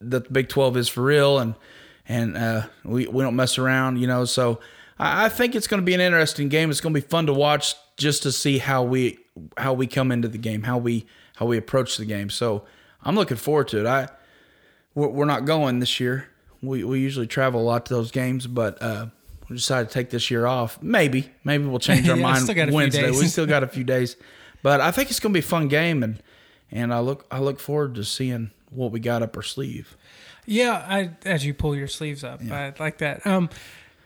that 0.00 0.24
the 0.24 0.30
Big 0.30 0.48
12 0.48 0.76
is 0.76 0.88
for 0.88 1.02
real 1.02 1.38
and 1.38 1.54
and 2.06 2.36
uh, 2.36 2.66
we, 2.84 3.06
we 3.06 3.22
don't 3.22 3.34
mess 3.34 3.56
around, 3.56 3.98
you 3.98 4.06
know. 4.06 4.26
So 4.26 4.60
I, 4.98 5.28
think 5.28 5.54
it's 5.54 5.66
going 5.66 5.80
to 5.80 5.84
be 5.84 5.94
an 5.94 6.00
interesting 6.00 6.48
game. 6.48 6.70
It's 6.70 6.80
going 6.80 6.94
to 6.94 7.00
be 7.00 7.06
fun 7.06 7.26
to 7.26 7.32
watch 7.32 7.74
just 7.96 8.22
to 8.24 8.32
see 8.32 8.58
how 8.58 8.82
we 8.82 9.18
how 9.56 9.72
we 9.72 9.86
come 9.86 10.12
into 10.12 10.28
the 10.28 10.38
game, 10.38 10.62
how 10.62 10.78
we 10.78 11.06
how 11.36 11.46
we 11.46 11.56
approach 11.56 11.96
the 11.96 12.04
game. 12.04 12.30
So 12.30 12.64
I'm 13.02 13.14
looking 13.16 13.36
forward 13.36 13.68
to 13.68 13.80
it. 13.80 13.86
I 13.86 14.08
we're, 14.94 15.24
not 15.24 15.44
going 15.44 15.80
this 15.80 15.98
year. 15.98 16.28
we, 16.62 16.84
we 16.84 17.00
usually 17.00 17.26
travel 17.26 17.60
a 17.60 17.64
lot 17.64 17.86
to 17.86 17.94
those 17.94 18.10
games, 18.10 18.46
but 18.46 18.80
uh, 18.80 19.06
we 19.48 19.56
decided 19.56 19.88
to 19.88 19.94
take 19.94 20.10
this 20.10 20.30
year 20.30 20.46
off. 20.46 20.80
Maybe, 20.80 21.30
maybe 21.42 21.64
we'll 21.64 21.80
change 21.80 22.08
our 22.08 22.16
Yeah, 22.16 22.22
mind 22.22 22.42
still 22.42 22.54
got 22.54 22.70
Wednesday. 22.70 23.10
We 23.10 23.26
still 23.26 23.46
got 23.46 23.62
a 23.62 23.68
few 23.68 23.84
days, 23.84 24.16
but 24.62 24.80
I 24.80 24.90
think 24.90 25.10
it's 25.10 25.20
going 25.20 25.32
to 25.32 25.40
be 25.40 25.44
a 25.44 25.48
fun 25.48 25.68
game, 25.68 26.02
and 26.02 26.22
and 26.70 26.94
I 26.94 27.00
look 27.00 27.26
I 27.30 27.40
look 27.40 27.60
forward 27.60 27.96
to 27.96 28.04
seeing 28.04 28.50
what 28.70 28.92
we 28.92 29.00
got 29.00 29.22
up 29.22 29.36
our 29.36 29.42
sleeve. 29.42 29.96
Yeah, 30.46 30.84
I 30.88 31.10
as 31.24 31.44
you 31.44 31.54
pull 31.54 31.74
your 31.74 31.88
sleeves 31.88 32.22
up, 32.22 32.40
I 32.42 32.72
like 32.78 32.98
that. 32.98 33.26
Um, 33.26 33.50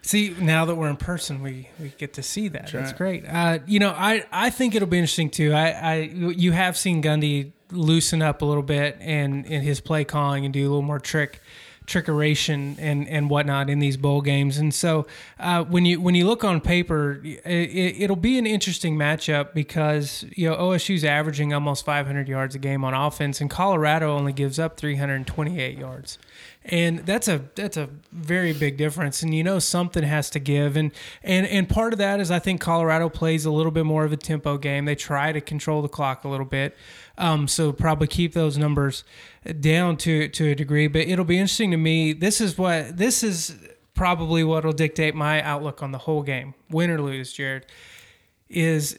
see, 0.03 0.35
now 0.39 0.65
that 0.65 0.75
we're 0.75 0.89
in 0.89 0.97
person, 0.97 1.43
we 1.43 1.69
we 1.79 1.93
get 1.99 2.15
to 2.15 2.23
see 2.23 2.49
that. 2.49 2.71
That's 2.73 2.93
right. 2.93 3.23
great. 3.23 3.25
Uh, 3.27 3.59
you 3.67 3.79
know, 3.79 3.91
I 3.91 4.25
I 4.33 4.51
think 4.51 4.75
it'll 4.75 4.89
be 4.89 4.99
interesting 4.99 5.31
too. 5.31 5.53
I 5.53 5.71
I 5.71 5.95
you 5.97 6.53
have 6.53 6.77
seen 6.77 7.03
Gundy 7.03 7.53
loosen 7.71 8.23
up 8.23 8.43
a 8.43 8.45
little 8.45 8.63
bit 8.63 8.97
and 9.01 9.45
in 9.47 9.63
his 9.63 9.81
play 9.81 10.05
calling 10.05 10.45
and 10.45 10.55
do 10.55 10.63
a 10.63 10.69
little 10.69 10.83
more 10.83 10.99
trick 10.99 11.41
trickeration 11.89 12.77
and 12.79 13.09
and 13.09 13.31
whatnot 13.31 13.71
in 13.71 13.79
these 13.79 13.97
bowl 13.97 14.21
games. 14.21 14.59
And 14.59 14.73
so 14.73 15.07
uh, 15.41 15.65
when 15.65 15.85
you 15.85 16.01
when 16.01 16.15
you 16.15 16.27
look 16.27 16.45
on 16.45 16.61
paper, 16.61 17.21
it, 17.25 18.03
it'll 18.03 18.15
be 18.15 18.39
an 18.39 18.47
interesting 18.47 18.97
matchup 18.97 19.55
because 19.55 20.25
you 20.37 20.49
know 20.49 20.57
OSU's 20.57 21.03
averaging 21.03 21.53
almost 21.53 21.85
500 21.85 22.29
yards 22.29 22.55
a 22.55 22.59
game 22.59 22.85
on 22.85 22.95
offense, 22.95 23.41
and 23.41 23.51
Colorado 23.51 24.15
only 24.15 24.33
gives 24.33 24.59
up 24.59 24.77
328 24.77 25.79
yards. 25.79 26.19
And 26.71 26.99
that's 27.01 27.29
a 27.29 27.43
that's 27.55 27.79
a 27.79 27.89
very 28.13 28.53
big 28.53 28.77
difference, 28.77 29.23
and 29.23 29.35
you 29.35 29.43
know 29.43 29.59
something 29.59 30.03
has 30.03 30.29
to 30.31 30.39
give, 30.39 30.77
and 30.77 30.93
and 31.23 31.47
and 31.47 31.67
part 31.67 31.95
of 31.95 31.99
that 31.99 32.21
is 32.21 32.31
I 32.31 32.41
think 32.41 32.61
Colorado 32.61 33.09
plays 33.09 33.47
a 33.47 33.51
little 33.51 33.73
bit 33.73 33.87
more 33.87 34.05
of 34.05 34.13
a 34.13 34.19
tempo 34.19 34.59
game. 34.59 34.85
They 34.85 34.95
try 34.95 35.33
to 35.33 35.41
control 35.41 35.81
the 35.81 35.89
clock 35.89 36.25
a 36.25 36.29
little 36.29 36.45
bit, 36.45 36.77
um, 37.17 37.49
so 37.49 37.73
probably 37.73 38.07
keep 38.07 38.35
those 38.35 38.59
numbers 38.59 39.03
down 39.61 39.97
to 39.99 40.29
to 40.29 40.51
a 40.51 40.55
degree. 40.55 40.89
But 40.89 41.09
it'll 41.09 41.25
be 41.25 41.39
interesting 41.39 41.71
to 41.71 41.79
me. 41.79 42.13
This 42.13 42.39
is 42.39 42.59
what 42.59 42.99
this 42.99 43.23
is 43.23 43.57
probably 43.95 44.45
what 44.45 44.67
will 44.67 44.73
dictate 44.73 45.15
my 45.15 45.41
outlook 45.41 45.83
on 45.83 45.93
the 45.93 45.99
whole 45.99 46.23
game, 46.23 46.53
win 46.69 46.91
or 46.91 47.01
lose. 47.01 47.33
Jared 47.33 47.65
is 48.51 48.99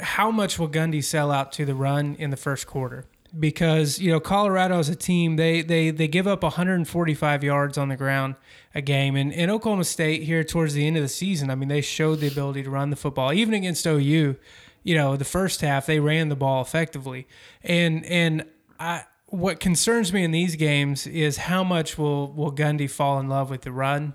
how 0.00 0.30
much 0.30 0.58
will 0.58 0.68
Gundy 0.68 1.04
sell 1.04 1.30
out 1.30 1.52
to 1.52 1.66
the 1.66 1.74
run 1.74 2.16
in 2.18 2.30
the 2.30 2.36
first 2.38 2.66
quarter? 2.66 3.04
Because 3.38 4.00
you 4.00 4.10
know 4.10 4.18
Colorado 4.18 4.78
as 4.78 4.88
a 4.88 4.96
team, 4.96 5.36
they 5.36 5.62
they 5.62 5.90
they 5.90 6.08
give 6.08 6.26
up 6.26 6.42
145 6.42 7.44
yards 7.44 7.78
on 7.78 7.88
the 7.88 7.96
ground 7.96 8.34
a 8.74 8.82
game, 8.82 9.14
and, 9.14 9.32
in 9.32 9.50
Oklahoma 9.50 9.84
State 9.84 10.24
here 10.24 10.42
towards 10.42 10.74
the 10.74 10.86
end 10.86 10.96
of 10.96 11.02
the 11.02 11.08
season, 11.08 11.50
I 11.50 11.54
mean 11.54 11.68
they 11.68 11.80
showed 11.80 12.16
the 12.16 12.28
ability 12.28 12.64
to 12.64 12.70
run 12.70 12.90
the 12.90 12.96
football 12.96 13.32
even 13.32 13.54
against 13.54 13.86
OU. 13.86 14.36
You 14.82 14.94
know 14.96 15.16
the 15.16 15.24
first 15.24 15.60
half 15.60 15.86
they 15.86 16.00
ran 16.00 16.28
the 16.28 16.36
ball 16.36 16.60
effectively, 16.62 17.28
and 17.62 18.04
and 18.06 18.46
I 18.80 19.04
what 19.26 19.60
concerns 19.60 20.12
me 20.12 20.24
in 20.24 20.32
these 20.32 20.56
games 20.56 21.06
is 21.06 21.36
how 21.36 21.62
much 21.62 21.96
will 21.96 22.32
will 22.32 22.52
Gundy 22.52 22.90
fall 22.90 23.20
in 23.20 23.28
love 23.28 23.48
with 23.48 23.62
the 23.62 23.72
run, 23.72 24.14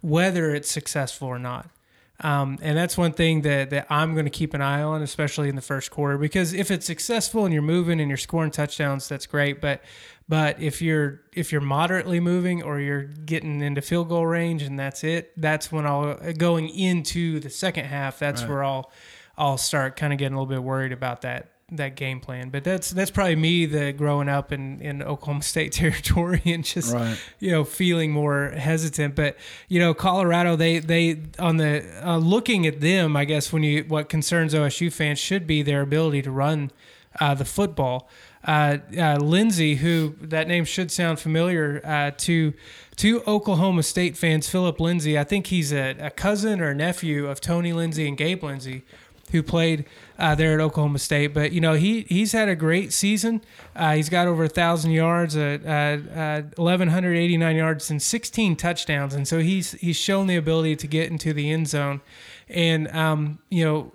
whether 0.00 0.54
it's 0.54 0.70
successful 0.70 1.28
or 1.28 1.38
not. 1.38 1.70
Um, 2.20 2.58
and 2.62 2.76
that's 2.78 2.96
one 2.96 3.12
thing 3.12 3.42
that, 3.42 3.70
that 3.70 3.86
I'm 3.90 4.14
going 4.14 4.24
to 4.24 4.30
keep 4.30 4.54
an 4.54 4.62
eye 4.62 4.82
on, 4.82 5.02
especially 5.02 5.48
in 5.48 5.56
the 5.56 5.62
first 5.62 5.90
quarter, 5.90 6.16
because 6.16 6.54
if 6.54 6.70
it's 6.70 6.86
successful 6.86 7.44
and 7.44 7.52
you're 7.52 7.62
moving 7.62 8.00
and 8.00 8.08
you're 8.08 8.16
scoring 8.16 8.50
touchdowns, 8.50 9.08
that's 9.08 9.26
great. 9.26 9.60
But 9.60 9.82
but 10.28 10.60
if 10.60 10.80
you're 10.80 11.20
if 11.34 11.52
you're 11.52 11.60
moderately 11.60 12.18
moving 12.18 12.62
or 12.62 12.80
you're 12.80 13.04
getting 13.04 13.60
into 13.60 13.82
field 13.82 14.08
goal 14.08 14.26
range 14.26 14.62
and 14.62 14.78
that's 14.78 15.04
it, 15.04 15.32
that's 15.36 15.70
when 15.70 15.86
I'll 15.86 16.14
going 16.32 16.68
into 16.70 17.38
the 17.38 17.50
second 17.50 17.84
half. 17.84 18.18
That's 18.18 18.42
where 18.48 18.64
I'll 18.64 18.90
I'll 19.36 19.58
start 19.58 19.96
kind 19.96 20.12
of 20.12 20.18
getting 20.18 20.34
a 20.34 20.40
little 20.40 20.52
bit 20.52 20.62
worried 20.62 20.92
about 20.92 21.20
that 21.22 21.50
that 21.72 21.96
game 21.96 22.20
plan. 22.20 22.50
But 22.50 22.62
that's 22.62 22.90
that's 22.90 23.10
probably 23.10 23.34
me 23.36 23.66
the 23.66 23.92
growing 23.92 24.28
up 24.28 24.52
in, 24.52 24.80
in 24.80 25.02
Oklahoma 25.02 25.42
State 25.42 25.72
territory 25.72 26.42
and 26.46 26.64
just 26.64 26.94
Right. 26.94 27.18
you 27.40 27.50
know 27.50 27.64
feeling 27.64 28.12
more 28.12 28.50
hesitant. 28.56 29.14
But 29.16 29.36
you 29.68 29.80
know 29.80 29.92
Colorado 29.92 30.54
they 30.56 30.78
they 30.78 31.22
on 31.38 31.56
the 31.56 31.84
uh, 32.04 32.18
looking 32.18 32.66
at 32.66 32.80
them, 32.80 33.16
I 33.16 33.24
guess 33.24 33.52
when 33.52 33.62
you 33.64 33.84
what 33.88 34.08
concerns 34.08 34.54
OSU 34.54 34.92
fans 34.92 35.18
should 35.18 35.46
be 35.46 35.62
their 35.62 35.80
ability 35.82 36.22
to 36.22 36.30
run 36.30 36.70
uh, 37.20 37.34
the 37.34 37.44
football. 37.44 38.08
Uh, 38.44 38.78
uh, 38.96 39.16
Lindsay, 39.16 39.74
who 39.76 40.14
that 40.20 40.46
name 40.46 40.64
should 40.64 40.92
sound 40.92 41.18
familiar 41.18 41.80
uh, 41.84 42.12
to 42.18 42.54
to 42.94 43.22
Oklahoma 43.26 43.82
State 43.82 44.16
fans, 44.16 44.48
Phillip 44.48 44.78
Lindsay. 44.78 45.18
I 45.18 45.24
think 45.24 45.48
he's 45.48 45.72
a, 45.72 45.96
a 45.98 46.10
cousin 46.10 46.60
or 46.60 46.72
nephew 46.72 47.26
of 47.26 47.40
Tony 47.40 47.72
Lindsey 47.72 48.06
and 48.06 48.16
Gabe 48.16 48.44
Lindsey 48.44 48.84
who 49.30 49.42
played 49.42 49.84
uh, 50.18 50.34
there 50.34 50.54
at 50.54 50.60
Oklahoma 50.60 50.98
State. 50.98 51.28
But 51.28 51.52
you 51.52 51.60
know, 51.60 51.74
he 51.74 52.02
he's 52.02 52.32
had 52.32 52.48
a 52.48 52.56
great 52.56 52.92
season. 52.92 53.42
Uh, 53.74 53.94
he's 53.94 54.08
got 54.08 54.26
over 54.26 54.44
a 54.44 54.48
thousand 54.48 54.92
yards, 54.92 55.36
uh, 55.36 55.58
uh, 55.64 56.18
uh, 56.18 56.42
eleven 56.58 56.88
hundred 56.88 57.16
eighty 57.16 57.36
nine 57.36 57.56
yards, 57.56 57.90
and 57.90 58.00
sixteen 58.00 58.56
touchdowns. 58.56 59.14
And 59.14 59.26
so 59.26 59.40
he's 59.40 59.72
he's 59.72 59.96
shown 59.96 60.26
the 60.26 60.36
ability 60.36 60.76
to 60.76 60.86
get 60.86 61.10
into 61.10 61.32
the 61.32 61.50
end 61.50 61.68
zone. 61.68 62.00
And 62.48 62.88
um, 62.88 63.40
you 63.50 63.64
know, 63.64 63.92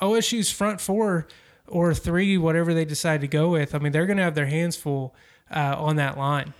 OSU's 0.00 0.50
front 0.50 0.80
four 0.80 1.26
or 1.66 1.94
three, 1.94 2.38
whatever 2.38 2.74
they 2.74 2.84
decide 2.84 3.20
to 3.22 3.28
go 3.28 3.50
with. 3.50 3.74
I 3.74 3.78
mean, 3.78 3.92
they're 3.92 4.06
going 4.06 4.18
to 4.18 4.22
have 4.22 4.34
their 4.34 4.46
hands 4.46 4.76
full 4.76 5.14
uh, 5.50 5.74
on 5.78 5.96
that 5.96 6.16
line. 6.16 6.54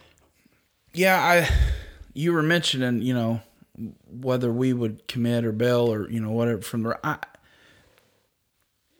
Yeah, 0.92 1.20
I 1.20 1.48
you 2.14 2.32
were 2.32 2.42
mentioning, 2.42 3.02
you 3.02 3.12
know, 3.12 3.42
whether 4.10 4.50
we 4.50 4.72
would 4.72 5.06
commit 5.06 5.44
or 5.44 5.52
bail 5.52 5.92
or 5.92 6.10
you 6.10 6.20
know 6.20 6.30
whatever 6.30 6.62
from 6.62 6.82
the. 6.82 6.98
I, 7.04 7.18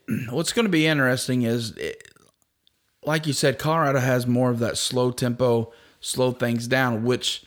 what's 0.31 0.53
going 0.53 0.67
to 0.67 0.71
be 0.71 0.87
interesting 0.87 1.43
is, 1.43 1.73
it, 1.73 2.03
like 3.05 3.27
you 3.27 3.33
said, 3.33 3.59
Colorado 3.59 4.01
has 4.01 4.27
more 4.27 4.51
of 4.51 4.59
that 4.59 4.77
slow 4.77 5.11
tempo, 5.11 5.73
slow 6.01 6.33
things 6.33 6.67
down, 6.67 7.05
which 7.05 7.45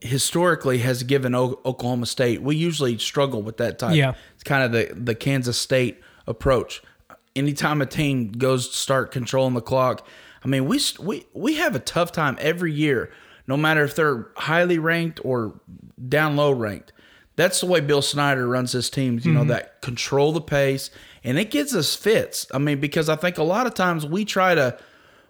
historically 0.00 0.78
has 0.78 1.02
given 1.02 1.34
o- 1.34 1.60
Oklahoma 1.64 2.06
State. 2.06 2.42
We 2.42 2.56
usually 2.56 2.98
struggle 2.98 3.42
with 3.42 3.58
that 3.58 3.78
type. 3.78 3.96
Yeah. 3.96 4.14
it's 4.34 4.44
kind 4.44 4.64
of 4.64 4.72
the 4.72 4.94
the 4.94 5.14
Kansas 5.14 5.58
State 5.58 6.00
approach. 6.26 6.82
Anytime 7.36 7.80
a 7.80 7.86
team 7.86 8.32
goes 8.32 8.68
to 8.68 8.76
start 8.76 9.12
controlling 9.12 9.54
the 9.54 9.60
clock, 9.60 10.06
I 10.44 10.48
mean, 10.48 10.66
we 10.66 10.80
we 10.98 11.26
we 11.32 11.54
have 11.54 11.74
a 11.74 11.80
tough 11.80 12.12
time 12.12 12.36
every 12.40 12.72
year, 12.72 13.10
no 13.46 13.56
matter 13.56 13.84
if 13.84 13.94
they're 13.94 14.28
highly 14.36 14.78
ranked 14.78 15.20
or 15.24 15.60
down 16.08 16.36
low 16.36 16.50
ranked. 16.52 16.92
That's 17.36 17.60
the 17.60 17.66
way 17.66 17.80
Bill 17.80 18.02
Snyder 18.02 18.46
runs 18.46 18.72
his 18.72 18.90
teams. 18.90 19.24
You 19.24 19.32
know 19.32 19.40
mm-hmm. 19.40 19.50
that 19.50 19.80
control 19.80 20.32
the 20.32 20.40
pace, 20.40 20.90
and 21.24 21.38
it 21.38 21.50
gives 21.50 21.74
us 21.74 21.94
fits. 21.94 22.46
I 22.52 22.58
mean, 22.58 22.80
because 22.80 23.08
I 23.08 23.16
think 23.16 23.38
a 23.38 23.42
lot 23.42 23.66
of 23.66 23.74
times 23.74 24.06
we 24.06 24.24
try 24.24 24.54
to 24.54 24.78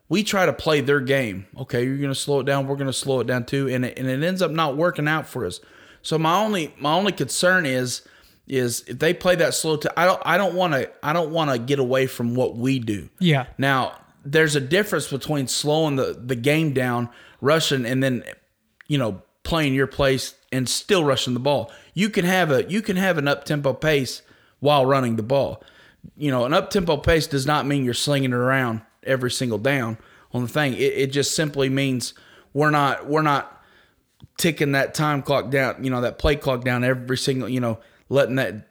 we 0.09 0.25
try 0.25 0.45
to 0.47 0.53
play 0.53 0.81
their 0.81 1.01
game. 1.01 1.47
Okay, 1.57 1.85
you're 1.85 1.97
going 1.97 2.11
to 2.11 2.15
slow 2.15 2.41
it 2.41 2.45
down. 2.45 2.67
We're 2.67 2.77
going 2.77 2.87
to 2.89 2.93
slow 2.93 3.21
it 3.21 3.27
down 3.27 3.45
too, 3.45 3.69
and 3.69 3.85
it, 3.85 3.99
and 3.99 4.09
it 4.09 4.23
ends 4.23 4.43
up 4.43 4.51
not 4.51 4.77
working 4.77 5.09
out 5.09 5.27
for 5.27 5.47
us. 5.47 5.61
So 6.03 6.19
my 6.19 6.39
only 6.41 6.75
my 6.79 6.93
only 6.93 7.13
concern 7.13 7.67
is 7.67 8.03
is 8.49 8.83
if 8.89 8.99
they 8.99 9.15
play 9.15 9.37
that 9.37 9.55
slow. 9.55 9.77
T- 9.77 9.89
I 9.97 10.05
don't 10.07 10.23
I 10.25 10.37
don't 10.37 10.55
want 10.55 10.75
to 10.75 10.91
I 11.03 11.13
don't 11.13 11.31
want 11.31 11.51
to 11.51 11.59
get 11.59 11.79
away 11.79 12.07
from 12.07 12.35
what 12.35 12.57
we 12.57 12.79
do. 12.79 13.09
Yeah. 13.19 13.47
Now 13.59 13.97
there's 14.25 14.57
a 14.57 14.61
difference 14.61 15.09
between 15.09 15.47
slowing 15.47 15.97
the 15.97 16.21
the 16.21 16.37
game 16.37 16.73
down, 16.73 17.09
rushing, 17.41 17.87
and 17.87 18.03
then 18.03 18.25
you 18.89 18.99
know 18.99 19.23
playing 19.43 19.75
your 19.75 19.87
place 19.87 20.35
and 20.53 20.69
still 20.69 21.05
rushing 21.05 21.35
the 21.35 21.41
ball. 21.41 21.71
You 21.95 22.11
can 22.11 22.25
have 22.25 22.51
a 22.51 22.69
you 22.71 22.83
can 22.83 22.97
have 22.97 23.19
an 23.19 23.29
up 23.29 23.45
tempo 23.45 23.73
pace 23.73 24.23
while 24.59 24.85
running 24.85 25.17
the 25.17 25.23
ball. 25.23 25.63
You 26.17 26.31
know, 26.31 26.45
an 26.45 26.55
up 26.55 26.71
tempo 26.71 26.97
pace 26.97 27.27
does 27.27 27.47
not 27.47 27.67
mean 27.67 27.85
you're 27.85 27.95
slinging 27.95 28.33
it 28.33 28.37
around 28.37 28.83
every 29.03 29.31
single 29.31 29.59
down 29.59 29.99
on 30.33 30.43
the 30.43 30.49
thing. 30.49 30.75
It, 30.75 30.79
it 30.79 31.13
just 31.13 31.35
simply 31.35 31.69
means 31.69 32.15
we're 32.53 32.71
not 32.71 33.07
we're 33.07 33.23
not 33.23 33.63
ticking 34.37 34.73
that 34.73 34.95
time 34.95 35.23
clock 35.23 35.51
down. 35.51 35.83
You 35.85 35.91
know, 35.91 36.01
that 36.03 36.19
play 36.19 36.37
clock 36.37 36.65
down 36.65 36.85
every 36.85 37.19
single. 37.19 37.49
You 37.49 37.61
know, 37.61 37.81
letting 38.09 38.37
that 38.37 38.69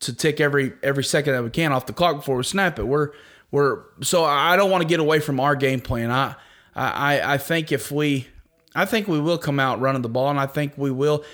to 0.00 0.12
tick 0.12 0.40
every 0.40 0.72
every 0.82 1.04
second 1.04 1.34
that 1.34 1.42
we 1.42 1.50
can 1.50 1.72
off 1.72 1.86
the 1.86 1.92
clock 1.92 2.16
before 2.16 2.36
we 2.36 2.42
snap 2.42 2.78
it. 2.78 2.84
We're 2.84 3.12
we're 3.50 3.82
so 4.02 4.24
I 4.24 4.56
don't 4.56 4.70
want 4.70 4.82
to 4.82 4.88
get 4.88 5.00
away 5.00 5.20
from 5.20 5.40
our 5.40 5.56
game 5.56 5.80
plan. 5.80 6.10
I 6.10 6.34
I 6.74 7.34
I 7.34 7.38
think 7.38 7.72
if 7.72 7.90
we 7.90 8.28
I 8.74 8.84
think 8.84 9.08
we 9.08 9.20
will 9.20 9.38
come 9.38 9.58
out 9.58 9.80
running 9.80 10.02
the 10.02 10.08
ball, 10.08 10.30
and 10.30 10.38
I 10.38 10.46
think 10.46 10.74
we 10.76 10.90
will 10.90 11.24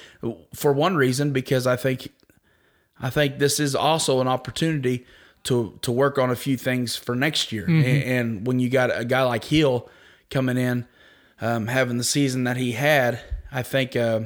for 0.54 0.72
one 0.72 0.96
reason 0.96 1.32
because 1.32 1.66
I 1.66 1.76
think 1.76 2.08
I 3.00 3.10
think 3.10 3.38
this 3.38 3.60
is 3.60 3.74
also 3.74 4.20
an 4.20 4.28
opportunity 4.28 5.04
to 5.44 5.78
to 5.82 5.92
work 5.92 6.18
on 6.18 6.30
a 6.30 6.36
few 6.36 6.56
things 6.56 6.96
for 6.96 7.14
next 7.14 7.52
year. 7.52 7.66
And, 7.66 7.84
and 7.84 8.46
when 8.46 8.58
you 8.60 8.68
got 8.70 8.90
a 8.96 9.04
guy 9.04 9.22
like 9.22 9.44
Hill 9.44 9.88
coming 10.30 10.56
in, 10.56 10.86
um, 11.40 11.66
having 11.66 11.98
the 11.98 12.04
season 12.04 12.44
that 12.44 12.56
he 12.56 12.72
had, 12.72 13.20
I 13.52 13.62
think 13.62 13.94
uh, 13.96 14.20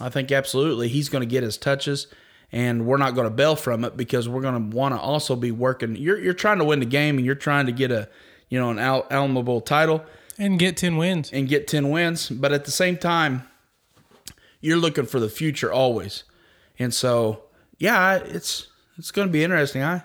I 0.00 0.08
think 0.08 0.30
absolutely 0.32 0.88
he's 0.88 1.08
going 1.08 1.22
to 1.22 1.26
get 1.30 1.42
his 1.44 1.56
touches, 1.56 2.08
and 2.50 2.86
we're 2.86 2.96
not 2.96 3.14
going 3.14 3.26
to 3.28 3.34
bail 3.34 3.54
from 3.56 3.84
it 3.84 3.96
because 3.96 4.28
we're 4.28 4.40
going 4.42 4.70
to 4.70 4.76
want 4.76 4.94
to 4.94 5.00
also 5.00 5.36
be 5.36 5.50
working. 5.52 5.94
You're 5.96 6.18
you're 6.18 6.34
trying 6.34 6.58
to 6.58 6.64
win 6.64 6.80
the 6.80 6.86
game, 6.86 7.16
and 7.18 7.24
you're 7.26 7.34
trying 7.36 7.66
to 7.66 7.72
get 7.72 7.90
a 7.92 8.08
you 8.48 8.58
know 8.58 8.70
an 8.70 8.78
Al- 8.80 9.06
Alamo 9.10 9.42
Bowl 9.42 9.60
title 9.60 10.04
And 10.38 10.58
get 10.58 10.76
10 10.76 10.96
wins. 10.96 11.30
and 11.32 11.48
get 11.48 11.68
10 11.68 11.90
wins. 11.90 12.28
But 12.28 12.52
at 12.52 12.64
the 12.64 12.70
same 12.72 12.96
time, 12.96 13.42
you're 14.60 14.76
looking 14.76 15.06
for 15.06 15.20
the 15.20 15.28
future 15.28 15.72
always. 15.72 16.24
And 16.78 16.92
so, 16.92 17.44
yeah, 17.78 18.16
it's 18.16 18.66
it's 18.98 19.10
going 19.12 19.28
to 19.28 19.32
be 19.32 19.44
interesting. 19.44 19.82
I, 19.82 20.02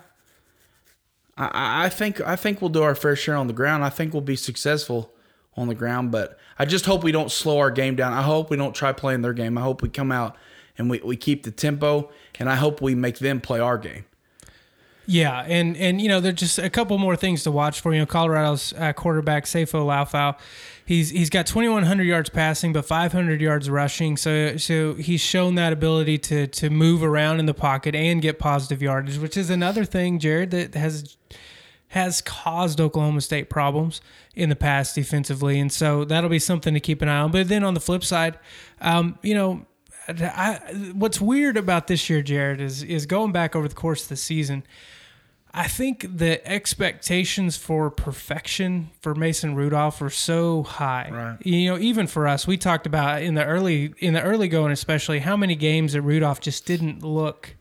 I 1.36 1.86
I 1.86 1.88
think 1.88 2.20
I 2.20 2.36
think 2.36 2.60
we'll 2.60 2.70
do 2.70 2.82
our 2.82 2.94
fair 2.94 3.16
share 3.16 3.36
on 3.36 3.46
the 3.46 3.52
ground. 3.52 3.84
I 3.84 3.90
think 3.90 4.12
we'll 4.12 4.20
be 4.20 4.36
successful 4.36 5.12
on 5.56 5.68
the 5.68 5.74
ground. 5.74 6.10
But 6.10 6.38
I 6.58 6.64
just 6.64 6.86
hope 6.86 7.02
we 7.04 7.12
don't 7.12 7.30
slow 7.30 7.58
our 7.58 7.70
game 7.70 7.96
down. 7.96 8.12
I 8.12 8.22
hope 8.22 8.50
we 8.50 8.56
don't 8.56 8.74
try 8.74 8.92
playing 8.92 9.22
their 9.22 9.32
game. 9.32 9.56
I 9.58 9.62
hope 9.62 9.82
we 9.82 9.88
come 9.88 10.12
out 10.12 10.36
and 10.78 10.90
we, 10.90 11.00
we 11.00 11.16
keep 11.16 11.42
the 11.42 11.50
tempo, 11.50 12.10
and 12.38 12.48
I 12.48 12.56
hope 12.56 12.80
we 12.80 12.94
make 12.94 13.18
them 13.18 13.40
play 13.40 13.60
our 13.60 13.78
game. 13.78 14.04
Yeah, 15.06 15.44
and 15.46 15.76
and 15.76 16.00
you 16.00 16.08
know 16.08 16.20
there's 16.20 16.36
just 16.36 16.58
a 16.58 16.70
couple 16.70 16.96
more 16.98 17.16
things 17.16 17.42
to 17.42 17.50
watch 17.50 17.80
for. 17.80 17.92
You 17.92 18.00
know, 18.00 18.06
Colorado's 18.06 18.72
uh, 18.74 18.92
quarterback 18.92 19.44
Sefo 19.44 19.84
Liufau, 19.84 20.38
he's 20.90 21.10
he's 21.10 21.30
got 21.30 21.46
2,100 21.46 22.02
yards 22.02 22.28
passing, 22.30 22.72
but 22.72 22.84
500 22.84 23.40
yards 23.40 23.70
rushing. 23.70 24.16
So 24.16 24.56
so 24.56 24.94
he's 24.94 25.20
shown 25.20 25.54
that 25.54 25.72
ability 25.72 26.18
to 26.18 26.48
to 26.48 26.68
move 26.68 27.04
around 27.04 27.38
in 27.38 27.46
the 27.46 27.54
pocket 27.54 27.94
and 27.94 28.20
get 28.20 28.40
positive 28.40 28.82
yardage, 28.82 29.16
which 29.16 29.36
is 29.36 29.50
another 29.50 29.84
thing, 29.84 30.18
Jared, 30.18 30.50
that 30.50 30.74
has 30.74 31.16
has 31.88 32.20
caused 32.20 32.80
Oklahoma 32.80 33.20
State 33.20 33.48
problems 33.48 34.00
in 34.34 34.48
the 34.48 34.56
past 34.56 34.96
defensively, 34.96 35.60
and 35.60 35.72
so 35.72 36.04
that'll 36.04 36.28
be 36.30 36.40
something 36.40 36.74
to 36.74 36.80
keep 36.80 37.02
an 37.02 37.08
eye 37.08 37.20
on. 37.20 37.30
But 37.30 37.48
then 37.48 37.62
on 37.62 37.74
the 37.74 37.80
flip 37.80 38.04
side, 38.04 38.38
um, 38.80 39.18
you 39.22 39.34
know. 39.34 39.66
I, 40.08 40.56
what's 40.94 41.20
weird 41.20 41.56
about 41.56 41.86
this 41.86 42.10
year, 42.10 42.20
Jared, 42.20 42.60
is 42.60 42.82
is 42.82 43.06
going 43.06 43.30
back 43.30 43.54
over 43.54 43.68
the 43.68 43.76
course 43.76 44.02
of 44.02 44.08
the 44.08 44.16
season. 44.16 44.64
I 45.52 45.66
think 45.66 46.06
the 46.18 46.46
expectations 46.46 47.56
for 47.56 47.90
perfection 47.90 48.90
for 49.00 49.14
Mason 49.14 49.54
Rudolph 49.56 50.00
were 50.00 50.08
so 50.10 50.62
high. 50.62 51.08
Right. 51.12 51.46
You 51.46 51.70
know, 51.70 51.78
even 51.78 52.06
for 52.06 52.28
us, 52.28 52.46
we 52.46 52.56
talked 52.56 52.86
about 52.86 53.22
in 53.22 53.34
the 53.34 53.44
early 53.44 53.92
in 53.98 54.14
the 54.14 54.22
early 54.22 54.46
going, 54.48 54.70
especially 54.72 55.18
how 55.18 55.36
many 55.36 55.56
games 55.56 55.92
that 55.94 56.02
Rudolph 56.02 56.40
just 56.40 56.66
didn't 56.66 57.02
look 57.02 57.56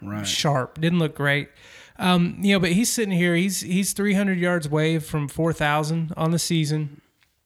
Right. 0.00 0.26
sharp, 0.26 0.80
didn't 0.80 0.98
look 0.98 1.14
great. 1.14 1.48
Um, 1.98 2.36
you 2.40 2.52
know, 2.54 2.60
but 2.60 2.72
he's 2.72 2.92
sitting 2.92 3.14
here. 3.14 3.34
He's 3.34 3.60
he's 3.60 3.92
300 3.92 4.38
yards 4.38 4.66
away 4.66 4.98
from 4.98 5.28
4,000 5.28 6.12
on 6.16 6.30
the 6.30 6.38
season. 6.38 7.00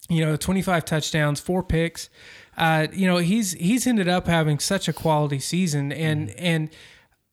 You 0.08 0.24
know, 0.24 0.36
25 0.36 0.84
touchdowns, 0.84 1.40
four 1.40 1.62
picks. 1.62 2.08
Uh, 2.56 2.86
you 2.92 3.06
know, 3.06 3.16
he's 3.16 3.52
he's 3.52 3.86
ended 3.86 4.08
up 4.08 4.26
having 4.26 4.58
such 4.58 4.88
a 4.88 4.92
quality 4.92 5.38
season, 5.38 5.90
and 5.92 6.30
and 6.30 6.70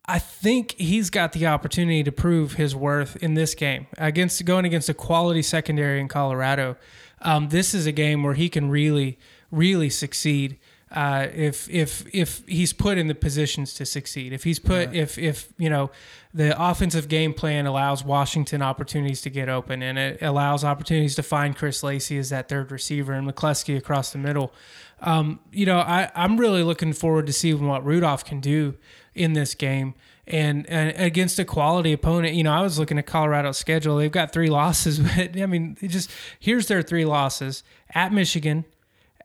I 0.06 0.18
think 0.18 0.72
he's 0.72 1.08
got 1.08 1.32
the 1.32 1.46
opportunity 1.46 2.02
to 2.02 2.12
prove 2.12 2.54
his 2.54 2.76
worth 2.76 3.16
in 3.16 3.34
this 3.34 3.54
game 3.54 3.86
against 3.96 4.44
going 4.44 4.66
against 4.66 4.88
a 4.88 4.94
quality 4.94 5.42
secondary 5.42 5.98
in 6.00 6.08
Colorado. 6.08 6.76
Um, 7.22 7.48
this 7.48 7.72
is 7.72 7.86
a 7.86 7.92
game 7.92 8.22
where 8.22 8.34
he 8.34 8.50
can 8.50 8.68
really, 8.68 9.18
really 9.50 9.88
succeed 9.88 10.58
uh, 10.94 11.28
if 11.34 11.68
if 11.70 12.04
if 12.14 12.42
he's 12.46 12.72
put 12.72 12.98
in 12.98 13.08
the 13.08 13.14
positions 13.14 13.72
to 13.74 13.86
succeed. 13.86 14.32
If 14.32 14.44
he's 14.44 14.58
put 14.58 14.94
if 14.94 15.16
if 15.18 15.48
you 15.56 15.70
know 15.70 15.90
the 16.34 16.54
offensive 16.62 17.08
game 17.08 17.32
plan 17.32 17.64
allows 17.64 18.04
Washington 18.04 18.60
opportunities 18.60 19.20
to 19.22 19.30
get 19.30 19.48
open 19.48 19.82
and 19.82 19.98
it 19.98 20.20
allows 20.20 20.64
opportunities 20.64 21.14
to 21.14 21.22
find 21.22 21.56
Chris 21.56 21.82
Lacy 21.82 22.18
as 22.18 22.28
that 22.30 22.48
third 22.48 22.70
receiver 22.70 23.12
and 23.12 23.26
McCleskey 23.26 23.76
across 23.76 24.12
the 24.12 24.18
middle. 24.18 24.52
Um, 25.00 25.40
you 25.50 25.66
know, 25.66 25.78
I, 25.78 26.10
I'm 26.14 26.36
really 26.36 26.62
looking 26.62 26.92
forward 26.92 27.26
to 27.26 27.32
seeing 27.32 27.66
what 27.66 27.84
Rudolph 27.84 28.24
can 28.24 28.40
do 28.40 28.76
in 29.14 29.32
this 29.32 29.54
game. 29.54 29.94
And, 30.26 30.68
and 30.70 30.96
against 30.98 31.38
a 31.38 31.44
quality 31.44 31.92
opponent, 31.92 32.34
you 32.34 32.44
know, 32.44 32.52
I 32.52 32.62
was 32.62 32.78
looking 32.78 32.98
at 32.98 33.06
Colorado's 33.06 33.58
schedule. 33.58 33.98
They've 33.98 34.10
got 34.10 34.32
three 34.32 34.48
losses, 34.50 34.98
but 34.98 35.38
I 35.38 35.46
mean, 35.46 35.76
just 35.82 36.10
here's 36.38 36.68
their 36.68 36.82
three 36.82 37.04
losses 37.04 37.62
at 37.94 38.12
Michigan, 38.12 38.64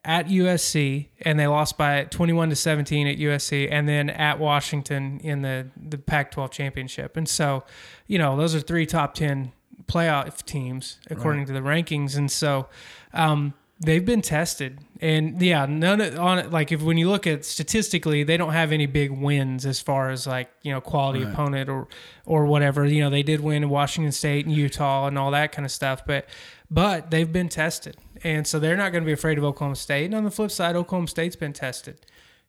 at 0.04 0.26
USC, 0.28 1.08
and 1.22 1.38
they 1.38 1.46
lost 1.46 1.76
by 1.78 2.04
21 2.04 2.50
to 2.50 2.56
17 2.56 3.06
at 3.06 3.18
USC, 3.18 3.68
and 3.70 3.88
then 3.88 4.10
at 4.10 4.38
Washington 4.38 5.20
in 5.20 5.42
the 5.42 5.68
the 5.76 5.98
Pac-12 5.98 6.50
championship. 6.50 7.16
And 7.16 7.28
so, 7.28 7.64
you 8.06 8.18
know, 8.18 8.36
those 8.36 8.54
are 8.54 8.60
three 8.60 8.86
top 8.86 9.14
10 9.14 9.52
playoff 9.86 10.44
teams 10.44 10.98
according 11.10 11.46
to 11.46 11.52
the 11.52 11.60
rankings. 11.60 12.16
And 12.16 12.30
so, 12.30 12.68
um, 13.12 13.54
they've 13.80 14.04
been 14.04 14.22
tested. 14.22 14.78
And 15.00 15.40
yeah 15.40 15.64
none 15.64 16.00
of, 16.02 16.18
on 16.18 16.38
it 16.38 16.50
like 16.50 16.70
if 16.72 16.82
when 16.82 16.98
you 16.98 17.08
look 17.08 17.26
at 17.26 17.44
statistically 17.44 18.22
they 18.22 18.36
don't 18.36 18.52
have 18.52 18.70
any 18.70 18.84
big 18.84 19.10
wins 19.10 19.64
as 19.64 19.80
far 19.80 20.10
as 20.10 20.26
like 20.26 20.50
you 20.62 20.70
know 20.70 20.80
quality 20.82 21.22
opponent 21.22 21.70
or 21.70 21.88
or 22.26 22.44
whatever. 22.44 22.84
You 22.84 23.00
know 23.00 23.10
they 23.10 23.22
did 23.22 23.40
win 23.40 23.68
washington 23.70 24.12
state 24.12 24.44
and 24.44 24.54
utah 24.54 25.06
and 25.06 25.18
all 25.18 25.30
that 25.30 25.52
kind 25.52 25.64
of 25.64 25.72
stuff 25.72 26.04
but 26.06 26.28
but 26.70 27.10
they've 27.10 27.32
been 27.32 27.48
tested. 27.48 27.96
And 28.22 28.46
so 28.46 28.58
they're 28.60 28.76
not 28.76 28.92
going 28.92 29.02
to 29.02 29.06
be 29.06 29.12
afraid 29.12 29.38
of 29.38 29.44
oklahoma 29.44 29.76
state. 29.76 30.04
And 30.04 30.14
on 30.14 30.24
the 30.24 30.30
flip 30.30 30.50
side 30.50 30.76
oklahoma 30.76 31.08
state's 31.08 31.36
been 31.36 31.54
tested. 31.54 32.04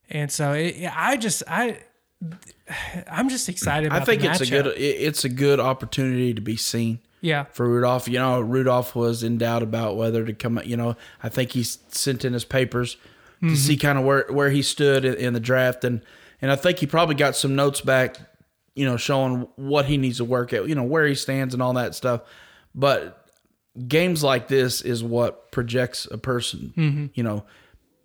And 0.10 0.30
so 0.30 0.52
it, 0.52 0.90
i 0.94 1.16
just 1.16 1.44
i 1.48 1.80
i'm 3.10 3.30
just 3.30 3.48
excited 3.48 3.88
about 3.88 4.02
I 4.02 4.06
think 4.06 4.26
it's 4.26 4.42
a 4.42 4.46
good 4.46 4.68
it's 4.78 5.24
a 5.24 5.30
good 5.30 5.62
opportunity 5.62 6.34
to 6.34 6.42
be 6.42 6.58
seen 6.58 7.00
yeah 7.22 7.46
for 7.46 7.68
Rudolph. 7.68 8.08
You 8.08 8.20
know, 8.20 8.42
Rudolph 8.42 8.96
was 8.96 9.24
in 9.24 9.38
doubt 9.38 9.64
about 9.64 9.96
whether 9.96 10.26
to 10.26 10.34
come. 10.34 10.60
You 10.66 10.76
know, 10.76 10.98
I 11.24 11.30
think 11.30 11.52
he 11.52 11.64
sent 11.64 12.26
in 12.26 12.34
his 12.34 12.44
papers 12.44 12.98
to 13.42 13.56
see 13.56 13.78
kind 13.78 13.98
of 13.98 14.06
where 14.06 14.26
where 14.30 14.50
he 14.50 14.62
stood 14.62 15.06
in, 15.06 15.16
in 15.16 15.34
the 15.34 15.40
draft, 15.40 15.84
and 15.84 16.02
and 16.42 16.52
I 16.52 16.56
think 16.56 16.80
he 16.80 16.86
probably 16.86 17.16
got 17.16 17.36
some 17.36 17.56
notes 17.56 17.82
back. 17.82 18.18
You 18.76 18.86
know, 18.86 18.98
showing 18.98 19.48
what 19.56 19.86
he 19.86 19.98
needs 19.98 20.18
to 20.18 20.26
work 20.26 20.54
at. 20.54 20.68
You 20.68 20.76
know, 20.76 20.84
where 20.84 21.06
he 21.08 21.16
stands 21.16 21.54
and 21.54 21.64
all 21.64 21.74
that 21.74 21.96
stuff. 21.96 22.22
But 22.76 23.26
games 23.88 24.24
like 24.24 24.48
this 24.48 24.82
is 24.82 25.04
what 25.04 25.52
projects 25.52 26.08
a 26.12 26.18
person. 26.18 26.74
You 27.14 27.24
know, 27.24 27.46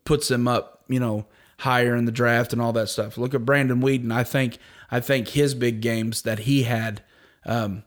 puts 0.04 0.28
them 0.28 0.46
up. 0.46 0.84
You 0.88 1.00
know. 1.00 1.26
Higher 1.58 1.96
in 1.96 2.04
the 2.04 2.12
draft 2.12 2.52
and 2.52 2.60
all 2.60 2.74
that 2.74 2.90
stuff. 2.90 3.16
Look 3.16 3.32
at 3.32 3.46
Brandon 3.46 3.80
Weeden. 3.80 4.12
I 4.12 4.24
think 4.24 4.58
I 4.90 5.00
think 5.00 5.28
his 5.28 5.54
big 5.54 5.80
games 5.80 6.20
that 6.20 6.40
he 6.40 6.64
had 6.64 7.02
um, 7.46 7.82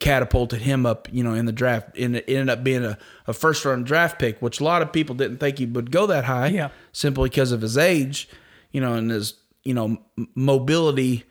catapulted 0.00 0.62
him 0.62 0.86
up, 0.86 1.08
you 1.12 1.24
know, 1.24 1.34
in 1.34 1.46
the 1.46 1.52
draft. 1.52 1.96
And 1.96 2.16
it 2.16 2.24
ended 2.28 2.50
up 2.50 2.62
being 2.62 2.84
a, 2.84 2.98
a 3.26 3.32
first 3.32 3.64
round 3.64 3.86
draft 3.86 4.18
pick, 4.18 4.40
which 4.40 4.60
a 4.60 4.64
lot 4.64 4.82
of 4.82 4.92
people 4.92 5.14
didn't 5.14 5.38
think 5.38 5.58
he 5.58 5.66
would 5.66 5.90
go 5.90 6.06
that 6.06 6.24
high. 6.24 6.48
Yeah. 6.48 6.70
Simply 6.92 7.28
because 7.28 7.52
of 7.52 7.62
his 7.62 7.76
age, 7.76 8.28
you 8.70 8.80
know, 8.80 8.94
and 8.94 9.10
his, 9.10 9.34
you 9.64 9.74
know, 9.74 9.98
m- 10.16 10.28
mobility 10.34 11.24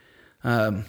um, 0.44 0.86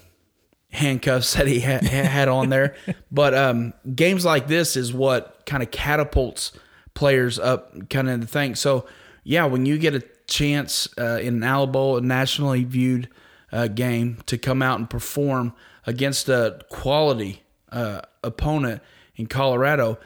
handcuffs 0.70 1.34
that 1.34 1.46
he 1.46 1.60
ha- 1.60 1.84
had 1.84 2.28
on 2.28 2.48
there. 2.48 2.74
but 3.12 3.34
um, 3.34 3.72
games 3.94 4.24
like 4.24 4.48
this 4.48 4.76
is 4.76 4.92
what 4.92 5.42
kind 5.46 5.62
of 5.62 5.70
catapults 5.70 6.52
players 6.94 7.38
up 7.38 7.88
kind 7.90 8.10
of 8.10 8.20
the 8.20 8.26
thing. 8.26 8.56
So, 8.56 8.86
yeah, 9.22 9.44
when 9.44 9.66
you 9.66 9.78
get 9.78 9.94
a 9.94 10.02
chance 10.26 10.88
uh, 10.98 11.20
in 11.22 11.36
an 11.36 11.44
Alamo 11.44 11.96
a 11.96 12.00
nationally 12.00 12.64
viewed 12.64 13.08
uh, 13.52 13.68
game, 13.68 14.18
to 14.26 14.36
come 14.36 14.62
out 14.62 14.78
and 14.78 14.90
perform 14.90 15.54
against 15.86 16.28
a 16.28 16.60
quality 16.68 17.42
uh, 17.72 18.02
opponent 18.22 18.82
in 19.16 19.26
Colorado, 19.26 19.98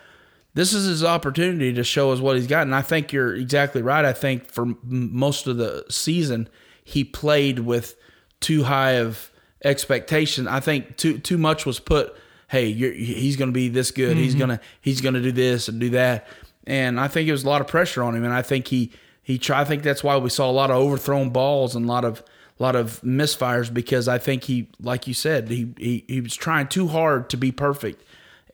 this 0.55 0.73
is 0.73 0.87
his 0.87 1.05
opportunity 1.05 1.73
to 1.73 1.85
show 1.85 2.13
us 2.13 2.21
what 2.21 2.37
he's 2.37 2.47
got. 2.47 2.63
And 2.63 2.75
I 2.75 2.83
think 2.83 3.13
you're 3.13 3.35
exactly 3.35 3.83
right. 3.83 4.05
I 4.05 4.13
think 4.13 4.51
for 4.51 4.63
m- 4.63 4.79
most 4.83 5.47
of 5.47 5.57
the 5.57 5.85
season, 5.89 6.49
he 6.85 7.05
played 7.05 7.61
with 7.61 7.97
too 8.41 8.65
high 8.65 8.93
of 8.93 9.31
expectation. 9.65 10.49
I 10.49 10.61
think 10.61 10.97
too 10.97 11.19
too 11.19 11.39
much 11.39 11.65
was 11.65 11.79
put. 11.79 12.15
Hey, 12.49 12.67
you're, 12.67 12.93
he's 12.93 13.37
going 13.37 13.49
to 13.49 13.55
be 13.55 13.69
this 13.69 13.91
good. 13.91 14.17
He's 14.19 14.35
gonna 14.35 14.61
he's 14.81 15.01
gonna 15.01 15.23
do 15.23 15.33
this 15.33 15.69
and 15.69 15.81
do 15.81 15.91
that. 15.91 16.27
And 16.67 17.01
I 17.01 17.09
think 17.09 17.29
it 17.29 17.33
was 17.33 17.45
a 17.45 17.49
lot 17.49 17.61
of 17.63 17.67
pressure 17.67 18.03
on 18.03 18.15
him. 18.15 18.25
And 18.25 18.35
I 18.35 18.43
think 18.43 18.69
he 18.69 18.93
he 19.23 19.39
tried. 19.39 19.63
I 19.63 19.65
think 19.65 19.83
that's 19.83 20.05
why 20.05 20.17
we 20.19 20.29
saw 20.29 20.51
a 20.51 20.53
lot 20.53 20.71
of 20.71 20.77
overthrown 20.77 21.31
balls 21.31 21.75
and 21.75 21.87
a 21.87 21.89
lot 21.89 22.05
of 22.05 22.23
lot 22.63 22.77
of 22.77 23.01
misfires 23.03 23.73
because 23.73 24.09
I 24.09 24.19
think 24.19 24.45
he, 24.45 24.69
like 24.81 25.07
you 25.07 25.15
said, 25.15 25.49
he 25.49 25.75
he, 25.77 26.05
he 26.09 26.21
was 26.21 26.35
trying 26.35 26.69
too 26.69 26.89
hard 26.89 27.29
to 27.31 27.37
be 27.37 27.53
perfect. 27.53 28.05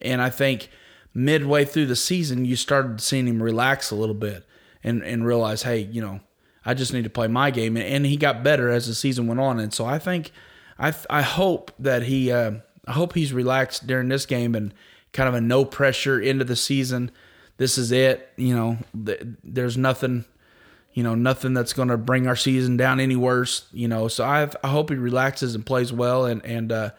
And 0.01 0.21
I 0.21 0.29
think 0.29 0.69
midway 1.13 1.65
through 1.65 1.87
the 1.87 1.95
season, 1.95 2.45
you 2.45 2.55
started 2.55 3.01
seeing 3.01 3.27
him 3.27 3.43
relax 3.43 3.91
a 3.91 3.95
little 3.95 4.15
bit 4.15 4.45
and, 4.83 5.03
and 5.03 5.25
realize, 5.25 5.63
hey, 5.63 5.79
you 5.79 6.01
know, 6.01 6.21
I 6.65 6.73
just 6.73 6.93
need 6.93 7.03
to 7.03 7.09
play 7.09 7.27
my 7.27 7.51
game. 7.51 7.75
And, 7.75 7.85
and 7.85 8.05
he 8.05 8.15
got 8.15 8.43
better 8.43 8.69
as 8.69 8.87
the 8.87 8.95
season 8.95 9.27
went 9.27 9.39
on. 9.39 9.59
And 9.59 9.73
so 9.73 9.85
I 9.85 9.99
think, 9.99 10.31
I 10.77 10.93
I 11.09 11.21
hope 11.21 11.71
that 11.79 12.03
he, 12.03 12.31
uh, 12.31 12.51
I 12.87 12.93
hope 12.93 13.13
he's 13.13 13.33
relaxed 13.33 13.87
during 13.87 14.07
this 14.09 14.25
game 14.25 14.55
and 14.55 14.73
kind 15.11 15.27
of 15.27 15.35
a 15.35 15.41
no 15.41 15.65
pressure 15.65 16.19
into 16.19 16.45
the 16.45 16.55
season. 16.55 17.11
This 17.57 17.77
is 17.77 17.91
it. 17.91 18.29
You 18.37 18.55
know, 18.55 18.77
th- 19.05 19.21
there's 19.43 19.77
nothing, 19.77 20.25
you 20.93 21.03
know, 21.03 21.15
nothing 21.15 21.53
that's 21.53 21.73
going 21.73 21.89
to 21.89 21.97
bring 21.97 22.27
our 22.27 22.35
season 22.35 22.77
down 22.77 22.99
any 22.99 23.15
worse. 23.15 23.67
You 23.71 23.87
know, 23.87 24.07
so 24.07 24.23
I 24.23 24.49
I 24.63 24.69
hope 24.69 24.89
he 24.89 24.95
relaxes 24.95 25.55
and 25.55 25.65
plays 25.65 25.93
well 25.93 26.25
and 26.25 26.43
and. 26.45 26.71
uh 26.71 26.89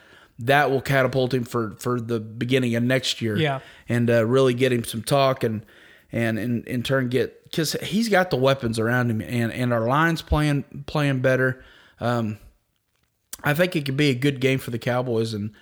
that 0.43 0.71
will 0.71 0.81
catapult 0.81 1.35
him 1.35 1.45
for, 1.45 1.73
for 1.73 2.01
the 2.01 2.19
beginning 2.19 2.75
of 2.75 2.83
next 2.83 3.21
year. 3.21 3.37
Yeah. 3.37 3.61
And 3.89 4.09
uh, 4.09 4.25
really 4.25 4.55
get 4.55 4.73
him 4.73 4.85
some 4.85 5.03
talk 5.03 5.45
and 5.45 5.65
and 6.13 6.39
in, 6.39 6.65
in 6.65 6.83
turn 6.83 7.09
get 7.09 7.45
because 7.45 7.73
he's 7.83 8.09
got 8.09 8.31
the 8.31 8.37
weapons 8.37 8.79
around 8.79 9.11
him 9.11 9.21
and, 9.21 9.53
and 9.53 9.73
our 9.73 9.87
lines 9.87 10.23
playing 10.23 10.85
playing 10.87 11.21
better. 11.21 11.63
Um, 12.01 12.39
I 13.45 13.55
think 13.55 13.77
it 13.77 13.85
could 13.85 13.97
be 13.97 14.11
a 14.11 14.15
good 14.15 14.41
game 14.41 14.59
for 14.59 14.71
the 14.71 14.79
Cowboys 14.79 15.35
and 15.35 15.53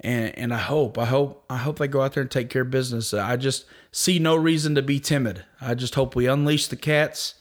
and 0.00 0.36
and 0.38 0.54
I 0.54 0.58
hope 0.58 0.96
I 0.96 1.06
hope 1.06 1.44
I 1.50 1.58
hope 1.58 1.78
they 1.78 1.88
go 1.88 2.02
out 2.02 2.14
there 2.14 2.22
and 2.22 2.30
take 2.30 2.50
care 2.50 2.62
of 2.62 2.70
business. 2.70 3.12
I 3.12 3.36
just 3.36 3.66
see 3.92 4.18
no 4.18 4.36
reason 4.36 4.74
to 4.76 4.82
be 4.82 5.00
timid. 5.00 5.44
I 5.60 5.74
just 5.74 5.96
hope 5.96 6.14
we 6.14 6.26
unleash 6.26 6.68
the 6.68 6.76
cats 6.76 7.39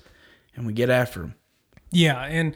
and 0.59 0.67
we 0.67 0.73
get 0.73 0.89
after 0.89 1.21
them. 1.21 1.35
Yeah, 1.89 2.21
and 2.21 2.53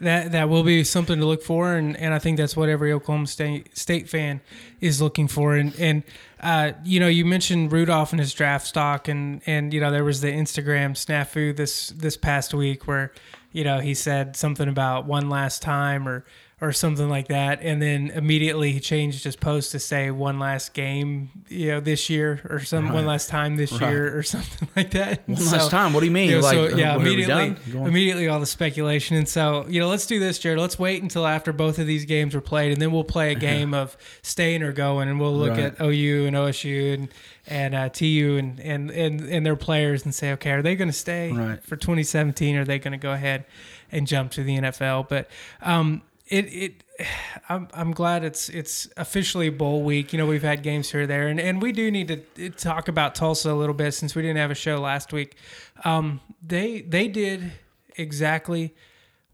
that 0.00 0.32
that 0.32 0.48
will 0.48 0.62
be 0.62 0.84
something 0.84 1.18
to 1.18 1.26
look 1.26 1.42
for, 1.42 1.74
and, 1.74 1.96
and 1.96 2.12
I 2.12 2.18
think 2.18 2.36
that's 2.36 2.56
what 2.56 2.68
every 2.68 2.92
Oklahoma 2.92 3.26
State 3.26 3.76
State 3.76 4.08
fan 4.08 4.42
is 4.80 5.00
looking 5.00 5.26
for. 5.26 5.56
And 5.56 5.74
and 5.80 6.02
uh, 6.40 6.72
you 6.84 7.00
know, 7.00 7.08
you 7.08 7.24
mentioned 7.24 7.72
Rudolph 7.72 8.12
and 8.12 8.20
his 8.20 8.32
draft 8.32 8.66
stock, 8.66 9.08
and 9.08 9.40
and 9.46 9.72
you 9.72 9.80
know 9.80 9.90
there 9.90 10.04
was 10.04 10.20
the 10.20 10.30
Instagram 10.30 10.92
snafu 10.92 11.56
this 11.56 11.88
this 11.88 12.16
past 12.16 12.52
week 12.54 12.86
where 12.86 13.10
you 13.52 13.64
know 13.64 13.80
he 13.80 13.94
said 13.94 14.36
something 14.36 14.68
about 14.68 15.06
one 15.06 15.30
last 15.30 15.62
time 15.62 16.06
or 16.06 16.24
or 16.58 16.72
something 16.72 17.10
like 17.10 17.28
that, 17.28 17.58
and 17.60 17.82
then 17.82 18.08
immediately 18.14 18.72
he 18.72 18.80
changed 18.80 19.24
his 19.24 19.36
post 19.36 19.72
to 19.72 19.78
say 19.78 20.10
one 20.10 20.38
last 20.38 20.72
game, 20.72 21.28
you 21.48 21.68
know, 21.68 21.80
this 21.80 22.08
year 22.08 22.40
or 22.48 22.60
some 22.60 22.94
one 22.94 23.04
last 23.04 23.28
time 23.28 23.56
this 23.56 23.78
year 23.78 24.16
or 24.16 24.22
something 24.34 24.66
like 24.74 24.90
that. 24.92 25.28
One 25.28 25.44
last 25.44 25.70
time? 25.70 25.92
What 25.92 26.00
do 26.00 26.06
you 26.06 26.12
mean? 26.12 26.30
know, 26.30 26.38
Like, 26.40 26.54
so, 26.54 26.68
yeah, 26.74 26.96
what, 26.96 27.02
are 27.02 27.04
we 27.04 27.12
immediately, 27.12 27.34
done? 27.50 27.58
Go 27.70 27.78
on. 27.80 27.86
immediately 27.88 28.28
all 28.28 28.40
the 28.40 28.46
speculation, 28.46 29.18
and 29.18 29.28
so 29.28 29.66
you 29.68 29.80
know, 29.80 29.88
let's 29.88 30.06
do 30.06 30.18
this, 30.18 30.38
Jared. 30.38 30.58
Let's 30.58 30.78
wait 30.78 31.02
until 31.02 31.26
after 31.26 31.52
both 31.52 31.78
of 31.78 31.86
these 31.86 32.06
games 32.06 32.34
are 32.34 32.40
played, 32.40 32.72
and 32.72 32.80
then 32.80 32.90
we'll 32.90 33.04
play 33.04 33.32
a 33.32 33.34
game 33.38 33.74
of 33.74 33.94
staying 34.22 34.62
or 34.62 34.72
going, 34.72 35.10
and 35.10 35.20
we'll 35.20 35.36
look 35.36 35.50
Right. 35.50 35.78
at 35.78 35.80
OU 35.82 36.24
and 36.26 36.36
OSU 36.36 36.94
and 36.94 37.08
and 37.46 37.74
uh, 37.74 37.90
TU 37.90 38.36
and, 38.38 38.58
and 38.60 38.90
and 38.90 39.20
and 39.20 39.44
their 39.44 39.56
players 39.56 40.06
and 40.06 40.14
say, 40.14 40.32
okay, 40.32 40.52
are 40.52 40.62
they 40.62 40.74
going 40.74 40.88
to 40.88 40.96
stay 40.96 41.32
Right. 41.32 41.62
for 41.62 41.76
2017? 41.76 42.56
Or 42.56 42.62
are 42.62 42.64
they 42.64 42.78
going 42.78 42.92
to 42.92 42.98
go 42.98 43.12
ahead 43.12 43.44
and 43.92 44.06
jump 44.06 44.30
to 44.32 44.42
the 44.42 44.56
NFL? 44.58 45.08
But 45.10 45.28
um, 45.60 46.00
it 46.26 46.44
it. 46.52 46.84
I'm, 47.48 47.68
I'm 47.74 47.92
glad 47.92 48.24
it's 48.24 48.48
it's 48.48 48.88
officially 48.96 49.50
bowl 49.50 49.82
week. 49.82 50.12
You 50.12 50.18
know, 50.18 50.26
we've 50.26 50.42
had 50.42 50.62
games 50.62 50.90
here 50.90 51.06
there, 51.06 51.28
and, 51.28 51.38
and 51.38 51.62
we 51.62 51.70
do 51.70 51.90
need 51.90 52.26
to 52.34 52.50
talk 52.50 52.88
about 52.88 53.14
Tulsa 53.14 53.52
a 53.52 53.54
little 53.54 53.74
bit 53.74 53.92
since 53.92 54.14
we 54.16 54.22
didn't 54.22 54.38
have 54.38 54.50
a 54.50 54.54
show 54.56 54.80
last 54.80 55.12
week. 55.12 55.36
Um, 55.84 56.20
they 56.44 56.80
they 56.80 57.06
did 57.06 57.52
exactly 57.96 58.74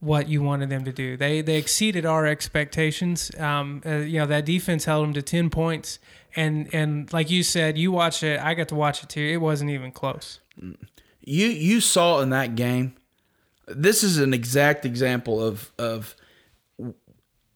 what 0.00 0.28
you 0.28 0.42
wanted 0.42 0.68
them 0.68 0.84
to 0.84 0.92
do. 0.92 1.16
They 1.16 1.40
they 1.40 1.56
exceeded 1.56 2.04
our 2.04 2.26
expectations. 2.26 3.30
Um, 3.38 3.82
uh, 3.86 3.96
you 3.98 4.18
know 4.18 4.26
that 4.26 4.44
defense 4.44 4.84
held 4.84 5.04
them 5.04 5.14
to 5.14 5.22
ten 5.22 5.48
points, 5.48 5.98
and 6.36 6.68
and 6.74 7.10
like 7.12 7.30
you 7.30 7.42
said, 7.42 7.78
you 7.78 7.92
watched 7.92 8.22
it. 8.22 8.40
I 8.40 8.54
got 8.54 8.68
to 8.68 8.74
watch 8.74 9.02
it 9.02 9.08
too. 9.08 9.22
It 9.22 9.38
wasn't 9.38 9.70
even 9.70 9.92
close. 9.92 10.40
you 10.58 11.46
you 11.46 11.80
saw 11.80 12.20
in 12.20 12.30
that 12.30 12.56
game. 12.56 12.94
This 13.68 14.02
is 14.02 14.18
an 14.18 14.34
exact 14.34 14.84
example 14.84 15.40
of 15.42 15.72
of 15.78 16.16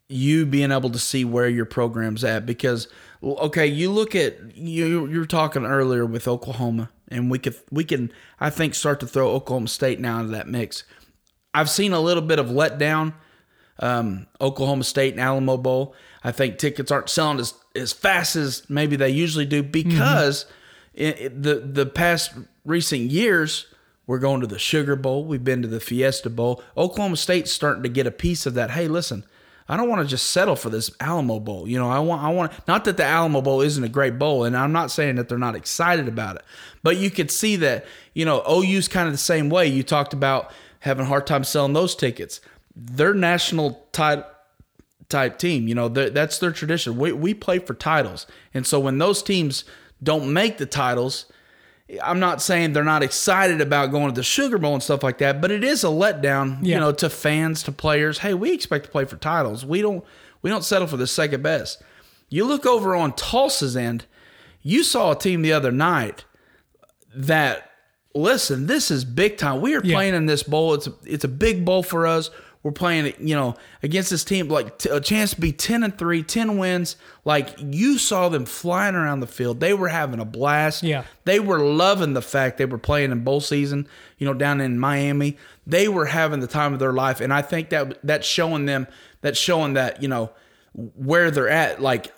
you 0.09 0.47
being 0.47 0.71
able 0.73 0.91
to 0.91 0.99
see 0.99 1.25
where 1.25 1.49
your 1.49 1.65
program's 1.65 2.23
at 2.25 2.47
because 2.47 2.89
okay, 3.23 3.67
you 3.67 3.91
look 3.91 4.15
at 4.15 4.57
you 4.57 5.07
you 5.07 5.19
were 5.19 5.27
talking 5.27 5.65
earlier 5.65 6.07
with 6.07 6.29
Oklahoma 6.29 6.91
and 7.09 7.31
we 7.31 7.39
could 7.39 7.57
we 7.71 7.83
can 7.85 8.13
I 8.39 8.51
think 8.51 8.75
start 8.75 9.01
to 9.01 9.07
throw 9.07 9.31
Oklahoma 9.31 9.69
State 9.69 9.99
now 10.01 10.21
into 10.21 10.33
that 10.33 10.47
mix. 10.49 10.85
I've 11.55 11.71
seen 11.71 11.93
a 11.93 12.01
little 12.01 12.23
bit 12.23 12.39
of 12.39 12.47
letdown. 12.47 13.15
Um, 13.79 14.27
Oklahoma 14.41 14.85
State 14.85 15.13
and 15.13 15.21
Alamo 15.21 15.59
Bowl. 15.59 15.95
I 16.25 16.33
think 16.33 16.57
tickets 16.57 16.91
aren't 16.91 17.11
selling 17.11 17.39
as, 17.39 17.53
as 17.75 17.93
fast 17.93 18.35
as 18.35 18.63
maybe 18.71 18.97
they 18.97 19.11
usually 19.11 19.45
do 19.45 19.63
because 19.63 20.47
it, 20.95 21.21
it- 21.21 21.43
the 21.43 21.57
the 21.57 21.85
past 21.87 22.33
recent 22.65 23.03
years 23.03 23.67
we're 24.07 24.19
going 24.21 24.41
to 24.41 24.47
the 24.47 24.59
Sugar 24.59 24.95
Bowl. 24.97 25.25
We've 25.25 25.43
been 25.45 25.63
to 25.63 25.69
the 25.69 25.81
Fiesta 25.81 26.31
Bowl. 26.31 26.63
Oklahoma 26.77 27.17
State's 27.17 27.53
starting 27.53 27.83
to 27.83 27.89
get 27.89 28.07
a 28.07 28.11
piece 28.13 28.47
of 28.47 28.55
that. 28.55 28.71
Hey, 28.71 28.87
listen, 28.89 29.25
I 29.69 29.77
don't 29.77 29.89
want 29.89 30.03
to 30.03 30.09
just 30.09 30.31
settle 30.31 30.57
for 30.57 30.71
this 30.71 30.91
Alamo 31.01 31.41
Bowl. 31.41 31.69
You 31.69 31.79
know, 31.79 31.91
I 31.91 31.99
want 31.99 32.23
I 32.23 32.29
want 32.31 32.53
not 32.69 32.85
that 32.85 32.97
the 32.97 33.05
Alamo 33.05 33.43
Bowl 33.43 33.61
isn't 33.61 33.83
a 33.83 33.89
great 33.89 34.19
bowl, 34.19 34.45
and 34.45 34.57
I'm 34.57 34.73
not 34.73 34.91
saying 34.91 35.17
that 35.17 35.29
they're 35.29 35.39
not 35.39 35.57
excited 35.57 36.09
about 36.09 36.37
it, 36.37 36.43
but 36.83 36.97
you 36.97 37.11
could 37.11 37.31
see 37.31 37.57
that 37.57 37.85
you 38.15 38.25
know 38.25 38.43
OU's 38.49 38.89
kind 38.89 39.07
of 39.07 39.13
the 39.15 39.19
same 39.19 39.51
way. 39.51 39.67
You 39.67 39.83
talked 39.83 40.13
about 40.13 40.53
having 40.81 41.05
a 41.05 41.09
hard 41.09 41.27
time 41.27 41.45
selling 41.45 41.73
those 41.73 41.97
tickets. 41.97 42.41
Their 42.77 43.15
national 43.15 43.87
title 43.93 44.25
type 45.09 45.39
team. 45.39 45.69
You 45.69 45.75
know, 45.75 45.89
that's 45.89 46.39
their 46.39 46.53
tradition. 46.53 46.97
We, 46.97 47.13
we 47.13 47.35
play 47.35 47.59
for 47.59 47.75
titles. 47.75 48.27
And 48.53 48.67
so 48.67 48.81
when 48.81 48.99
those 48.99 49.23
teams 49.23 49.65
don't 50.03 50.33
make 50.33 50.59
the 50.59 50.67
titles, 50.67 51.27
I'm 52.03 52.19
not 52.19 52.43
saying 52.43 52.73
they're 52.73 52.83
not 52.83 53.03
excited 53.05 53.61
about 53.61 53.93
going 53.93 54.09
to 54.09 54.13
the 54.13 54.23
Sugar 54.25 54.59
Bowl 54.59 54.75
and 54.75 54.83
stuff 54.83 55.03
like 55.05 55.19
that, 55.19 55.41
but 55.41 55.53
it 55.53 55.63
is 55.63 55.85
a 55.85 55.89
letdown, 55.89 56.65
you 56.65 56.75
know, 56.75 56.91
to 56.93 57.09
fans, 57.09 57.63
to 57.65 57.73
players. 57.73 58.19
Hey, 58.19 58.35
we 58.35 58.53
expect 58.53 58.87
to 58.87 58.91
play 58.91 59.05
for 59.05 59.17
titles. 59.17 59.65
We 59.65 59.83
don't 59.83 60.05
we 60.43 60.51
don't 60.51 60.65
settle 60.65 60.89
for 60.89 60.97
the 60.97 61.07
second 61.07 61.43
best. 61.43 61.81
You 62.29 62.45
look 62.45 62.67
over 62.67 62.97
on 62.97 63.13
Tulsa's 63.15 63.77
end, 63.77 64.05
you 64.63 64.83
saw 64.83 65.13
a 65.13 65.17
team 65.19 65.43
the 65.43 65.53
other 65.53 65.71
night 65.71 66.25
that 67.15 67.71
listen, 68.15 68.67
this 68.67 68.91
is 68.91 69.05
big 69.05 69.37
time. 69.39 69.61
We 69.61 69.75
are 69.77 69.81
Yeah. 69.85 69.95
playing 69.95 70.15
in 70.15 70.27
this 70.27 70.43
bowl. 70.43 70.75
It's 70.75 70.87
a, 70.87 70.95
it's 71.05 71.25
a 71.25 71.29
big 71.29 71.65
bowl 71.65 71.83
for 71.83 72.07
us. 72.07 72.31
We're 72.67 72.73
playing, 72.73 73.15
you 73.21 73.37
know, 73.37 73.55
against 73.85 74.11
this 74.11 74.25
team 74.25 74.49
like 74.49 74.79
t- 74.79 74.89
a 74.89 75.01
chance 75.01 75.33
to 75.35 75.41
be 75.41 75.53
10 75.53 75.85
and 75.85 75.97
3, 75.97 76.25
10 76.25 76.59
wins. 76.59 76.97
Like 77.25 77.55
you 77.61 77.97
saw 77.97 78.29
them 78.29 78.45
flying 78.45 78.97
around 78.97 79.21
the 79.21 79.29
field. 79.29 79.61
They 79.61 79.73
were 79.73 79.87
having 79.87 80.19
a 80.19 80.25
blast. 80.25 80.83
Yeah. 80.83 81.05
They 81.27 81.39
were 81.39 81.61
loving 81.61 82.15
the 82.15 82.23
fact 82.23 82.59
they 82.59 82.65
were 82.65 82.77
playing 82.77 83.13
in 83.13 83.23
bowl 83.23 83.41
season, 83.41 83.87
you 84.19 84.27
know, 84.27 84.35
down 84.35 84.61
in 84.61 84.81
Miami. 84.81 85.37
They 85.65 85.87
were 85.87 86.07
having 86.07 86.41
the 86.41 86.49
time 86.49 86.73
of 86.73 86.81
their 86.81 86.93
life 86.93 87.21
and 87.21 87.33
I 87.33 87.41
think 87.41 87.69
that 87.69 88.01
that's 88.03 88.27
showing 88.27 88.67
them 88.67 88.89
that's 89.21 89.39
showing 89.39 89.75
that, 89.75 90.03
you 90.03 90.09
know, 90.09 90.33
where 90.73 91.31
they're 91.31 91.49
at 91.49 91.81
like 91.81 92.13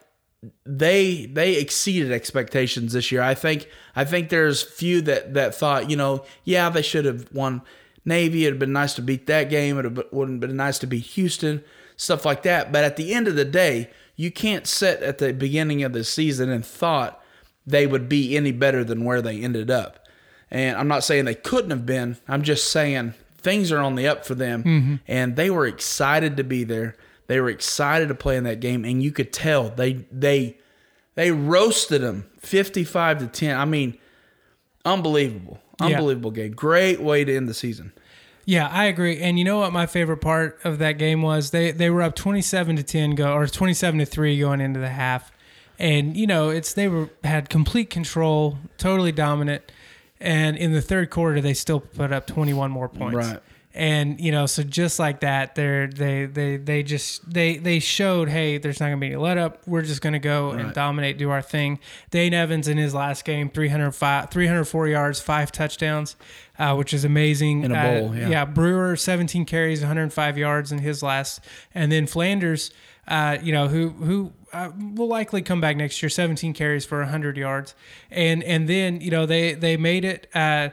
they 0.65 1.27
they 1.27 1.57
exceeded 1.57 2.11
expectations 2.11 2.95
this 2.95 3.13
year. 3.13 3.21
I 3.21 3.35
think 3.35 3.69
I 3.95 4.07
think 4.07 4.31
there's 4.31 4.63
few 4.63 5.03
that 5.03 5.35
that 5.35 5.55
thought, 5.55 5.91
you 5.91 5.97
know, 5.97 6.25
yeah, 6.45 6.71
they 6.71 6.81
should 6.81 7.05
have 7.05 7.31
won 7.35 7.61
Navy. 8.05 8.45
It'd 8.45 8.55
have 8.55 8.59
been 8.59 8.73
nice 8.73 8.95
to 8.95 9.03
beat 9.03 9.27
that 9.27 9.51
game. 9.51 9.79
It 9.79 10.13
would 10.13 10.29
have 10.29 10.41
been 10.41 10.57
nice 10.57 10.79
to 10.81 10.87
beat 10.87 11.05
Houston, 11.05 11.63
stuff 11.97 12.25
like 12.25 12.43
that. 12.43 12.73
But 12.73 12.85
at 12.85 12.97
the 12.97 13.13
end 13.13 13.29
of 13.29 13.37
the 13.37 13.45
day, 13.45 13.91
you 14.17 14.31
can't 14.31 14.67
sit 14.67 15.03
at 15.03 15.19
the 15.19 15.33
beginning 15.33 15.83
of 15.83 15.93
the 15.93 16.05
season 16.05 16.51
and 16.51 16.65
thought 16.65 17.23
they 17.67 17.87
would 17.87 18.09
be 18.09 18.37
any 18.37 18.53
better 18.53 18.83
than 18.83 19.05
where 19.05 19.23
they 19.23 19.41
ended 19.41 19.71
up. 19.71 20.07
And 20.51 20.77
I'm 20.77 20.89
not 20.89 21.05
saying 21.05 21.25
they 21.25 21.35
couldn't 21.35 21.71
have 21.71 21.87
been. 21.87 22.17
I'm 22.27 22.43
just 22.43 22.73
saying 22.73 23.15
things 23.37 23.71
are 23.71 23.81
on 23.81 23.95
the 23.95 24.09
up 24.09 24.25
for 24.25 24.35
them, 24.35 24.65
mm-hmm. 24.65 24.95
and 25.07 25.37
they 25.37 25.51
were 25.51 25.67
excited 25.67 26.37
to 26.39 26.45
be 26.45 26.65
there. 26.65 26.97
They 27.27 27.41
were 27.41 27.51
excited 27.51 28.09
to 28.09 28.15
play 28.15 28.37
in 28.37 28.45
that 28.45 28.61
game, 28.61 28.85
and 28.85 29.03
you 29.03 29.13
could 29.13 29.33
tell 29.33 29.69
they 29.69 30.05
they 30.11 30.59
they 31.15 31.31
roasted 31.31 32.03
them 32.03 32.31
55 32.41 33.19
to 33.19 33.27
10. 33.27 33.57
I 33.57 33.65
mean, 33.67 33.99
unbelievable, 34.85 35.61
Yeah. 35.81 35.87
unbelievable 35.87 36.31
game. 36.31 36.53
Great 36.53 37.01
way 37.01 37.25
to 37.25 37.37
end 37.37 37.49
the 37.49 37.55
season. 37.55 37.93
Yeah, 38.45 38.69
I 38.69 38.85
agree. 38.87 39.19
And 39.21 39.39
you 39.39 39.45
know 39.45 39.59
what 39.59 39.73
my 39.75 39.85
favorite 39.87 40.19
part 40.19 40.59
of 40.65 40.79
that 40.79 40.93
game 40.93 41.21
was? 41.21 41.51
They 41.51 41.71
they 41.71 41.91
were 41.91 42.03
up 42.03 42.15
27 42.15 42.77
to 42.77 42.83
10 42.83 43.15
go 43.15 43.35
or 43.35 43.47
27 43.47 43.99
to 43.99 44.07
3 44.07 44.39
going 44.39 44.61
into 44.61 44.81
the 44.81 44.89
half. 44.89 45.31
And 45.79 46.17
you 46.17 46.27
know, 46.27 46.49
it's 46.49 46.73
they 46.73 46.89
were 46.89 47.11
had 47.23 47.51
complete 47.51 47.91
control, 47.91 48.59
totally 48.79 49.13
dominant. 49.13 49.71
And 50.19 50.57
in 50.57 50.73
the 50.73 50.81
third 50.81 51.11
quarter 51.11 51.41
they 51.41 51.55
still 51.55 51.81
put 51.81 52.13
up 52.13 52.27
21 52.27 52.71
more 52.71 52.89
points. 52.89 53.17
Right. 53.17 53.39
And 53.79 54.21
you 54.21 54.33
know, 54.33 54.47
so 54.47 54.65
just 54.65 54.99
like 54.99 55.21
that, 55.21 55.55
they're 55.55 55.87
they 55.87 56.27
they 56.27 56.57
they 56.57 56.83
just 56.83 57.31
they 57.33 57.59
they 57.59 57.79
showed, 57.79 58.29
hey, 58.29 58.59
there's 58.59 58.81
not 58.81 58.87
gonna 58.87 58.97
be 58.97 59.07
any 59.07 59.17
let 59.17 59.39
up. 59.39 59.63
We're 59.69 59.83
just 59.83 60.01
gonna 60.03 60.19
go 60.19 60.51
and 60.51 60.75
dominate, 60.75 61.17
do 61.17 61.31
our 61.31 61.41
thing. 61.43 61.79
Dane 62.11 62.35
Evans 62.35 62.67
in 62.67 62.77
his 62.77 62.93
last 62.93 63.25
game, 63.25 63.49
305, 63.49 64.31
304 64.31 64.89
yards, 64.89 65.21
five 65.21 65.53
touchdowns, 65.53 66.17
uh, 66.59 66.75
which 66.75 66.93
is 66.93 67.05
amazing. 67.05 67.63
In 67.63 67.71
a 67.71 67.77
Uh, 67.79 67.83
bowl, 68.01 68.17
yeah. 68.17 68.29
yeah, 68.29 68.45
Brewer 68.45 68.97
17 68.97 69.45
carries, 69.45 69.81
105 69.81 70.37
yards 70.37 70.73
in 70.73 70.79
his 70.79 71.01
last, 71.01 71.41
and 71.73 71.93
then 71.93 72.09
Flanders, 72.09 72.73
uh, 73.07 73.39
you 73.41 73.53
know, 73.53 73.69
who 73.69 73.91
who 73.91 74.33
uh, 74.53 74.71
will 74.97 75.07
likely 75.07 75.41
come 75.41 75.61
back 75.61 75.77
next 75.77 76.03
year, 76.03 76.11
17 76.11 76.53
carries 76.53 76.85
for 76.85 76.99
100 76.99 77.37
yards, 77.37 77.77
and 78.11 78.43
and 78.43 78.69
then 78.69 79.01
you 79.01 79.13
know 79.13 79.25
they 79.25 79.55
they 79.55 79.77
made 79.77 80.05
it. 80.05 80.27
Uh, 80.35 80.71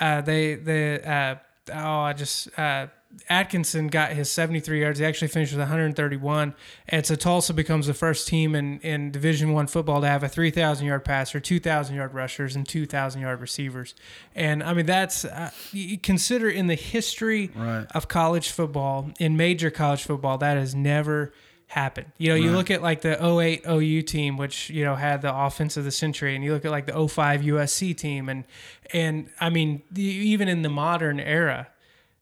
uh, 0.00 0.22
they 0.22 0.54
they 0.54 1.02
uh, 1.02 1.34
oh 1.72 2.00
I 2.00 2.12
just. 2.12 2.48
Uh, 2.58 2.88
Atkinson 3.30 3.86
got 3.86 4.12
his 4.12 4.30
73 4.30 4.80
yards. 4.80 4.98
He 4.98 5.04
actually 5.06 5.28
finished 5.28 5.52
with 5.52 5.60
131. 5.60 6.54
And 6.88 7.06
so 7.06 7.14
Tulsa 7.14 7.54
becomes 7.54 7.86
the 7.86 7.94
first 7.94 8.28
team 8.28 8.54
in, 8.54 8.78
in 8.80 9.10
Division 9.10 9.52
One 9.54 9.66
football 9.68 10.02
to 10.02 10.06
have 10.06 10.22
a 10.22 10.28
3,000 10.28 10.86
yard 10.86 11.02
passer, 11.04 11.40
2,000 11.40 11.96
yard 11.96 12.12
rushers, 12.12 12.56
and 12.56 12.68
2,000 12.68 13.22
yard 13.22 13.40
receivers. 13.40 13.94
And 14.34 14.62
I 14.62 14.74
mean, 14.74 14.84
that's 14.84 15.24
uh, 15.24 15.50
you 15.72 15.96
consider 15.96 16.50
in 16.50 16.66
the 16.66 16.74
history 16.74 17.50
Right. 17.54 17.86
of 17.94 18.06
college 18.08 18.50
football, 18.50 19.10
in 19.18 19.36
major 19.36 19.70
college 19.70 20.02
football, 20.02 20.36
that 20.38 20.58
has 20.58 20.74
never 20.74 21.32
happened. 21.68 22.12
You 22.18 22.30
know, 22.30 22.34
you 22.36 22.52
look 22.52 22.70
at 22.70 22.82
like 22.82 23.00
the 23.02 23.22
08 23.24 23.64
OU 23.68 24.02
team, 24.02 24.36
which, 24.36 24.70
you 24.70 24.84
know, 24.84 24.94
had 24.94 25.22
the 25.22 25.34
offense 25.34 25.76
of 25.76 25.84
the 25.84 25.90
century, 25.90 26.34
and 26.34 26.44
you 26.44 26.52
look 26.52 26.64
at 26.64 26.70
like 26.70 26.86
the 26.86 27.08
05 27.08 27.42
USC 27.42 27.96
team. 27.96 28.28
And, 28.28 28.44
and 28.92 29.28
I 29.40 29.50
mean, 29.50 29.82
the, 29.90 30.02
even 30.02 30.48
in 30.48 30.62
the 30.62 30.68
modern 30.68 31.18
era, 31.20 31.68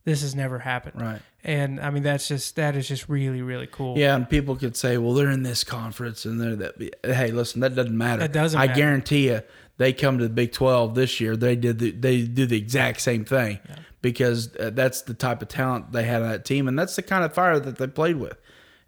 this 0.05 0.23
has 0.23 0.35
never 0.35 0.61
happened. 0.61 1.01
Right. 1.01 1.21
And 1.43 1.79
I 1.79 1.91
mean, 1.91 2.03
that's 2.03 2.27
just, 2.27 2.57
that 2.57 2.75
is 2.75 2.89
just 2.89 3.09
really, 3.09 3.43
really 3.43 3.67
cool. 3.67 3.99
Yeah, 3.99 4.17
and 4.17 4.29
people 4.29 4.57
could 4.57 4.77
say, 4.77 4.97
well, 4.97 5.13
they're 5.13 5.31
in 5.31 5.43
this 5.43 5.63
conference 5.63 6.25
and 6.25 6.41
they're 6.41 6.57
that. 6.57 6.95
Hey, 7.05 7.31
listen, 7.31 7.61
that 7.61 7.75
doesn't 7.75 7.97
matter. 7.97 8.21
That 8.21 8.33
doesn't 8.33 8.59
I 8.59 8.67
matter. 8.67 8.81
guarantee 8.81 9.29
you, 9.29 9.43
they 9.77 9.93
come 9.93 10.19
to 10.19 10.25
the 10.25 10.33
Big 10.33 10.53
Twelve 10.53 10.95
this 10.95 11.21
year. 11.21 11.37
They 11.37 11.57
did 11.57 11.79
the, 11.79 11.91
they 11.91 12.23
do 12.23 12.47
the 12.47 12.57
exact 12.57 13.01
same 13.01 13.25
thing 13.25 13.59
because 14.01 14.55
uh, 14.57 14.71
that's 14.71 15.03
the 15.03 15.15
type 15.15 15.43
of 15.43 15.49
talent 15.49 15.93
they 15.93 16.05
had 16.05 16.23
on 16.23 16.29
that 16.29 16.45
team, 16.45 16.69
and 16.69 16.79
that's 16.79 16.97
the 16.97 17.03
kind 17.03 17.25
of 17.25 17.35
fire 17.35 17.59
that 17.59 17.77
they 17.77 17.87
played 17.87 18.17
with. 18.17 18.39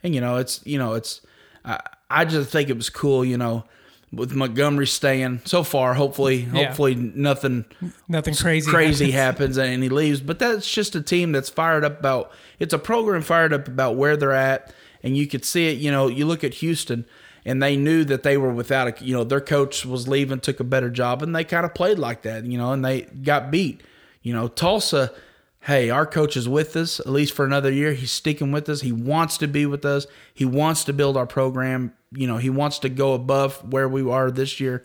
And 0.07 0.15
you 0.15 0.21
know, 0.23 0.37
it's 0.37 0.61
you 0.65 0.79
know, 0.79 0.95
it's 0.95 1.21
I, 1.65 1.81
I 2.09 2.25
just 2.25 2.51
think 2.51 2.71
it 2.71 2.77
was 2.77 2.89
cool. 2.89 3.25
You 3.25 3.37
know, 3.37 3.65
with 4.13 4.33
Montgomery 4.35 4.87
staying 4.87 5.41
so 5.45 5.63
far. 5.63 5.93
Hopefully, 5.95 6.49
Yeah. 6.53 6.67
hopefully 6.69 6.95
nothing 6.95 7.65
Nothing 8.09 8.35
crazy. 8.35 8.71
crazy 8.71 9.11
happens. 9.11 9.57
happens 9.57 9.59
and 9.59 9.83
he 9.83 9.89
leaves. 9.91 10.21
But 10.21 10.39
that's 10.39 10.71
just 10.73 10.95
a 10.95 11.03
team 11.03 11.33
that's 11.33 11.51
fired 11.51 11.85
up 11.85 11.99
about. 11.99 12.31
It's 12.59 12.73
a 12.73 12.79
program 12.79 13.21
fired 13.23 13.53
up 13.53 13.69
about 13.69 13.97
where 13.97 14.17
they're 14.17 14.33
at, 14.33 14.73
and 15.03 15.17
you 15.17 15.27
could 15.27 15.45
see 15.45 15.69
it. 15.69 15.79
You 15.79 15.91
know, 15.91 16.07
you 16.07 16.25
look 16.25 16.45
at 16.45 16.55
Houston, 16.55 17.05
and 17.45 17.61
they 17.63 17.77
knew 17.77 18.05
that 18.05 18.23
they 18.23 18.37
were 18.39 18.53
without 18.53 18.87
a. 19.01 19.05
You 19.05 19.15
know, 19.17 19.25
their 19.25 19.41
coach 19.43 19.85
was 19.85 20.07
leaving, 20.09 20.39
took 20.41 20.61
a 20.61 20.65
better 20.65 20.89
job, 20.89 21.23
and 21.23 21.35
they 21.35 21.45
kind 21.45 21.67
of 21.67 21.75
played 21.75 21.99
like 21.99 22.23
that. 22.23 22.45
You 22.47 22.57
know, 22.59 22.73
and 22.73 22.85
they 22.85 23.03
got 23.03 23.51
beat. 23.51 23.83
You 24.23 24.33
know, 24.33 24.47
Tulsa. 24.49 25.13
Hey, 25.67 25.91
our 25.91 26.07
coach 26.07 26.37
is 26.37 26.49
with 26.49 26.77
us 26.77 27.01
at 27.01 27.09
least 27.09 27.33
for 27.33 27.45
another 27.45 27.73
year. 27.73 27.93
He's 27.93 28.13
sticking 28.13 28.53
with 28.53 28.69
us. 28.69 28.83
He 28.83 28.93
wants 28.93 29.37
to 29.39 29.49
be 29.49 29.67
with 29.67 29.85
us. 29.85 30.07
He 30.33 30.45
wants 30.45 30.85
to 30.85 30.93
build 30.93 31.17
our 31.17 31.27
program. 31.27 31.93
You 32.13 32.29
know, 32.29 32.37
he 32.37 32.51
wants 32.51 32.79
to 32.81 32.89
go 32.89 33.15
above 33.15 33.73
where 33.73 33.89
we 33.89 34.09
are 34.09 34.31
this 34.31 34.61
year. 34.61 34.85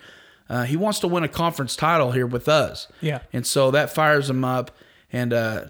Uh, 0.49 0.63
he 0.63 0.75
wants 0.75 0.99
to 1.01 1.07
win 1.07 1.23
a 1.23 1.27
conference 1.27 1.75
title 1.75 2.13
here 2.13 2.25
with 2.25 2.49
us. 2.49 2.87
Yeah. 2.99 3.19
And 3.31 3.45
so 3.45 3.69
that 3.69 3.93
fires 3.93 4.27
him 4.27 4.43
up. 4.43 4.71
And 5.13 5.33
uh, 5.33 5.65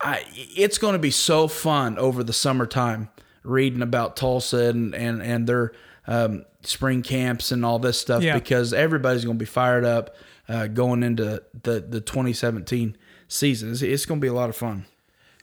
I, 0.00 0.24
it's 0.34 0.78
going 0.78 0.94
to 0.94 0.98
be 0.98 1.12
so 1.12 1.46
fun 1.46 1.96
over 1.96 2.24
the 2.24 2.32
summertime 2.32 3.10
reading 3.44 3.82
about 3.82 4.16
Tulsa 4.16 4.68
and, 4.68 4.96
and, 4.96 5.22
and 5.22 5.46
their 5.46 5.70
um, 6.08 6.44
spring 6.62 7.02
camps 7.02 7.52
and 7.52 7.64
all 7.64 7.78
this 7.78 8.00
stuff 8.00 8.22
Yeah. 8.24 8.36
because 8.36 8.72
everybody's 8.72 9.24
going 9.24 9.38
to 9.38 9.42
be 9.42 9.46
fired 9.46 9.84
up 9.84 10.16
uh, 10.48 10.66
going 10.66 11.04
into 11.04 11.40
the, 11.62 11.80
the 11.80 12.00
2017 12.00 12.96
season. 13.34 13.70
It's, 13.80 14.06
going 14.06 14.20
to 14.20 14.24
be 14.24 14.28
a 14.28 14.32
lot 14.32 14.48
of 14.48 14.56
fun. 14.56 14.86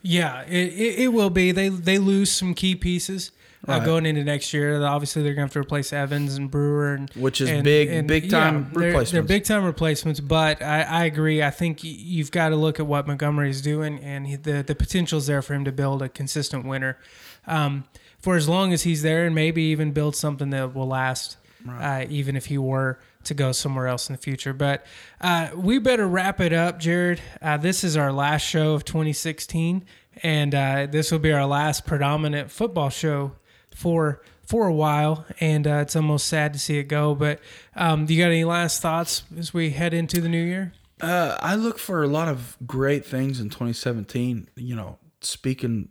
Yeah, 0.01 0.41
it, 0.43 0.73
it, 0.73 0.99
it 1.03 1.07
will 1.09 1.29
be. 1.29 1.51
They 1.51 1.69
they 1.69 1.99
lose 1.99 2.31
some 2.31 2.53
key 2.55 2.75
pieces 2.75 3.31
uh, 3.67 3.73
Right. 3.73 3.85
going 3.85 4.07
into 4.07 4.23
next 4.23 4.51
year. 4.51 4.83
Obviously, 4.83 5.21
they're 5.21 5.35
going 5.35 5.47
to 5.47 5.53
have 5.53 5.53
to 5.53 5.59
replace 5.59 5.93
Evans 5.93 6.35
and 6.35 6.49
Brewer, 6.49 6.95
and 6.95 7.09
Which 7.11 7.39
is 7.39 7.49
and- 7.51 7.63
big- 7.63 7.89
and, 7.89 8.07
big 8.07 8.29
time 8.31 8.71
they're- 8.73 8.79
They're, 8.81 8.87
replacements. 8.89 9.27
big 9.27 9.43
time 9.43 9.63
replacements. 9.63 10.19
But 10.19 10.63
I, 10.63 10.81
I 10.81 11.05
agree. 11.05 11.43
I 11.43 11.51
think 11.51 11.83
you've 11.83 12.31
got 12.31 12.49
to 12.49 12.55
look 12.55 12.79
at 12.79 12.87
what 12.87 13.05
Montgomery 13.05 13.51
is 13.51 13.61
doing, 13.61 13.99
and 13.99 14.25
he, 14.25 14.35
the 14.37 14.63
the 14.65 14.73
potential's 14.73 15.27
there 15.27 15.43
for 15.43 15.53
him 15.53 15.65
to 15.65 15.71
build 15.71 16.01
a 16.01 16.09
consistent 16.09 16.65
winner 16.65 16.97
um, 17.45 17.83
for 18.19 18.35
as 18.35 18.49
long 18.49 18.73
as 18.73 18.81
he's 18.83 19.03
there, 19.03 19.25
and 19.27 19.35
maybe 19.35 19.61
even 19.65 19.91
build 19.91 20.15
something 20.15 20.49
that 20.49 20.73
will 20.73 20.87
last. 20.87 21.37
Uh, 21.69 22.05
even 22.09 22.35
if 22.35 22.47
he 22.47 22.57
were 22.57 22.97
to 23.25 23.33
go 23.33 23.51
somewhere 23.51 23.87
else 23.87 24.09
in 24.09 24.15
the 24.15 24.21
future. 24.21 24.53
But 24.53 24.85
uh, 25.19 25.49
we 25.55 25.79
better 25.79 26.07
wrap 26.07 26.39
it 26.39 26.53
up, 26.53 26.79
Jared. 26.79 27.21
Uh, 27.41 27.57
this 27.57 27.83
is 27.83 27.97
our 27.97 28.11
last 28.11 28.41
show 28.41 28.73
of 28.73 28.85
2016, 28.85 29.85
and 30.23 30.55
uh, 30.55 30.87
this 30.89 31.11
will 31.11 31.19
be 31.19 31.31
our 31.31 31.45
last 31.45 31.85
predominant 31.85 32.51
football 32.51 32.89
show 32.89 33.33
for 33.75 34.21
for 34.45 34.67
a 34.67 34.73
while. 34.73 35.25
And 35.39 35.65
uh, 35.65 35.75
it's 35.75 35.95
almost 35.95 36.27
sad 36.27 36.53
to 36.53 36.59
see 36.59 36.77
it 36.77 36.85
go. 36.85 37.15
But 37.15 37.39
um, 37.75 38.05
do 38.05 38.13
you 38.13 38.21
got 38.21 38.31
any 38.31 38.43
last 38.43 38.81
thoughts 38.81 39.23
as 39.37 39.53
we 39.53 39.71
head 39.71 39.93
into 39.93 40.19
the 40.19 40.29
new 40.29 40.43
year? 40.43 40.73
Uh, 40.99 41.37
I 41.39 41.55
look 41.55 41.79
for 41.79 42.03
a 42.03 42.07
lot 42.07 42.27
of 42.27 42.57
great 42.65 43.05
things 43.05 43.39
in 43.39 43.49
2017. 43.49 44.49
You 44.55 44.75
know, 44.75 44.99
speaking 45.21 45.89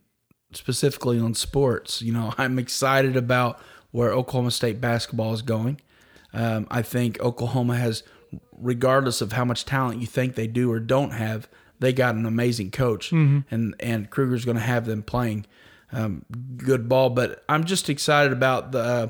specifically 0.52 1.18
on 1.18 1.34
sports, 1.34 2.02
you 2.02 2.12
know, 2.12 2.34
I'm 2.38 2.58
excited 2.58 3.16
about 3.16 3.60
where 3.90 4.12
Oklahoma 4.12 4.50
State 4.50 4.80
basketball 4.80 5.32
is 5.32 5.42
going. 5.42 5.80
Um, 6.32 6.66
I 6.70 6.82
think 6.82 7.20
Oklahoma 7.20 7.76
has, 7.76 8.02
regardless 8.56 9.20
of 9.20 9.32
how 9.32 9.44
much 9.44 9.64
talent 9.64 10.00
you 10.00 10.06
think 10.06 10.34
they 10.34 10.46
do 10.46 10.70
or 10.70 10.78
don't 10.80 11.10
have, 11.10 11.48
they 11.80 11.92
got 11.92 12.14
an 12.14 12.26
amazing 12.26 12.70
coach, 12.70 13.10
and 13.10 13.74
and 13.80 14.10
Kruger's 14.10 14.44
going 14.44 14.56
to 14.56 14.62
have 14.62 14.84
them 14.86 15.02
playing 15.02 15.46
um, 15.92 16.24
good 16.56 16.88
ball. 16.88 17.10
But 17.10 17.42
I'm 17.48 17.64
just 17.64 17.88
excited 17.88 18.32
about 18.32 18.72
the 18.72 18.78
uh, 18.78 19.08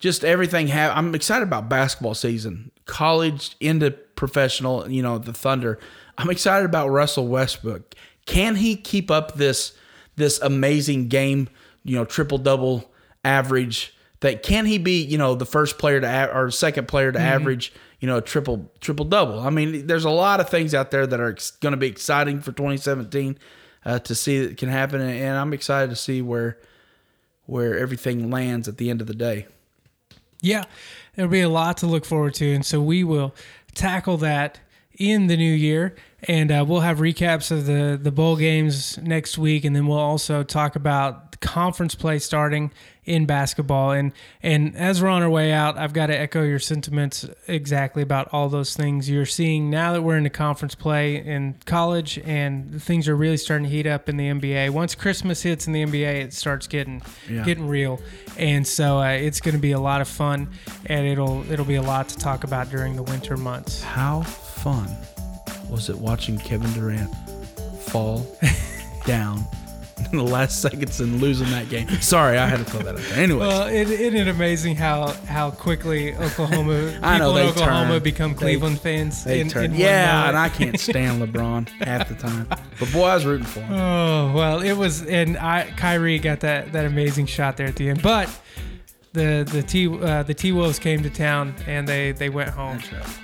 just 0.00 0.24
everything. 0.24 0.68
Ha- 0.68 0.92
I'm 0.94 1.14
excited 1.14 1.44
about 1.44 1.68
basketball 1.68 2.14
season, 2.14 2.72
college 2.84 3.54
into 3.60 3.92
professional. 3.92 4.90
You 4.90 5.02
know, 5.02 5.18
the 5.18 5.32
Thunder. 5.32 5.78
I'm 6.18 6.28
excited 6.30 6.66
about 6.66 6.88
Russell 6.88 7.28
Westbrook. 7.28 7.94
Can 8.26 8.56
he 8.56 8.76
keep 8.76 9.10
up 9.10 9.36
this 9.36 9.72
this 10.16 10.40
amazing 10.40 11.08
game? 11.08 11.48
You 11.84 11.96
know, 11.96 12.04
triple 12.04 12.38
double 12.38 12.90
average. 13.24 13.94
That 14.20 14.42
can 14.42 14.66
he 14.66 14.78
be? 14.78 15.02
You 15.02 15.18
know, 15.18 15.34
the 15.34 15.46
first 15.46 15.78
player 15.78 16.00
to 16.00 16.36
or 16.36 16.50
second 16.50 16.88
player 16.88 17.10
to 17.10 17.18
average. 17.18 17.72
You 18.00 18.06
know, 18.06 18.18
a 18.18 18.22
triple 18.22 18.70
triple 18.80 19.04
double. 19.04 19.40
I 19.40 19.50
mean, 19.50 19.86
there's 19.86 20.04
a 20.04 20.10
lot 20.10 20.40
of 20.40 20.48
things 20.48 20.74
out 20.74 20.90
there 20.90 21.06
that 21.06 21.20
are 21.20 21.36
going 21.60 21.72
to 21.72 21.76
be 21.76 21.86
exciting 21.86 22.40
for 22.40 22.52
2017 22.52 23.38
uh, 23.84 23.98
to 24.00 24.14
see 24.14 24.46
that 24.46 24.56
can 24.56 24.68
happen, 24.68 25.00
and 25.00 25.36
I'm 25.36 25.52
excited 25.52 25.90
to 25.90 25.96
see 25.96 26.22
where 26.22 26.58
where 27.46 27.78
everything 27.78 28.30
lands 28.30 28.68
at 28.68 28.76
the 28.76 28.90
end 28.90 29.00
of 29.00 29.06
the 29.06 29.14
day. 29.14 29.46
Yeah, 30.40 30.64
there'll 31.14 31.30
be 31.30 31.40
a 31.40 31.48
lot 31.48 31.78
to 31.78 31.86
look 31.86 32.04
forward 32.04 32.34
to, 32.34 32.54
and 32.54 32.64
so 32.64 32.80
we 32.80 33.04
will 33.04 33.34
tackle 33.74 34.16
that 34.18 34.60
in 34.98 35.26
the 35.26 35.36
new 35.36 35.52
year, 35.52 35.94
and 36.28 36.50
uh, 36.52 36.64
we'll 36.66 36.80
have 36.80 36.98
recaps 36.98 37.50
of 37.50 37.66
the 37.66 37.98
the 38.00 38.12
bowl 38.12 38.36
games 38.36 38.98
next 38.98 39.38
week, 39.38 39.64
and 39.64 39.74
then 39.74 39.86
we'll 39.86 39.98
also 39.98 40.42
talk 40.42 40.76
about 40.76 41.32
the 41.32 41.38
conference 41.38 41.94
play 41.94 42.18
starting 42.18 42.70
in 43.06 43.24
basketball. 43.26 43.92
And 43.92 44.12
and 44.42 44.76
as 44.76 45.02
we're 45.02 45.08
on 45.08 45.22
our 45.22 45.30
way 45.30 45.50
out, 45.52 45.78
I've 45.78 45.92
got 45.94 46.06
to 46.06 46.16
echo 46.18 46.42
your 46.42 46.58
sentiments 46.58 47.26
exactly 47.48 48.02
about 48.02 48.28
all 48.32 48.48
those 48.48 48.76
things 48.76 49.08
you're 49.08 49.24
seeing 49.26 49.70
now 49.70 49.92
that 49.94 50.02
we're 50.02 50.16
into 50.18 50.30
conference 50.30 50.74
play 50.74 51.16
in 51.16 51.56
college, 51.64 52.18
and 52.24 52.80
things 52.82 53.08
are 53.08 53.16
really 53.16 53.38
starting 53.38 53.64
to 53.64 53.70
heat 53.70 53.86
up 53.86 54.08
in 54.08 54.16
the 54.18 54.28
NBA. 54.28 54.70
Once 54.70 54.94
Christmas 54.94 55.42
hits 55.42 55.66
in 55.66 55.72
the 55.72 55.82
NBA, 55.84 56.20
it 56.24 56.32
starts 56.34 56.66
getting 56.66 57.00
Yeah. 57.28 57.42
getting 57.44 57.66
real, 57.66 58.00
and 58.36 58.66
so 58.66 58.98
uh, 58.98 59.08
it's 59.08 59.40
going 59.40 59.54
to 59.54 59.60
be 59.60 59.72
a 59.72 59.80
lot 59.80 60.00
of 60.02 60.08
fun, 60.08 60.48
and 60.86 61.06
it'll 61.06 61.50
it'll 61.50 61.64
be 61.64 61.76
a 61.76 61.82
lot 61.82 62.08
to 62.10 62.18
talk 62.18 62.44
about 62.44 62.68
during 62.70 62.94
the 62.96 63.02
winter 63.02 63.36
months. 63.38 63.82
How 63.82 64.20
fun 64.22 64.88
was 65.70 65.88
it 65.88 65.98
watching 65.98 66.38
Kevin 66.38 66.72
Durant 66.72 67.14
fall 67.80 68.26
down 69.06 69.44
in 70.12 70.16
the 70.16 70.24
last 70.24 70.62
seconds 70.62 71.00
and 71.00 71.20
losing 71.20 71.48
that 71.50 71.68
game? 71.68 71.88
Sorry, 72.00 72.38
I 72.38 72.46
had 72.46 72.58
to 72.58 72.64
throw 72.64 72.80
that 72.80 72.96
there. 72.96 73.18
Anyway, 73.18 73.40
Well, 73.40 73.66
it, 73.68 73.88
isn't 73.90 74.16
it 74.18 74.28
amazing 74.28 74.76
how 74.76 75.08
how 75.26 75.50
quickly 75.50 76.14
Oklahoma 76.16 76.90
people 76.92 77.04
I 77.04 77.18
know, 77.18 77.36
in 77.36 77.48
Oklahoma 77.48 77.90
turn. 77.94 78.02
become 78.02 78.32
They- 78.32 78.38
Cleveland 78.38 78.80
fans? 78.80 79.24
they 79.24 79.40
in, 79.40 79.50
in 79.56 79.74
yeah, 79.74 80.28
and 80.28 80.36
I 80.38 80.48
can't 80.48 80.78
stand 80.88 81.22
LeBron 81.22 81.68
half 81.84 82.08
the 82.08 82.14
time. 82.14 82.48
But 82.78 82.92
boy, 82.92 83.04
I 83.04 83.14
was 83.14 83.26
rooting 83.26 83.46
for 83.46 83.60
him. 83.60 83.72
Oh 83.74 84.32
well, 84.34 84.60
it 84.62 84.72
was, 84.74 85.04
and 85.06 85.36
I 85.36 85.70
Kyrie 85.76 86.18
got 86.18 86.40
that 86.40 86.72
that 86.72 86.84
amazing 86.86 87.26
shot 87.26 87.56
there 87.56 87.66
at 87.66 87.76
the 87.76 87.90
end, 87.90 88.02
but. 88.02 88.28
The 89.12 89.44
the 89.50 89.62
T 89.62 89.88
uh, 89.88 90.22
the 90.22 90.34
T 90.34 90.52
Wolves 90.52 90.78
came 90.78 91.02
to 91.02 91.10
town 91.10 91.54
and 91.66 91.86
they, 91.86 92.12
they 92.12 92.28
went 92.28 92.50
home 92.50 92.78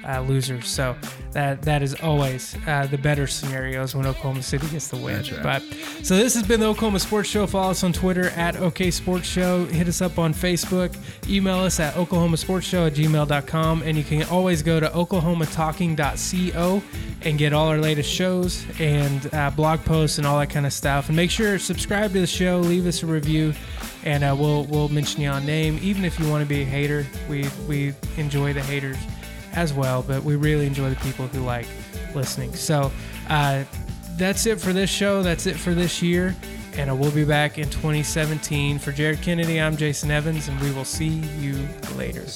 uh, 0.04 0.20
losers. 0.20 0.66
So 0.66 0.96
that 1.30 1.62
that 1.62 1.80
is 1.82 1.94
always 2.02 2.56
uh, 2.66 2.86
the 2.86 2.98
better 2.98 3.28
scenarios 3.28 3.94
when 3.94 4.04
Oklahoma 4.04 4.42
City 4.42 4.66
gets 4.68 4.88
the 4.88 4.96
win. 4.96 5.22
Right. 5.22 5.42
But 5.42 5.62
so 6.02 6.16
this 6.16 6.34
has 6.34 6.42
been 6.44 6.58
the 6.58 6.66
Oklahoma 6.66 6.98
Sports 6.98 7.28
Show. 7.28 7.46
Follow 7.46 7.70
us 7.70 7.84
on 7.84 7.92
Twitter 7.92 8.30
at 8.30 8.56
OK 8.56 8.90
Sports 8.90 9.28
Show. 9.28 9.66
Hit 9.66 9.86
us 9.86 10.02
up 10.02 10.18
on 10.18 10.34
Facebook. 10.34 10.96
Email 11.28 11.58
us 11.58 11.78
at 11.78 11.96
Oklahoma 11.96 12.36
Sports 12.36 12.66
Show 12.66 12.86
at 12.86 12.94
gmail.com. 12.94 13.82
And 13.82 13.96
you 13.96 14.02
can 14.02 14.24
always 14.24 14.62
go 14.62 14.80
to 14.80 14.88
oklahomatalking.co 14.88 16.82
and 17.22 17.38
get 17.38 17.52
all 17.52 17.68
our 17.68 17.78
latest 17.78 18.10
shows 18.10 18.64
and 18.78 19.32
uh, 19.34 19.50
blog 19.50 19.80
posts 19.84 20.18
and 20.18 20.26
all 20.26 20.38
that 20.38 20.50
kind 20.50 20.66
of 20.66 20.72
stuff. 20.72 21.08
And 21.08 21.16
make 21.16 21.30
sure 21.30 21.52
to 21.52 21.58
subscribe 21.58 22.12
to 22.12 22.20
the 22.20 22.26
show, 22.26 22.58
leave 22.60 22.86
us 22.86 23.02
a 23.02 23.06
review, 23.06 23.52
and 24.06 24.22
uh, 24.22 24.34
we'll 24.38 24.64
we'll 24.64 24.88
mention 24.88 25.20
you 25.20 25.28
on 25.28 25.44
name. 25.44 25.78
Even 25.82 26.04
if 26.04 26.18
you 26.18 26.30
want 26.30 26.42
to 26.42 26.48
be 26.48 26.62
a 26.62 26.64
hater, 26.64 27.04
we 27.28 27.46
we 27.68 27.92
enjoy 28.16 28.52
the 28.52 28.62
haters 28.62 28.96
as 29.52 29.74
well, 29.74 30.02
but 30.02 30.22
we 30.22 30.36
really 30.36 30.66
enjoy 30.66 30.88
the 30.88 30.96
people 30.96 31.26
who 31.26 31.40
like 31.40 31.66
listening. 32.14 32.54
So 32.54 32.92
uh, 33.28 33.64
that's 34.16 34.46
it 34.46 34.60
for 34.60 34.72
this 34.72 34.88
show. 34.88 35.22
That's 35.22 35.46
it 35.46 35.56
for 35.56 35.74
this 35.74 36.00
year. 36.00 36.34
And 36.74 36.90
uh, 36.90 36.94
we'll 36.94 37.10
be 37.10 37.24
back 37.24 37.58
in 37.58 37.68
2017. 37.68 38.78
For 38.78 38.92
Jared 38.92 39.22
Kennedy, 39.22 39.60
I'm 39.60 39.76
Jayson 39.76 40.10
Evans, 40.10 40.48
and 40.48 40.60
we 40.60 40.70
will 40.72 40.84
see 40.84 41.08
you 41.38 41.66
later. 41.96 42.26